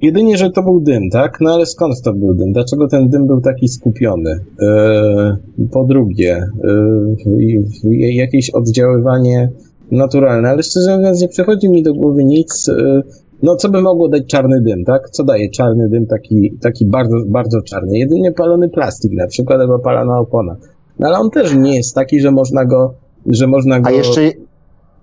jedynie, 0.02 0.36
że 0.36 0.50
to 0.50 0.62
był 0.62 0.80
dym, 0.80 1.10
tak? 1.10 1.38
No 1.40 1.54
ale 1.54 1.66
skąd 1.66 2.02
to 2.02 2.12
był 2.12 2.34
dym? 2.34 2.52
Dlaczego 2.52 2.88
ten 2.88 3.08
dym 3.08 3.26
był 3.26 3.40
taki 3.40 3.68
skupiony? 3.68 4.40
E, 4.62 5.36
po 5.72 5.84
drugie, 5.84 6.46
e, 6.64 8.14
jakieś 8.14 8.50
oddziaływanie 8.50 9.48
naturalne, 9.90 10.48
ale 10.48 10.62
szczerze 10.62 10.96
mówiąc 10.96 11.20
nie 11.20 11.28
przychodzi 11.28 11.70
mi 11.70 11.82
do 11.82 11.94
głowy 11.94 12.24
nic, 12.24 12.68
e, 12.68 13.02
no 13.42 13.56
co 13.56 13.68
by 13.68 13.82
mogło 13.82 14.08
dać 14.08 14.26
czarny 14.26 14.60
dym, 14.60 14.84
tak? 14.84 15.10
Co 15.10 15.24
daje 15.24 15.50
czarny 15.50 15.88
dym 15.88 16.06
taki, 16.06 16.58
taki 16.60 16.84
bardzo, 16.84 17.16
bardzo 17.26 17.62
czarny? 17.62 17.98
Jedynie 17.98 18.32
palony 18.32 18.68
plastik 18.68 19.12
na 19.12 19.26
przykład 19.26 19.60
albo 19.60 19.78
palona 19.78 20.18
opona. 20.18 20.56
No 21.00 21.08
ale 21.08 21.18
on 21.18 21.30
też 21.30 21.54
nie 21.54 21.76
jest 21.76 21.94
taki, 21.94 22.20
że 22.20 22.30
można 22.30 22.64
go, 22.64 22.94
że 23.26 23.46
można 23.46 23.80
go... 23.80 23.88
A 23.88 23.92
jeszcze, 23.92 24.20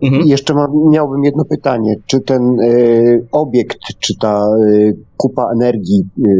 mhm. 0.03 0.27
jeszcze 0.27 0.53
miałbym 0.91 1.23
jedno 1.23 1.45
pytanie. 1.45 1.95
Czy 2.07 2.19
ten 2.19 2.59
y, 2.59 3.27
obiekt, 3.31 3.79
czy 3.99 4.13
ta 4.21 4.45
y, 4.67 4.97
kupa 5.17 5.43
energii 5.53 6.01
y, 6.19 6.31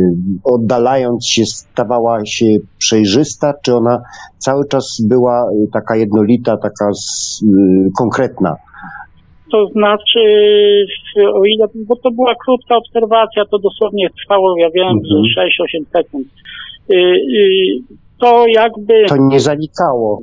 oddalając 0.44 1.28
się 1.28 1.46
stawała 1.46 2.26
się 2.26 2.46
przejrzysta, 2.78 3.54
czy 3.64 3.76
ona 3.76 4.02
cały 4.38 4.68
czas 4.68 5.02
była 5.10 5.50
taka 5.74 5.96
jednolita, 5.96 6.58
taka 6.58 6.94
z, 6.94 7.42
konkretna? 7.98 8.56
To 9.52 9.68
znaczy, 9.68 10.20
o 11.34 11.46
ile, 11.46 11.68
bo 11.76 11.96
to 11.96 12.12
była 12.12 12.34
krótka 12.46 12.76
obserwacja, 12.76 13.46
to 13.52 13.60
dosłownie 13.60 14.10
trwało, 14.10 14.58
ja 14.58 14.70
wiem, 14.70 14.88
mhm. 14.88 15.24
6-8 15.84 16.04
sekund. 16.04 16.28
Y, 16.92 16.96
y, 16.96 18.07
to 18.20 18.46
jakby... 18.48 19.06
To 19.08 19.18
nie 19.18 19.40
zanikało. 19.40 20.22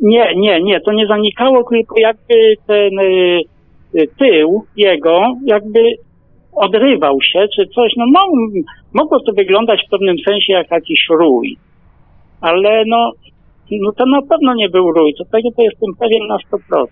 Nie, 0.00 0.34
nie, 0.36 0.62
nie, 0.62 0.80
to 0.80 0.92
nie 0.92 1.06
zanikało, 1.06 1.64
tylko 1.70 1.94
jakby 1.98 2.34
ten 2.66 2.98
y, 2.98 3.40
y, 3.94 4.08
tył 4.18 4.64
jego 4.76 5.20
jakby 5.44 5.80
odrywał 6.52 7.18
się, 7.22 7.46
czy 7.56 7.66
coś, 7.66 7.92
no, 7.96 8.04
no 8.12 8.20
mogło 8.92 9.20
to 9.20 9.32
wyglądać 9.32 9.80
w 9.86 9.90
pewnym 9.90 10.16
sensie 10.24 10.52
jak 10.52 10.70
jakiś 10.70 11.06
rój, 11.10 11.56
ale 12.40 12.82
no, 12.86 13.12
no 13.70 13.92
to 13.92 14.06
na 14.06 14.22
pewno 14.22 14.54
nie 14.54 14.68
był 14.68 14.92
rój, 14.92 15.14
to 15.18 15.24
tego 15.24 15.48
to 15.56 15.62
jestem 15.62 15.90
pewien 15.98 16.26
na 16.28 16.36
100%. 16.36 16.86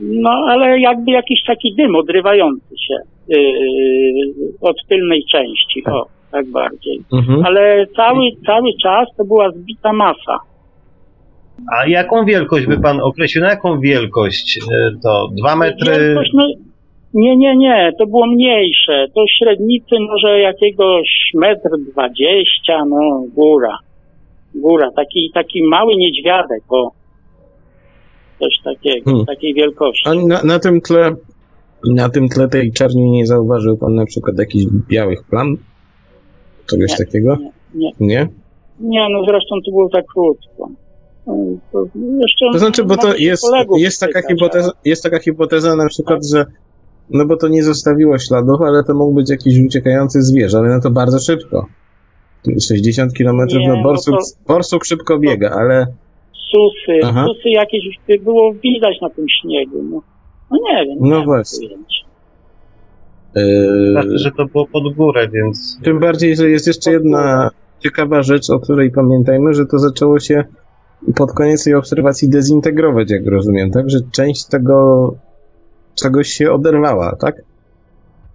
No, 0.00 0.30
ale 0.30 0.80
jakby 0.80 1.10
jakiś 1.10 1.44
taki 1.46 1.74
dym 1.74 1.96
odrywający 1.96 2.74
się 2.86 2.94
yy, 3.28 3.38
od 4.60 4.76
tylnej 4.88 5.24
części, 5.32 5.84
o 5.86 6.17
tak 6.32 6.46
bardziej. 6.46 7.00
Mhm. 7.12 7.44
Ale 7.44 7.86
cały, 7.96 8.30
cały 8.46 8.70
czas 8.82 9.08
to 9.16 9.24
była 9.24 9.50
zbita 9.50 9.92
masa. 9.92 10.38
A 11.72 11.86
jaką 11.86 12.24
wielkość 12.24 12.66
by 12.66 12.80
pan 12.80 13.00
określił? 13.00 13.44
Na 13.44 13.50
jaką 13.50 13.80
wielkość 13.80 14.58
e, 14.58 14.90
to? 15.02 15.28
Dwa 15.38 15.56
metry? 15.56 15.92
Wielkość, 15.92 16.30
no, 16.34 16.46
nie, 17.14 17.36
nie, 17.36 17.56
nie, 17.56 17.92
to 17.98 18.06
było 18.06 18.26
mniejsze. 18.26 19.06
To 19.14 19.24
średnicy 19.38 19.96
może 20.00 20.38
jakiegoś 20.38 21.08
metr 21.34 21.70
dwadzieścia, 21.92 22.84
no 22.84 23.24
góra. 23.34 23.78
Góra, 24.54 24.90
taki, 24.96 25.30
taki 25.34 25.62
mały 25.62 25.96
niedźwiadek, 25.96 26.62
o. 26.68 26.90
Coś 28.38 28.54
takiego, 28.64 29.10
hmm. 29.10 29.26
takiej 29.26 29.54
wielkości. 29.54 30.08
A 30.08 30.14
na, 30.14 30.42
na 30.42 30.58
tym 30.58 30.80
tle 30.80 31.12
na 31.86 32.08
tym 32.08 32.28
tle 32.28 32.48
tej 32.48 32.72
czarni 32.72 33.10
nie 33.10 33.26
zauważył 33.26 33.78
pan 33.78 33.94
na 33.94 34.04
przykład 34.04 34.38
jakichś 34.38 34.64
białych 34.88 35.18
plam? 35.30 35.56
Czegoś 36.70 36.90
nie, 36.90 37.06
takiego? 37.06 37.36
Nie, 37.74 37.90
nie. 38.00 38.06
Nie? 38.06 38.28
Nie, 38.80 39.06
no 39.12 39.24
zresztą 39.24 39.56
to 39.64 39.70
było 39.70 39.88
za 39.88 40.02
krótko. 40.02 40.68
To, 41.72 41.84
to 42.52 42.58
znaczy, 42.58 42.84
bo 42.84 42.96
to 42.96 43.16
jest, 43.16 43.44
jest, 43.78 44.00
taka 44.00 44.22
hipoteza, 44.28 44.70
jest 44.84 45.02
taka 45.02 45.18
hipoteza 45.18 45.76
na 45.76 45.88
przykład, 45.88 46.26
że 46.26 46.44
no 47.10 47.26
bo 47.26 47.36
to 47.36 47.48
nie 47.48 47.62
zostawiło 47.62 48.18
śladów, 48.18 48.60
ale 48.60 48.84
to 48.84 48.94
mógł 48.94 49.12
być 49.12 49.30
jakiś 49.30 49.58
uciekający 49.66 50.22
zwierz, 50.22 50.54
ale 50.54 50.68
no 50.68 50.80
to 50.80 50.90
bardzo 50.90 51.18
szybko. 51.18 51.66
60 52.68 53.12
km, 53.18 53.40
no 53.68 53.82
borsuk, 53.82 54.14
no 54.14 54.18
to, 54.18 54.52
borsuk 54.52 54.84
szybko 54.84 55.18
biega, 55.18 55.50
ale... 55.50 55.86
Susy, 56.32 56.98
Aha. 57.04 57.26
susy 57.28 57.48
jakieś 57.48 57.82
było 58.20 58.52
widać 58.52 59.00
na 59.02 59.10
tym 59.10 59.26
śniegu, 59.40 59.82
no, 59.90 60.02
no 60.50 60.58
nie 60.70 60.86
wiem. 60.86 60.98
No 61.00 61.22
właśnie. 61.24 61.68
Pojęcia. 61.68 62.07
Znaczy, 63.90 64.18
że 64.18 64.30
to 64.30 64.44
było 64.46 64.66
pod 64.66 64.94
górę, 64.94 65.28
więc... 65.32 65.80
Tym 65.84 66.00
bardziej, 66.00 66.36
że 66.36 66.50
jest 66.50 66.66
jeszcze 66.66 66.90
jedna 66.90 67.50
ciekawa 67.80 68.22
rzecz, 68.22 68.50
o 68.50 68.58
której 68.58 68.90
pamiętajmy, 68.90 69.54
że 69.54 69.66
to 69.66 69.78
zaczęło 69.78 70.18
się 70.20 70.44
pod 71.16 71.32
koniec 71.32 71.64
tej 71.64 71.74
obserwacji 71.74 72.30
dezintegrować, 72.30 73.10
jak 73.10 73.26
rozumiem, 73.26 73.70
tak? 73.70 73.90
Że 73.90 73.98
część 74.12 74.48
tego 74.50 75.08
czegoś 76.02 76.28
się 76.28 76.52
oderwała, 76.52 77.16
tak? 77.20 77.34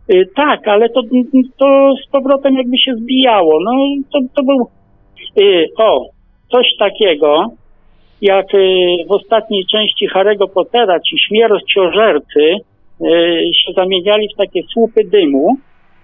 Yy, 0.07 0.25
tak, 0.35 0.67
ale 0.67 0.89
to, 0.89 1.01
to 1.57 1.93
z 2.07 2.11
powrotem 2.11 2.53
jakby 2.55 2.77
się 2.77 2.95
zbijało. 2.95 3.59
No 3.63 3.71
to, 4.13 4.19
to 4.35 4.43
był 4.43 4.67
yy, 5.35 5.65
o, 5.77 6.05
coś 6.51 6.65
takiego, 6.79 7.47
jak 8.21 8.53
yy, 8.53 9.05
w 9.09 9.11
ostatniej 9.11 9.65
części 9.71 10.09
Harry'ego 10.15 10.49
Pottera 10.53 10.99
ci 10.99 11.17
śmierciożercy 11.27 12.39
E, 12.39 12.72
się 13.53 13.73
zamieniali 13.75 14.27
w 14.33 14.37
takie 14.37 14.61
słupy 14.73 15.03
dymu, 15.03 15.57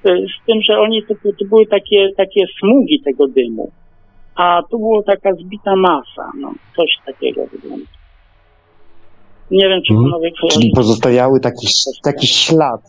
e, 0.05 0.09
z 0.09 0.45
tym, 0.45 0.61
że 0.61 0.79
oni 0.79 1.03
to, 1.03 1.13
to 1.39 1.45
były 1.49 1.65
takie, 1.65 2.09
takie 2.17 2.45
smugi 2.59 3.01
tego 3.05 3.27
dymu, 3.27 3.71
a 4.35 4.61
tu 4.71 4.79
była 4.79 5.03
taka 5.03 5.33
zbita 5.33 5.75
masa, 5.75 6.31
no, 6.39 6.53
coś 6.75 6.89
takiego 7.05 7.45
wygląda. 7.47 7.85
Nie 9.51 9.69
wiem, 9.69 9.81
czy 9.87 9.93
mhm. 9.93 10.11
panowie 10.11 10.31
hmm. 10.41 10.49
Czyli 10.49 10.71
pozostawiały 10.75 11.39
taki, 11.39 11.67
taki 12.03 12.27
ślad, 12.27 12.81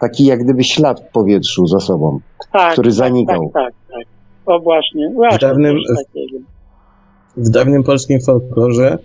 taki 0.00 0.24
jak 0.24 0.38
gdyby 0.44 0.64
ślad 0.64 1.00
w 1.00 1.12
powietrzu 1.12 1.66
za 1.66 1.80
sobą, 1.80 2.20
tak, 2.52 2.72
który 2.72 2.88
tak, 2.88 2.94
zanikał. 2.94 3.50
Tak, 3.54 3.64
tak, 3.64 3.98
tak. 3.98 4.06
O 4.46 4.60
właśnie, 4.60 5.10
właśnie 5.14 5.38
w 5.38 5.40
dawnym, 5.40 5.76
w 7.36 7.50
dawnym 7.50 7.82
polskim 7.82 8.18
folklorze 8.26 8.98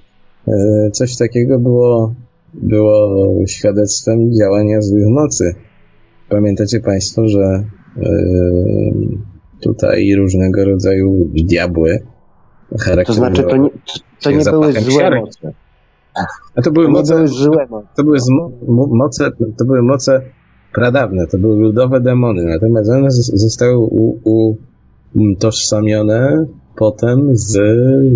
e, 0.47 0.51
coś 0.91 1.17
takiego 1.17 1.59
było 1.59 2.11
było 2.53 3.25
świadectwem 3.47 4.33
działania 4.33 4.81
złych 4.81 5.07
mocy. 5.07 5.55
Pamiętacie 6.29 6.79
Państwo, 6.79 7.27
że 7.27 7.63
yy, 7.97 8.07
tutaj 9.61 10.15
różnego 10.15 10.65
rodzaju 10.65 11.29
diabły 11.33 11.99
To 13.05 13.13
znaczy, 13.13 13.43
to 13.43 13.57
nie, 13.57 13.69
to 14.21 14.31
nie 14.31 14.43
były 14.43 14.73
złe 14.73 15.21
moce. 15.21 15.53
A 16.55 16.61
to 16.61 16.71
były 16.71 16.85
to 16.85 16.91
moce, 16.91 17.13
były 17.13 17.27
złe 17.27 17.67
moce. 17.69 17.87
To 17.95 18.03
były 18.03 18.17
moce, 18.89 19.31
to 19.57 19.65
były 19.65 19.81
moce 19.81 20.21
pradawne, 20.73 21.27
to 21.27 21.37
były 21.37 21.59
ludowe 21.59 22.01
demony, 22.01 22.45
natomiast 22.45 22.89
one 22.89 23.11
zostały 23.11 23.77
utożsamione 25.13 26.45
potem 26.75 27.35
z, 27.35 27.51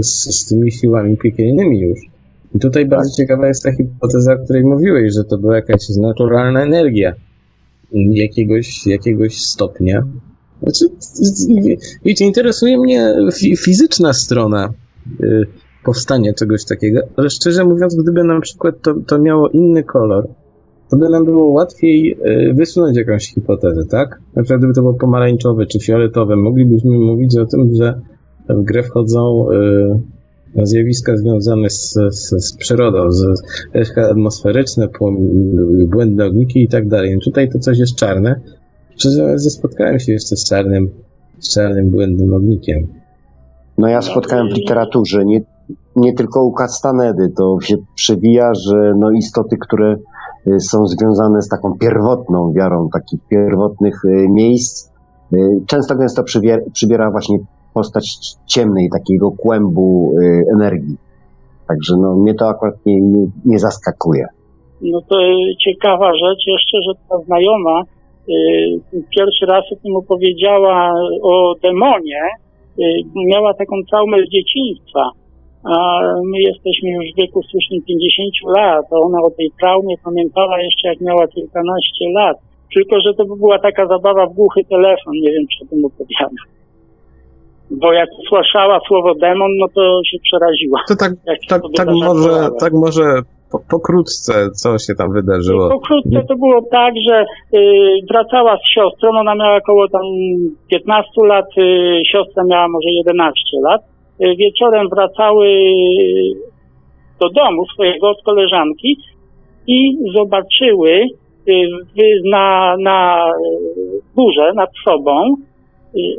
z, 0.05 0.39
z 0.39 0.45
tymi 0.45 0.71
siłami 0.71 1.17
piekielnymi 1.17 1.79
już. 1.79 1.99
I 2.55 2.59
tutaj 2.59 2.85
bardzo 2.85 3.15
ciekawa 3.17 3.47
jest 3.47 3.63
ta 3.63 3.71
hipoteza, 3.71 4.33
o 4.33 4.43
której 4.43 4.63
mówiłeś, 4.63 5.13
że 5.13 5.23
to 5.23 5.37
była 5.37 5.55
jakaś 5.55 5.89
naturalna 6.01 6.63
energia 6.63 7.13
jakiegoś, 7.93 8.87
jakiegoś 8.87 9.37
stopnia. 9.37 10.03
Znaczy, 10.63 10.85
wiecie, 12.05 12.25
interesuje 12.25 12.77
mnie 12.77 13.13
fizyczna 13.57 14.13
strona 14.13 14.73
y, 15.21 15.45
powstania 15.85 16.33
czegoś 16.33 16.65
takiego, 16.65 16.99
ale 17.17 17.29
szczerze 17.29 17.65
mówiąc, 17.65 17.95
gdyby 17.95 18.23
na 18.23 18.41
przykład 18.41 18.75
to, 18.81 18.93
to 19.07 19.19
miało 19.19 19.49
inny 19.49 19.83
kolor, 19.83 20.27
to 20.89 20.97
by 20.97 21.09
nam 21.09 21.25
było 21.25 21.51
łatwiej 21.51 22.17
y, 22.49 22.53
wysunąć 22.53 22.97
jakąś 22.97 23.33
hipotezę, 23.33 23.85
tak? 23.85 24.19
Na 24.35 24.43
przykład 24.43 24.59
gdyby 24.59 24.73
to 24.73 24.81
było 24.81 24.93
pomarańczowe 24.93 25.65
czy 25.65 25.79
fioletowe, 25.79 26.35
moglibyśmy 26.35 26.91
mówić 26.91 27.37
o 27.37 27.45
tym, 27.45 27.75
że 27.75 28.01
w 28.49 28.63
grę 28.63 28.83
wchodzą 28.83 29.51
y, 29.51 30.20
zjawiska 30.63 31.17
związane 31.17 31.69
z, 31.69 31.93
z, 32.11 32.45
z 32.45 32.57
przyrodą, 32.57 33.11
z 33.11 33.23
atmosferyczne, 34.11 34.87
błędne 35.87 36.25
ogniki 36.25 36.63
i 36.63 36.67
tak 36.67 36.87
dalej. 36.87 37.17
Tutaj 37.23 37.49
to 37.49 37.59
coś 37.59 37.79
jest 37.79 37.95
czarne. 37.95 38.41
Szczerze 38.97 39.39
spotkałem 39.39 39.99
się 39.99 40.11
jeszcze 40.11 40.35
z 40.35 40.49
czarnym, 40.49 40.89
z 41.39 41.53
czarnym 41.53 41.89
błędnym 41.89 42.33
ognikiem. 42.33 42.87
No 43.77 43.87
ja 43.87 44.01
spotkałem 44.01 44.49
w 44.49 44.53
literaturze, 44.53 45.25
nie, 45.25 45.41
nie 45.95 46.13
tylko 46.13 46.43
u 46.43 46.51
Castanedy, 46.51 47.29
to 47.37 47.57
się 47.61 47.75
przewija, 47.95 48.53
że 48.53 48.93
no 48.97 49.11
istoty, 49.11 49.57
które 49.57 49.95
y, 50.47 50.59
są 50.59 50.87
związane 50.87 51.41
z 51.41 51.47
taką 51.47 51.77
pierwotną 51.79 52.53
wiarą 52.53 52.89
takich 52.93 53.19
pierwotnych 53.27 54.05
y, 54.05 54.27
miejsc, 54.29 54.91
y, 55.33 55.37
często 55.67 55.95
gęsto 55.95 56.23
przybiera, 56.23 56.61
przybiera 56.73 57.11
właśnie 57.11 57.37
postać 57.73 58.05
ciemnej, 58.47 58.89
takiego 58.93 59.31
kłębu 59.31 60.13
y, 60.21 60.43
energii. 60.53 60.97
Także 61.67 61.93
no, 61.97 62.15
mnie 62.15 62.33
to 62.33 62.49
akurat 62.49 62.75
nie, 62.85 63.01
nie, 63.01 63.25
nie 63.45 63.59
zaskakuje. 63.59 64.25
No 64.81 65.01
to 65.09 65.15
ciekawa 65.65 66.11
rzecz 66.15 66.43
jeszcze, 66.47 66.77
że 66.87 66.93
ta 67.09 67.17
znajoma 67.25 67.81
y, 67.81 69.03
pierwszy 69.09 69.45
raz 69.45 69.63
o 69.71 69.75
tym 69.83 69.95
opowiedziała 69.95 70.93
o 71.21 71.55
demonie, 71.63 72.21
y, 72.79 72.83
miała 73.15 73.53
taką 73.53 73.75
traumę 73.89 74.17
z 74.17 74.29
dzieciństwa. 74.29 75.11
A 75.63 76.01
my 76.31 76.39
jesteśmy 76.39 76.89
już 76.89 77.05
w 77.13 77.17
wieku 77.17 77.41
słusznym 77.43 77.81
50 77.81 78.31
lat, 78.57 78.85
a 78.91 78.95
ona 78.95 79.21
o 79.21 79.31
tej 79.31 79.51
traumie 79.59 79.95
pamiętała 80.03 80.61
jeszcze 80.61 80.87
jak 80.87 81.01
miała 81.01 81.27
kilkanaście 81.27 82.05
lat. 82.15 82.37
Tylko, 82.75 82.99
że 82.99 83.13
to 83.13 83.25
była 83.25 83.59
taka 83.59 83.87
zabawa 83.87 84.27
w 84.27 84.33
głuchy 84.33 84.61
telefon, 84.69 85.13
nie 85.13 85.31
wiem, 85.31 85.45
czy 85.47 85.65
o 85.65 85.67
tym 85.67 85.85
opowiadam. 85.85 86.45
Bo 87.71 87.93
jak 87.93 88.09
usłyszała 88.19 88.79
słowo 88.87 89.15
demon, 89.15 89.51
no 89.57 89.67
to 89.75 90.01
się 90.11 90.17
przeraziła. 90.23 90.79
To 90.87 90.95
tak, 90.95 91.11
tak, 91.49 91.61
tak 91.75 91.87
może, 91.87 92.49
tak 92.59 92.73
może 92.73 93.03
po, 93.51 93.59
pokrótce, 93.69 94.33
co 94.49 94.77
się 94.77 94.93
tam 94.97 95.13
wydarzyło. 95.13 95.69
Pokrótce 95.69 96.23
to 96.27 96.35
było 96.35 96.61
tak, 96.71 96.93
że 97.09 97.23
y, 97.23 97.59
wracała 98.09 98.57
z 98.57 98.73
siostrą, 98.73 99.09
ona 99.09 99.35
miała 99.35 99.57
około 99.57 99.87
tam 99.87 100.01
15 100.69 101.09
lat, 101.27 101.45
y, 101.57 102.01
siostra 102.11 102.43
miała 102.43 102.67
może 102.67 102.89
11 102.89 103.35
lat. 103.63 103.81
Y, 104.21 104.35
wieczorem 104.35 104.87
wracały 104.89 105.47
do 107.21 107.29
domu 107.29 107.65
swojego 107.73 108.09
od 108.09 108.23
koleżanki 108.25 108.97
i 109.67 109.97
zobaczyły 110.15 110.91
y, 110.91 111.67
na, 112.31 112.75
na 112.79 113.27
y, 113.27 114.15
górze 114.15 114.53
nad 114.55 114.69
sobą 114.85 115.33
y, 115.33 115.50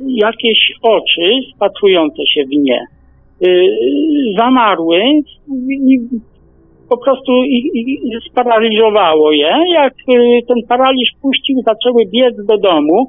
jakieś 0.06 0.72
oczy 0.82 1.30
spatrujące 1.56 2.22
się 2.34 2.44
w 2.44 2.50
nie. 2.50 2.86
Y, 3.46 3.76
zamarły 4.38 5.00
i 5.70 5.98
po 6.88 6.98
prostu 6.98 7.32
sparaliżowało 8.30 9.32
je. 9.32 9.54
Jak 9.74 9.92
y, 9.92 10.40
ten 10.48 10.56
paraliż 10.68 11.10
puścił, 11.22 11.62
zaczęły 11.66 12.06
biec 12.06 12.46
do 12.46 12.58
domu 12.58 13.06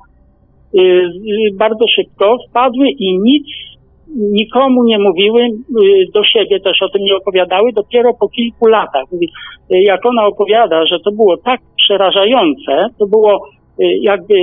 y, 0.76 1.10
bardzo 1.54 1.86
szybko, 1.96 2.38
wpadły 2.50 2.88
i 2.90 3.20
nic 3.20 3.48
nikomu 4.16 4.84
nie 4.84 5.00
mówiły, 5.00 5.48
do 6.14 6.24
siebie 6.24 6.60
też 6.60 6.82
o 6.82 6.90
tym 6.90 7.02
nie 7.04 7.16
opowiadały, 7.16 7.74
dopiero 7.74 8.14
po 8.14 8.30
kilku 8.30 8.68
latach. 8.68 9.06
Jak 9.70 10.06
ona 10.06 10.26
opowiada, 10.26 10.86
że 10.86 11.00
to 11.00 11.12
było 11.12 11.38
tak 11.38 11.62
przerażające, 11.78 12.86
to 13.00 13.08
było 13.08 13.48
jakby, 13.80 14.36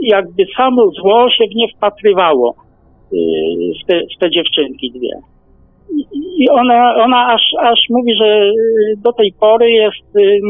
jakby 0.00 0.44
samo 0.56 0.90
zło 0.90 1.30
się 1.30 1.44
w 1.52 1.54
nie 1.54 1.68
wpatrywało 1.68 2.54
y, 3.12 3.16
w 3.82 3.86
te, 3.86 4.00
w 4.16 4.20
te 4.20 4.30
dziewczynki 4.30 4.90
dwie. 4.90 5.12
I 6.38 6.50
ona, 6.50 6.94
ona 7.04 7.26
aż, 7.26 7.42
aż 7.58 7.80
mówi, 7.90 8.14
że 8.14 8.26
y, 8.26 8.52
do 9.04 9.12
tej 9.12 9.32
pory 9.40 9.70
jest, 9.70 10.16
y, 10.16 10.40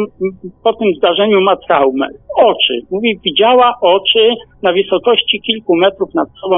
po 0.65 0.73
tym 0.73 0.95
zdarzeniu 0.95 1.41
ma 1.41 1.57
traumę. 1.57 2.07
Oczy. 2.37 2.81
Mówi, 2.91 3.19
widziała 3.25 3.75
oczy 3.81 4.31
na 4.63 4.73
wysokości 4.73 5.41
kilku 5.41 5.77
metrów 5.77 6.15
nad 6.15 6.29
sobą, 6.43 6.57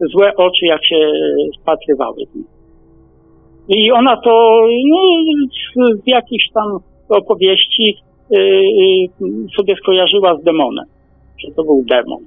złe 0.00 0.36
oczy, 0.36 0.66
jak 0.66 0.86
się 0.86 1.10
wpatrywały. 1.62 2.22
I 3.68 3.92
ona 3.92 4.16
to 4.16 4.62
no, 4.88 4.98
z, 5.94 6.06
jakichś 6.06 6.44
tam 6.54 6.78
opowieści 7.08 7.96
y, 8.36 8.40
y, 8.40 9.08
sobie 9.56 9.76
skojarzyła 9.76 10.36
z 10.36 10.44
demonem, 10.44 10.84
że 11.46 11.54
to 11.56 11.64
był 11.64 11.84
demon. 11.88 12.24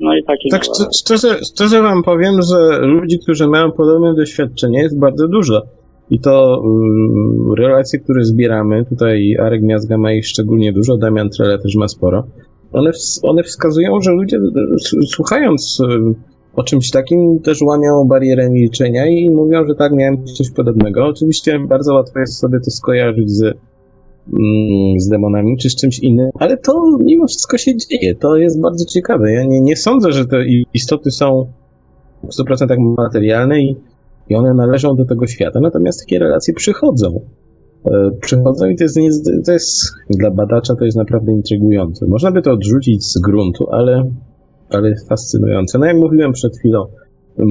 No 0.00 0.16
i 0.16 0.24
takie 0.24 0.48
Tak 0.50 0.64
szczerze, 0.64 0.90
szczerze, 0.92 1.38
szczerze 1.44 1.82
wam 1.82 2.02
powiem, 2.02 2.34
że 2.42 2.78
ludzi, 2.78 3.18
którzy 3.22 3.46
mają 3.46 3.72
podobne 3.72 4.14
doświadczenie 4.14 4.82
jest 4.82 4.98
bardzo 4.98 5.28
dużo. 5.28 5.62
I 6.10 6.20
to 6.20 6.62
y, 7.52 7.60
relacje, 7.60 7.98
które 7.98 8.24
zbieramy, 8.24 8.84
tutaj 8.84 9.36
Arek 9.38 9.62
Miazga 9.62 9.98
ma 9.98 10.12
ich 10.12 10.26
szczególnie 10.26 10.72
dużo, 10.72 10.96
Damian 10.96 11.28
Trele 11.30 11.58
też 11.58 11.74
ma 11.74 11.88
sporo. 11.88 12.24
One, 12.72 12.90
one 13.22 13.42
wskazują, 13.42 14.00
że 14.00 14.12
ludzie 14.12 14.38
słuchając 15.06 15.80
y, 15.80 16.14
o 16.56 16.62
czymś 16.62 16.90
takim 16.90 17.40
też 17.40 17.62
łamią 17.62 18.04
barierę 18.08 18.50
milczenia 18.50 19.06
i 19.06 19.30
mówią, 19.30 19.66
że 19.66 19.74
tak, 19.74 19.92
miałem 19.92 20.24
coś 20.24 20.50
podobnego. 20.50 21.06
Oczywiście 21.06 21.58
bardzo 21.68 21.94
łatwo 21.94 22.20
jest 22.20 22.38
sobie 22.38 22.58
to 22.64 22.70
skojarzyć 22.70 23.30
z, 23.30 23.56
z 24.98 25.08
demonami 25.08 25.56
czy 25.56 25.70
z 25.70 25.76
czymś 25.76 25.98
innym, 25.98 26.30
ale 26.34 26.56
to 26.56 26.82
mimo 27.04 27.26
wszystko 27.26 27.58
się 27.58 27.72
dzieje. 27.76 28.14
To 28.14 28.36
jest 28.36 28.60
bardzo 28.60 28.84
ciekawe. 28.84 29.32
Ja 29.32 29.44
nie, 29.44 29.60
nie 29.60 29.76
sądzę, 29.76 30.12
że 30.12 30.26
te 30.26 30.36
istoty 30.74 31.10
są 31.10 31.46
w 32.24 32.28
100% 32.28 32.76
materialne 32.98 33.60
i, 33.60 33.76
i 34.28 34.34
one 34.34 34.54
należą 34.54 34.96
do 34.96 35.04
tego 35.04 35.26
świata, 35.26 35.60
natomiast 35.60 36.00
takie 36.00 36.18
relacje 36.18 36.54
przychodzą. 36.54 37.20
E, 37.86 37.90
Przychodzą 38.20 38.68
i 38.68 38.76
to 38.76 38.84
jest, 38.84 38.96
nie- 38.96 39.42
to 39.46 39.52
jest 39.52 39.92
dla 40.10 40.30
badacza 40.30 40.74
to 40.78 40.84
jest 40.84 40.96
naprawdę 40.96 41.32
intrygujące. 41.32 42.06
Można 42.06 42.32
by 42.32 42.42
to 42.42 42.52
odrzucić 42.52 43.04
z 43.04 43.18
gruntu, 43.20 43.66
ale, 43.70 44.10
ale 44.70 44.94
fascynujące. 45.08 45.78
No 45.78 45.86
jak 45.86 45.96
mówiłem 45.96 46.32
przed 46.32 46.56
chwilą, 46.58 46.84
mm, 47.38 47.50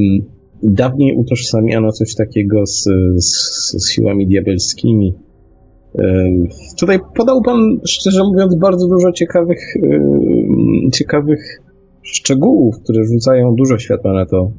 dawniej 0.64 1.16
utożsamiano 1.18 1.92
coś 1.92 2.16
takiego 2.16 2.66
z, 2.66 2.84
z, 3.18 3.32
z 3.86 3.92
siłami 3.92 4.28
diabelskimi. 4.28 5.14
Tutaj 6.80 7.00
podał 7.16 7.42
pan, 7.42 7.80
szczerze 7.86 8.24
mówiąc, 8.24 8.56
bardzo 8.56 8.88
dużo 8.88 9.12
ciekawych, 9.12 9.60
ciekawych 10.94 11.62
szczegółów, 12.02 12.76
które 12.84 13.04
rzucają 13.04 13.56
dużo 13.56 13.78
światła 13.78 14.14
na 14.14 14.26
to, 14.26 14.52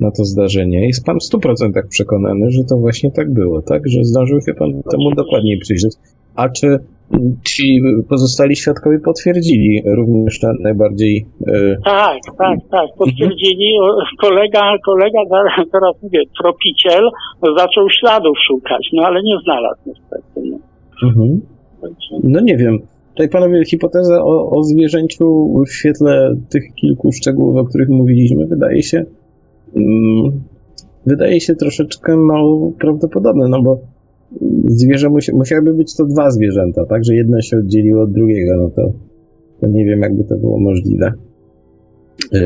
na 0.00 0.10
to 0.10 0.24
zdarzenie. 0.24 0.86
Jest 0.86 1.04
pan 1.04 1.16
w 1.20 1.34
100% 1.34 1.70
przekonany, 1.88 2.50
że 2.50 2.64
to 2.64 2.76
właśnie 2.76 3.10
tak 3.10 3.32
było, 3.32 3.62
tak? 3.62 3.82
Że 3.88 4.04
zdążył 4.04 4.40
się 4.40 4.54
pan 4.54 4.82
temu 4.90 5.14
dokładniej 5.16 5.58
przyjrzeć. 5.58 5.92
A 6.34 6.48
czy 6.48 6.78
ci 7.44 7.80
pozostali 8.08 8.56
świadkowie 8.56 8.98
potwierdzili 8.98 9.82
również 9.96 10.42
na 10.42 10.52
najbardziej 10.60 11.26
e, 11.46 11.76
Tak, 11.84 12.18
tak, 12.38 12.58
tak. 12.70 12.86
Potwierdzili. 12.98 13.78
O, 13.82 13.96
Kolega, 14.20 14.60
kolega, 14.84 15.18
teraz 15.72 16.02
mówię, 16.02 16.22
tropiciel, 16.42 17.04
zaczął 17.56 17.90
śladów 17.90 18.36
szukać, 18.46 18.88
no 18.92 19.02
ale 19.02 19.22
nie 19.22 19.36
znalazł 19.44 19.80
niestety. 19.86 20.50
No. 20.50 20.58
Mhm. 21.08 21.40
No 22.22 22.40
nie 22.40 22.56
wiem. 22.56 22.78
Tutaj 23.10 23.28
panowie, 23.28 23.64
hipoteza 23.64 24.24
o, 24.24 24.50
o 24.50 24.62
zwierzęciu 24.62 25.54
w 25.66 25.72
świetle 25.72 26.34
tych 26.50 26.74
kilku 26.74 27.12
szczegółów, 27.12 27.56
o 27.56 27.64
których 27.64 27.88
mówiliśmy, 27.88 28.46
wydaje 28.46 28.82
się 28.82 29.04
mm, 29.76 30.40
wydaje 31.06 31.40
się 31.40 31.54
troszeczkę 31.54 32.16
mało 32.16 32.72
prawdopodobne, 32.80 33.48
no 33.48 33.62
bo 33.62 33.80
zwierzę 34.66 35.08
musi, 35.08 35.32
musiałyby 35.34 35.74
być 35.74 35.96
to 35.96 36.04
dwa 36.04 36.30
zwierzęta, 36.30 36.86
tak, 36.86 37.04
że 37.04 37.14
jedno 37.14 37.40
się 37.40 37.56
oddzieliło 37.56 38.02
od 38.02 38.12
drugiego, 38.12 38.52
no 38.62 38.70
to, 38.70 38.92
to 39.60 39.66
nie 39.68 39.84
wiem, 39.84 40.00
jakby 40.00 40.24
to 40.24 40.36
było 40.36 40.60
możliwe. 40.60 41.12
Yy, 42.32 42.44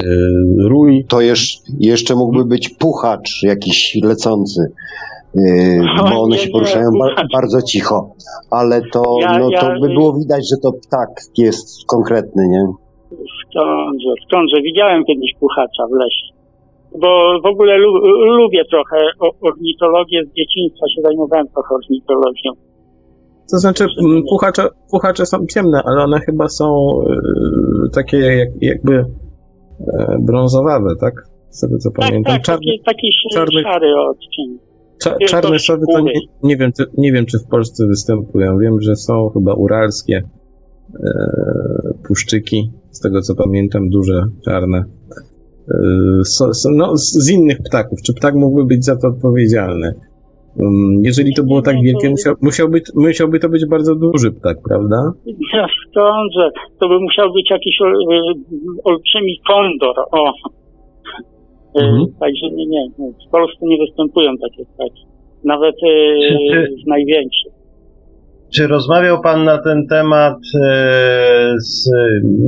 rój. 0.69 1.05
To 1.09 1.21
jeszcze, 1.21 1.73
jeszcze 1.79 2.15
mógłby 2.15 2.45
być 2.45 2.69
puchacz 2.69 3.43
jakiś 3.43 3.99
lecący, 4.03 4.73
yy, 5.35 5.43
bo 6.11 6.21
one 6.23 6.37
nie, 6.37 6.39
się 6.43 6.47
nie, 6.47 6.53
poruszają 6.53 6.91
bardzo 7.33 7.63
cicho. 7.63 8.15
Ale 8.51 8.83
to, 8.93 9.03
Ja- 9.21 9.39
no, 9.39 9.45
to 9.61 9.69
ja- 9.73 9.81
by 9.81 9.89
było 9.89 10.19
widać, 10.19 10.49
że 10.51 10.57
to 10.63 10.73
ptak 10.73 11.11
jest 11.39 11.87
konkretny, 11.87 12.49
nie? 12.49 12.65
Skądże, 13.51 14.11
skądże. 14.29 14.63
Widziałem 14.63 15.05
kiedyś 15.05 15.31
puchacza 15.41 15.87
w 15.91 15.93
lesie. 15.93 16.34
Bo 17.01 17.41
w 17.45 17.47
ogóle 17.47 17.79
lu, 17.79 17.91
lubię 18.37 18.63
trochę 18.71 18.97
ornitologię, 19.41 20.25
z 20.25 20.37
dzieciństwa 20.37 20.87
się 20.97 21.03
zajmowałem 21.03 21.47
trochę 21.49 21.75
ornitologią. 21.75 22.51
To 23.51 23.59
znaczy, 23.59 23.85
mm, 24.05 24.23
puchacze, 24.31 24.69
puchacze 24.91 25.27
są 25.27 25.47
ciemne, 25.47 25.83
ale 25.85 26.03
one 26.05 26.21
chyba 26.21 26.49
są 26.49 26.67
yy, 27.09 27.91
takie 27.95 28.19
jak, 28.19 28.49
jakby 28.61 28.95
e, 28.95 30.17
brązowawe, 30.21 30.91
tak? 31.01 31.15
Z 31.51 31.61
tego 31.61 31.79
co 31.79 31.91
Tak, 31.91 32.09
pamiętam. 32.09 32.35
tak, 32.35 32.43
Czarny, 32.43 32.67
taki, 32.67 32.83
taki 32.85 33.09
czarny- 33.35 33.63
szary 33.63 33.87
odcień. 34.11 34.59
cza, 35.03 35.17
czarne 35.27 35.59
sowy 35.59 35.83
to 35.95 36.01
nie, 36.01 36.13
nie, 36.43 36.57
wiem, 36.57 36.73
czy, 36.73 36.85
nie 36.99 37.13
wiem, 37.13 37.27
czy 37.27 37.39
w 37.39 37.51
Polsce 37.51 37.87
występują. 37.87 38.59
Wiem, 38.59 38.81
że 38.81 38.97
są 38.97 39.29
chyba 39.35 39.55
uralskie 39.55 40.23
e, 40.95 41.09
puszczyki, 42.09 42.71
z 42.91 43.01
tego 43.01 43.21
co 43.21 43.35
pamiętam, 43.35 43.89
duże, 43.89 44.23
czarne. 44.45 44.85
E, 45.69 45.75
so, 46.25 46.55
so, 46.55 46.69
no, 46.77 46.97
z, 46.97 47.31
innych 47.31 47.59
ptaków. 47.69 48.03
Czy 48.03 48.15
ptak 48.15 48.35
mógłby 48.35 48.65
być 48.65 48.85
za 48.85 48.97
to 48.97 49.09
odpowiedzialny? 49.09 49.95
Um, 50.57 51.01
Jeżeli 51.03 51.35
to 51.35 51.43
było 51.45 51.63
tak 51.63 51.77
wielkie, 51.83 52.11
musiał, 52.11 52.35
musiał 52.43 52.69
być, 52.69 52.85
musiałby 52.95 53.39
to 53.41 53.49
być 53.49 53.67
bardzo 53.67 53.95
duży 53.95 54.33
ptak, 54.33 54.57
prawda? 54.69 55.13
Ja 55.55 55.67
skądże? 55.91 56.51
To 56.81 56.89
by 56.89 57.01
musiał 57.01 57.33
być 57.33 57.51
jakiś 57.51 57.81
ol, 57.81 57.93
y, 57.93 58.35
olbrzymi 58.85 59.41
kondor. 59.49 59.95
O. 60.13 60.29
Y, 60.31 61.85
Mhm. 61.85 62.05
Także 62.21 62.47
nie, 62.51 62.67
nie. 62.67 62.89
W 63.29 63.31
Polsce 63.31 63.59
nie 63.63 63.79
występują 63.79 64.31
takie 64.39 64.65
ptaki. 64.75 65.05
Nawet 65.45 65.75
Czy- 65.81 66.37
czy- 66.53 66.75
z 66.85 66.87
największych. 66.87 67.53
Czy 68.55 68.67
rozmawiał 68.67 69.21
Pan 69.21 69.45
na 69.45 69.59
ten 69.59 69.87
temat 69.87 70.39
e, 70.65 71.55
z 71.59 71.91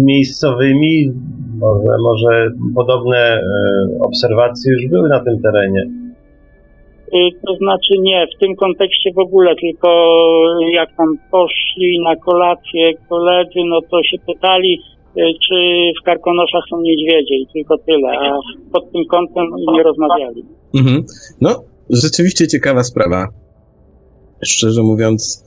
miejscowymi? 0.04 1.12
Może, 1.58 1.96
może 2.02 2.50
podobne 2.74 3.18
e, 3.18 3.40
obserwacje 4.00 4.72
już 4.72 4.90
były 4.90 5.08
na 5.08 5.20
tym 5.24 5.42
terenie? 5.42 5.82
Y, 7.14 7.40
To 7.46 7.56
znaczy 7.56 7.94
nie, 7.98 8.26
w 8.36 8.40
tym 8.40 8.56
kontekście 8.56 9.12
w 9.12 9.18
ogóle, 9.18 9.54
tylko 9.56 9.88
jak 10.72 10.96
tam 10.96 11.18
poszli 11.30 12.00
na 12.04 12.16
kolację 12.16 12.94
koledzy, 13.08 13.60
no 13.68 13.80
to 13.90 14.02
się 14.02 14.16
pytali, 14.26 14.80
czy 15.16 15.54
w 16.00 16.04
Karkonoszach 16.04 16.64
są 16.70 16.80
niedźwiedzie 16.80 17.34
i 17.34 17.46
tylko 17.52 17.78
tyle, 17.78 18.08
a 18.08 18.38
pod 18.72 18.92
tym 18.92 19.02
kątem 19.10 19.46
nie 19.74 19.82
rozmawiali. 19.82 20.44
Mhm. 20.74 21.04
No, 21.40 21.50
rzeczywiście 21.90 22.48
ciekawa 22.48 22.82
sprawa. 22.82 23.26
Szczerze 24.44 24.82
mówiąc, 24.82 25.42
e, 25.42 25.45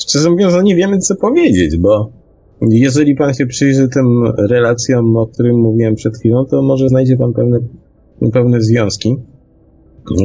szczerze 0.00 0.30
mówiąc, 0.30 0.54
no 0.54 0.62
nie 0.62 0.76
wiemy 0.76 0.98
co 0.98 1.16
powiedzieć, 1.16 1.76
bo 1.76 2.10
jeżeli 2.68 3.14
pan 3.14 3.34
się 3.34 3.46
przyjrzy 3.46 3.88
tym 3.88 4.06
relacjom, 4.50 5.16
o 5.16 5.26
którym 5.26 5.56
mówiłem 5.56 5.94
przed 5.94 6.16
chwilą, 6.18 6.44
to 6.44 6.62
może 6.62 6.88
znajdzie 6.88 7.16
pan 7.16 7.32
pewne, 7.32 7.58
pewne 8.32 8.60
związki. 8.60 9.16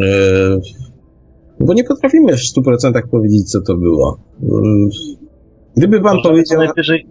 E, 0.04 0.58
bo 1.60 1.74
nie 1.74 1.84
potrafimy 1.84 2.34
w 2.38 2.40
100% 2.40 3.02
powiedzieć, 3.12 3.52
co 3.52 3.62
to 3.62 3.78
było. 3.78 4.18
Mm, 4.44 4.90
Gdyby 5.78 6.02
pan 6.02 6.16
Możemy 6.16 6.22
co 6.24 6.30
powiedział. 6.30 6.60
najwyżej, 6.60 7.06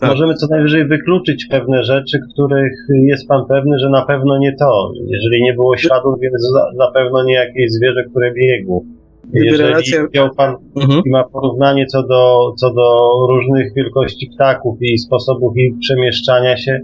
Tak. 0.00 0.10
możemy 0.10 0.34
co 0.34 0.46
najwyżej 0.50 0.88
wykluczyć 0.88 1.46
pewne 1.50 1.82
rzeczy, 1.82 2.18
których 2.32 2.72
jest 3.06 3.28
pan 3.28 3.44
pewny, 3.48 3.78
że 3.78 3.90
na 3.90 4.04
pewno 4.06 4.38
nie 4.38 4.56
to. 4.56 4.92
Jeżeli 5.06 5.42
nie 5.42 5.54
było 5.54 5.76
śladów, 5.76 6.14
więc 6.22 6.34
za, 6.52 6.64
na 6.86 6.90
pewno 6.92 7.24
nie 7.24 7.34
jakieś 7.34 7.72
zwierzę, 7.72 8.04
które 8.10 8.34
biegło. 8.34 8.82
Gdyby 9.30 9.46
Jeżeli 9.46 9.62
relacja- 9.68 10.06
wziął 10.12 10.28
pan 10.36 10.56
Mhm. 10.76 11.02
i 11.06 11.10
ma 11.10 11.24
porównanie 11.24 11.86
co 11.86 12.02
do, 12.02 12.52
co 12.56 12.74
do 12.74 13.08
różnych 13.30 13.74
wielkości 13.74 14.30
ptaków 14.34 14.78
i 14.80 14.98
sposobów 14.98 15.56
ich 15.56 15.78
przemieszczania 15.80 16.56
się, 16.56 16.80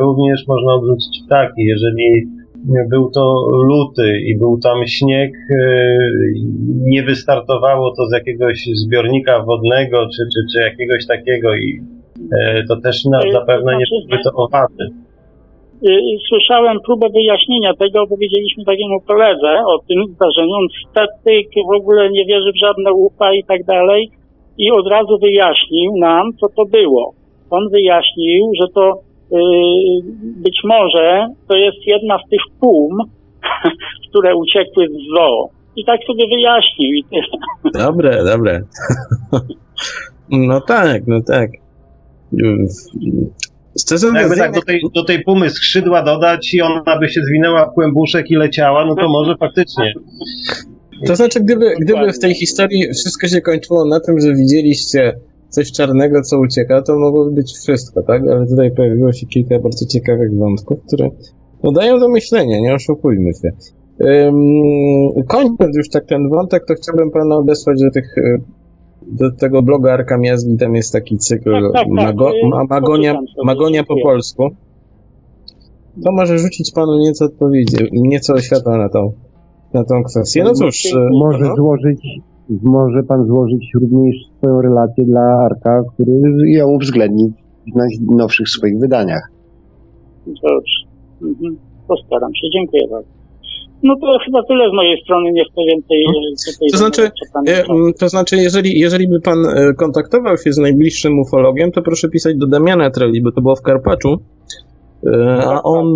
również 0.00 0.46
można 0.48 0.74
odrzucić 0.74 1.22
ptaki. 1.26 1.62
Jeżeli 1.64 2.26
był 2.90 3.10
to 3.10 3.46
luty 3.68 4.18
i 4.26 4.38
był 4.38 4.58
tam 4.58 4.86
śnieg, 4.86 5.32
yy, 5.50 5.56
nie 6.82 7.02
wystartowało 7.02 7.94
to 7.96 8.06
z 8.06 8.12
jakiegoś 8.12 8.68
zbiornika 8.74 9.42
wodnego 9.44 10.06
czy, 10.06 10.22
czy, 10.34 10.40
czy 10.56 10.62
jakiegoś 10.62 11.06
takiego 11.06 11.54
i 11.56 11.80
e, 12.38 12.64
to 12.68 12.80
też 12.80 13.04
na, 13.04 13.20
zapewne 13.32 13.76
nie 13.78 13.84
były 14.08 14.20
to 14.24 14.30
owady. 14.34 14.88
Słyszałem 16.28 16.78
próbę 16.86 17.08
wyjaśnienia 17.14 17.74
tego, 17.74 18.06
powiedzieliśmy 18.06 18.64
takiemu 18.64 19.00
koledze 19.00 19.62
o 19.66 19.78
tym 19.88 20.14
zdarzeniu. 20.14 20.52
On 20.52 20.66
statyk 20.90 21.48
w 21.70 21.74
ogóle 21.76 22.10
nie 22.10 22.24
wierzy 22.24 22.52
w 22.52 22.60
żadne 22.60 22.92
ufa 22.92 23.34
i 23.34 23.44
tak 23.44 23.64
dalej. 23.64 24.10
I 24.58 24.70
od 24.70 24.86
razu 24.86 25.18
wyjaśnił 25.18 25.96
nam, 25.96 26.30
co 26.40 26.46
to 26.56 26.64
było. 26.64 27.14
On 27.50 27.68
wyjaśnił, 27.70 28.52
że 28.60 28.66
to 28.74 28.92
y, 28.92 29.36
być 30.36 30.60
może 30.64 31.26
to 31.48 31.56
jest 31.56 31.86
jedna 31.86 32.18
z 32.18 32.30
tych 32.30 32.40
pum, 32.60 32.98
które 34.08 34.36
uciekły 34.36 34.88
z 34.88 35.14
zoo. 35.14 35.48
I 35.76 35.84
tak 35.84 36.00
sobie 36.06 36.24
wyjaśnił. 36.28 37.04
Dobre, 37.74 38.24
dobre. 38.24 38.60
No 40.32 40.60
tak, 40.60 41.02
no 41.06 41.20
tak. 41.26 41.50
Szczerze 43.78 44.06
mówiąc, 44.06 44.22
Jakby 44.22 44.36
ja 44.36 44.44
tak 44.44 44.54
do 44.54 44.62
tej, 44.62 44.80
do 44.94 45.04
tej 45.04 45.24
pumy 45.24 45.50
skrzydła 45.50 46.02
dodać 46.02 46.54
i 46.54 46.62
ona 46.62 46.98
by 47.00 47.08
się 47.08 47.20
zwinęła 47.28 47.70
w 47.70 47.74
kłębuszek 47.74 48.30
i 48.30 48.34
leciała, 48.34 48.86
no 48.86 48.94
to 48.94 49.08
może 49.08 49.36
faktycznie. 49.36 49.92
To 51.06 51.16
znaczy, 51.16 51.40
gdyby, 51.40 51.74
gdyby 51.80 52.12
w 52.12 52.18
tej 52.18 52.34
historii 52.34 52.88
wszystko 52.94 53.28
się 53.28 53.40
kończyło 53.40 53.84
na 53.84 54.00
tym, 54.00 54.20
że 54.20 54.34
widzieliście 54.34 55.12
coś 55.48 55.72
czarnego, 55.72 56.22
co 56.22 56.38
ucieka, 56.38 56.82
to 56.82 56.98
mogłoby 56.98 57.34
być 57.34 57.52
wszystko, 57.52 58.02
tak? 58.02 58.22
Ale 58.30 58.46
tutaj 58.46 58.70
pojawiło 58.70 59.12
się 59.12 59.26
kilka 59.26 59.58
bardzo 59.58 59.86
ciekawych 59.86 60.36
wątków, 60.36 60.78
które 60.86 61.08
no, 61.62 61.72
dają 61.72 61.98
do 61.98 62.08
myślenia, 62.08 62.60
nie 62.60 62.74
oszukujmy 62.74 63.30
się. 63.42 63.50
Ym, 64.06 65.24
kończąc 65.28 65.76
już 65.76 65.88
tak 65.88 66.06
ten 66.06 66.28
wątek, 66.28 66.64
to 66.66 66.74
chciałbym 66.74 67.10
pana 67.10 67.36
odesłać 67.36 67.80
do 67.80 67.90
tych 67.90 68.14
do 69.12 69.30
tego 69.30 69.62
bloga 69.62 69.92
Arka 69.92 70.18
Miazgi, 70.18 70.56
tam 70.56 70.74
jest 70.74 70.92
taki 70.92 71.18
cykl 71.18 71.50
Tak, 71.52 71.72
tak, 71.72 71.82
tak. 71.82 71.88
Mago, 71.88 72.32
ma, 72.50 72.64
Magonia, 72.70 73.18
Magonia 73.44 73.84
po 73.84 73.94
polsku. 74.02 74.48
To 76.04 76.12
może 76.12 76.38
rzucić 76.38 76.72
panu 76.72 76.98
nieco 76.98 77.24
odpowiedzi, 77.24 77.76
nieco 77.92 78.40
światła 78.40 78.78
na 78.78 78.88
tą, 78.88 79.12
na 79.74 79.84
tą 79.84 80.02
kwestię. 80.02 80.44
No 80.44 80.52
cóż, 80.52 80.94
Może 81.12 81.44
no. 81.44 81.54
złożyć, 81.56 82.06
może 82.62 83.02
pan 83.02 83.26
złożyć 83.26 83.70
również 83.74 84.16
swoją 84.38 84.62
relację 84.62 85.04
dla 85.04 85.22
Arka, 85.22 85.82
który 85.94 86.12
ją 86.46 86.68
uwzględni 86.68 87.32
w 87.72 87.76
najnowszych 87.76 88.48
swoich 88.48 88.78
wydaniach. 88.78 89.30
Dobrze. 90.26 90.80
Mhm. 91.22 91.56
Postaram 91.88 92.34
się. 92.34 92.46
Dziękuję 92.52 92.82
bardzo. 92.90 93.19
No 93.82 93.96
to 94.00 94.18
chyba 94.24 94.42
tyle 94.48 94.70
z 94.70 94.72
mojej 94.72 95.02
strony, 95.04 95.32
nie 95.32 95.44
chcę 95.44 95.60
więcej 95.70 95.98
e, 96.02 96.52
tutaj... 96.52 96.68
To 96.70 96.78
znaczy, 96.78 97.10
e, 97.46 97.64
to 97.98 98.08
znaczy 98.08 98.36
jeżeli, 98.36 98.78
jeżeli 98.78 99.08
by 99.08 99.20
pan 99.20 99.38
e, 99.46 99.74
kontaktował 99.74 100.36
się 100.36 100.52
z 100.52 100.58
najbliższym 100.58 101.18
ufologiem, 101.18 101.72
to 101.72 101.82
proszę 101.82 102.08
pisać 102.08 102.36
do 102.36 102.46
Damiana 102.46 102.90
Treli, 102.90 103.22
bo 103.22 103.32
to 103.32 103.40
było 103.40 103.56
w 103.56 103.62
Karpaczu. 103.62 104.16
E, 105.06 105.42
A 105.46 105.62
on 105.62 105.94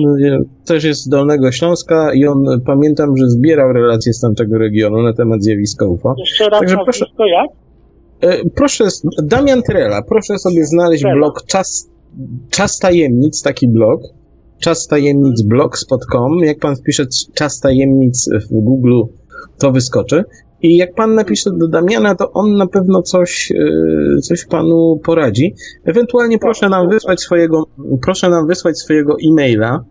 też 0.67 0.85
jest 0.85 1.01
z 1.01 1.09
Dolnego 1.09 1.53
Śląska 1.53 2.15
i 2.15 2.27
on 2.27 2.45
pamiętam, 2.67 3.17
że 3.17 3.27
zbierał 3.27 3.73
relacje 3.73 4.13
z 4.13 4.21
tamtego 4.21 4.59
regionu 4.59 5.03
na 5.03 5.13
temat 5.13 5.43
zjawiska 5.43 5.87
UFO. 5.87 6.15
Jeszcze 6.19 6.49
raz 6.49 6.61
Także 6.61 6.77
proszę, 6.85 7.07
jak? 7.19 7.51
proszę, 8.55 8.85
Damian 9.23 9.63
Trela, 9.63 10.03
proszę 10.09 10.39
sobie 10.39 10.65
znaleźć 10.65 11.05
blog 11.17 11.47
Czas, 11.47 11.91
Czas 12.51 12.79
Tajemnic, 12.79 13.43
taki 13.43 13.69
blog. 13.69 14.01
Czas 14.61 14.87
Tajemnic 14.87 15.43
blogspot.com. 15.43 16.39
Jak 16.39 16.59
pan 16.59 16.77
wpisze 16.77 17.05
Czas 17.35 17.61
Tajemnic 17.61 18.31
w 18.51 18.55
Google, 18.55 19.01
to 19.59 19.73
wyskoczy. 19.73 20.25
I 20.63 20.77
jak 20.77 20.95
pan 20.95 21.15
napisze 21.15 21.51
do 21.61 21.69
Damiana, 21.69 22.15
to 22.15 22.33
on 22.33 22.57
na 22.57 22.67
pewno 22.67 23.03
coś, 23.03 23.53
e, 23.53 24.21
coś 24.21 24.47
panu 24.47 25.01
poradzi. 25.05 25.55
Ewentualnie 25.85 26.39
proszę 26.39 26.69
nam 26.69 26.89
wysłać 26.89 27.21
swojego, 27.21 27.63
proszę 28.03 28.31
nam 28.31 28.47
wysłać 28.47 28.79
swojego 28.79 29.17
e-maila. 29.31 29.85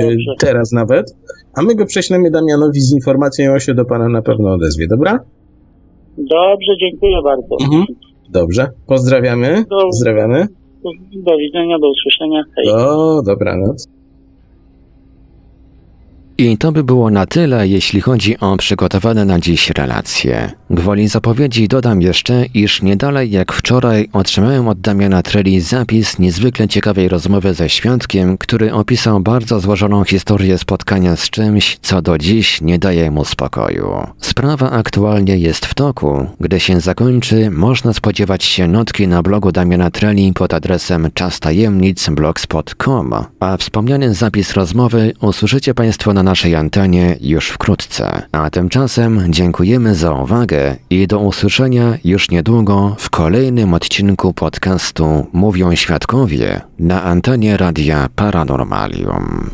e, 0.00 0.08
Teraz 0.38 0.72
nawet. 0.72 1.06
A 1.54 1.62
my 1.62 1.74
go 1.74 1.86
prześlemy 1.86 2.30
Damianowi 2.30 2.80
z 2.80 2.92
informacją 2.94 3.52
on 3.52 3.60
się 3.60 3.74
do 3.74 3.84
pana 3.84 4.08
na 4.08 4.22
pewno 4.22 4.52
odezwie, 4.52 4.86
dobra? 4.90 5.18
Dobrze, 6.18 6.72
dziękuję 6.80 7.16
bardzo. 7.24 7.56
Mhm. 7.64 7.84
Dobrze. 8.30 8.68
Pozdrawiamy. 8.86 9.64
Pozdrawiamy. 9.70 10.46
Do 11.24 11.36
widzenia, 11.36 11.78
do 11.78 11.90
usłyszenia. 11.90 12.42
Hej. 12.56 12.66
Do 12.66 13.22
dobranoc. 13.22 13.99
I 16.40 16.58
to 16.58 16.72
by 16.72 16.84
było 16.84 17.10
na 17.10 17.26
tyle, 17.26 17.68
jeśli 17.68 18.00
chodzi 18.00 18.38
o 18.38 18.56
przygotowane 18.56 19.24
na 19.24 19.40
dziś 19.40 19.70
relacje. 19.70 20.52
Gwoli 20.70 21.08
zapowiedzi 21.08 21.68
dodam 21.68 22.02
jeszcze, 22.02 22.46
iż 22.54 22.82
nie 22.82 22.96
dalej 22.96 23.30
jak 23.30 23.52
wczoraj 23.52 24.08
otrzymałem 24.12 24.68
od 24.68 24.80
Damiana 24.80 25.22
Treli 25.22 25.60
zapis 25.60 26.18
niezwykle 26.18 26.68
ciekawej 26.68 27.08
rozmowy 27.08 27.54
ze 27.54 27.68
świadkiem, 27.68 28.38
który 28.38 28.72
opisał 28.72 29.20
bardzo 29.20 29.60
złożoną 29.60 30.04
historię 30.04 30.58
spotkania 30.58 31.16
z 31.16 31.30
czymś, 31.30 31.78
co 31.82 32.02
do 32.02 32.18
dziś 32.18 32.60
nie 32.60 32.78
daje 32.78 33.10
mu 33.10 33.24
spokoju. 33.24 34.06
Sprawa 34.20 34.70
aktualnie 34.70 35.36
jest 35.36 35.66
w 35.66 35.74
toku. 35.74 36.26
Gdy 36.40 36.60
się 36.60 36.80
zakończy, 36.80 37.50
można 37.50 37.92
spodziewać 37.92 38.44
się 38.44 38.68
notki 38.68 39.08
na 39.08 39.22
blogu 39.22 39.52
Damiana 39.52 39.90
Treli 39.90 40.32
pod 40.32 40.54
adresem 40.54 41.08
czastajemnic.blogspot.com, 41.14 43.14
a 43.40 43.56
wspomniany 43.56 44.14
zapis 44.14 44.52
rozmowy 44.52 45.12
usłyszycie 45.20 45.74
Państwo 45.74 46.12
na 46.12 46.29
naszej 46.30 46.54
antenie 46.54 47.16
już 47.20 47.48
wkrótce. 47.48 48.22
A 48.32 48.50
tymczasem 48.50 49.24
dziękujemy 49.28 49.94
za 49.94 50.12
uwagę 50.12 50.76
i 50.90 51.06
do 51.06 51.18
usłyszenia 51.18 51.98
już 52.04 52.30
niedługo 52.30 52.96
w 52.98 53.10
kolejnym 53.10 53.74
odcinku 53.74 54.32
podcastu 54.32 55.26
Mówią 55.32 55.76
Świadkowie 55.76 56.60
na 56.78 57.02
antenie 57.02 57.56
Radia 57.56 58.08
Paranormalium. 58.16 59.50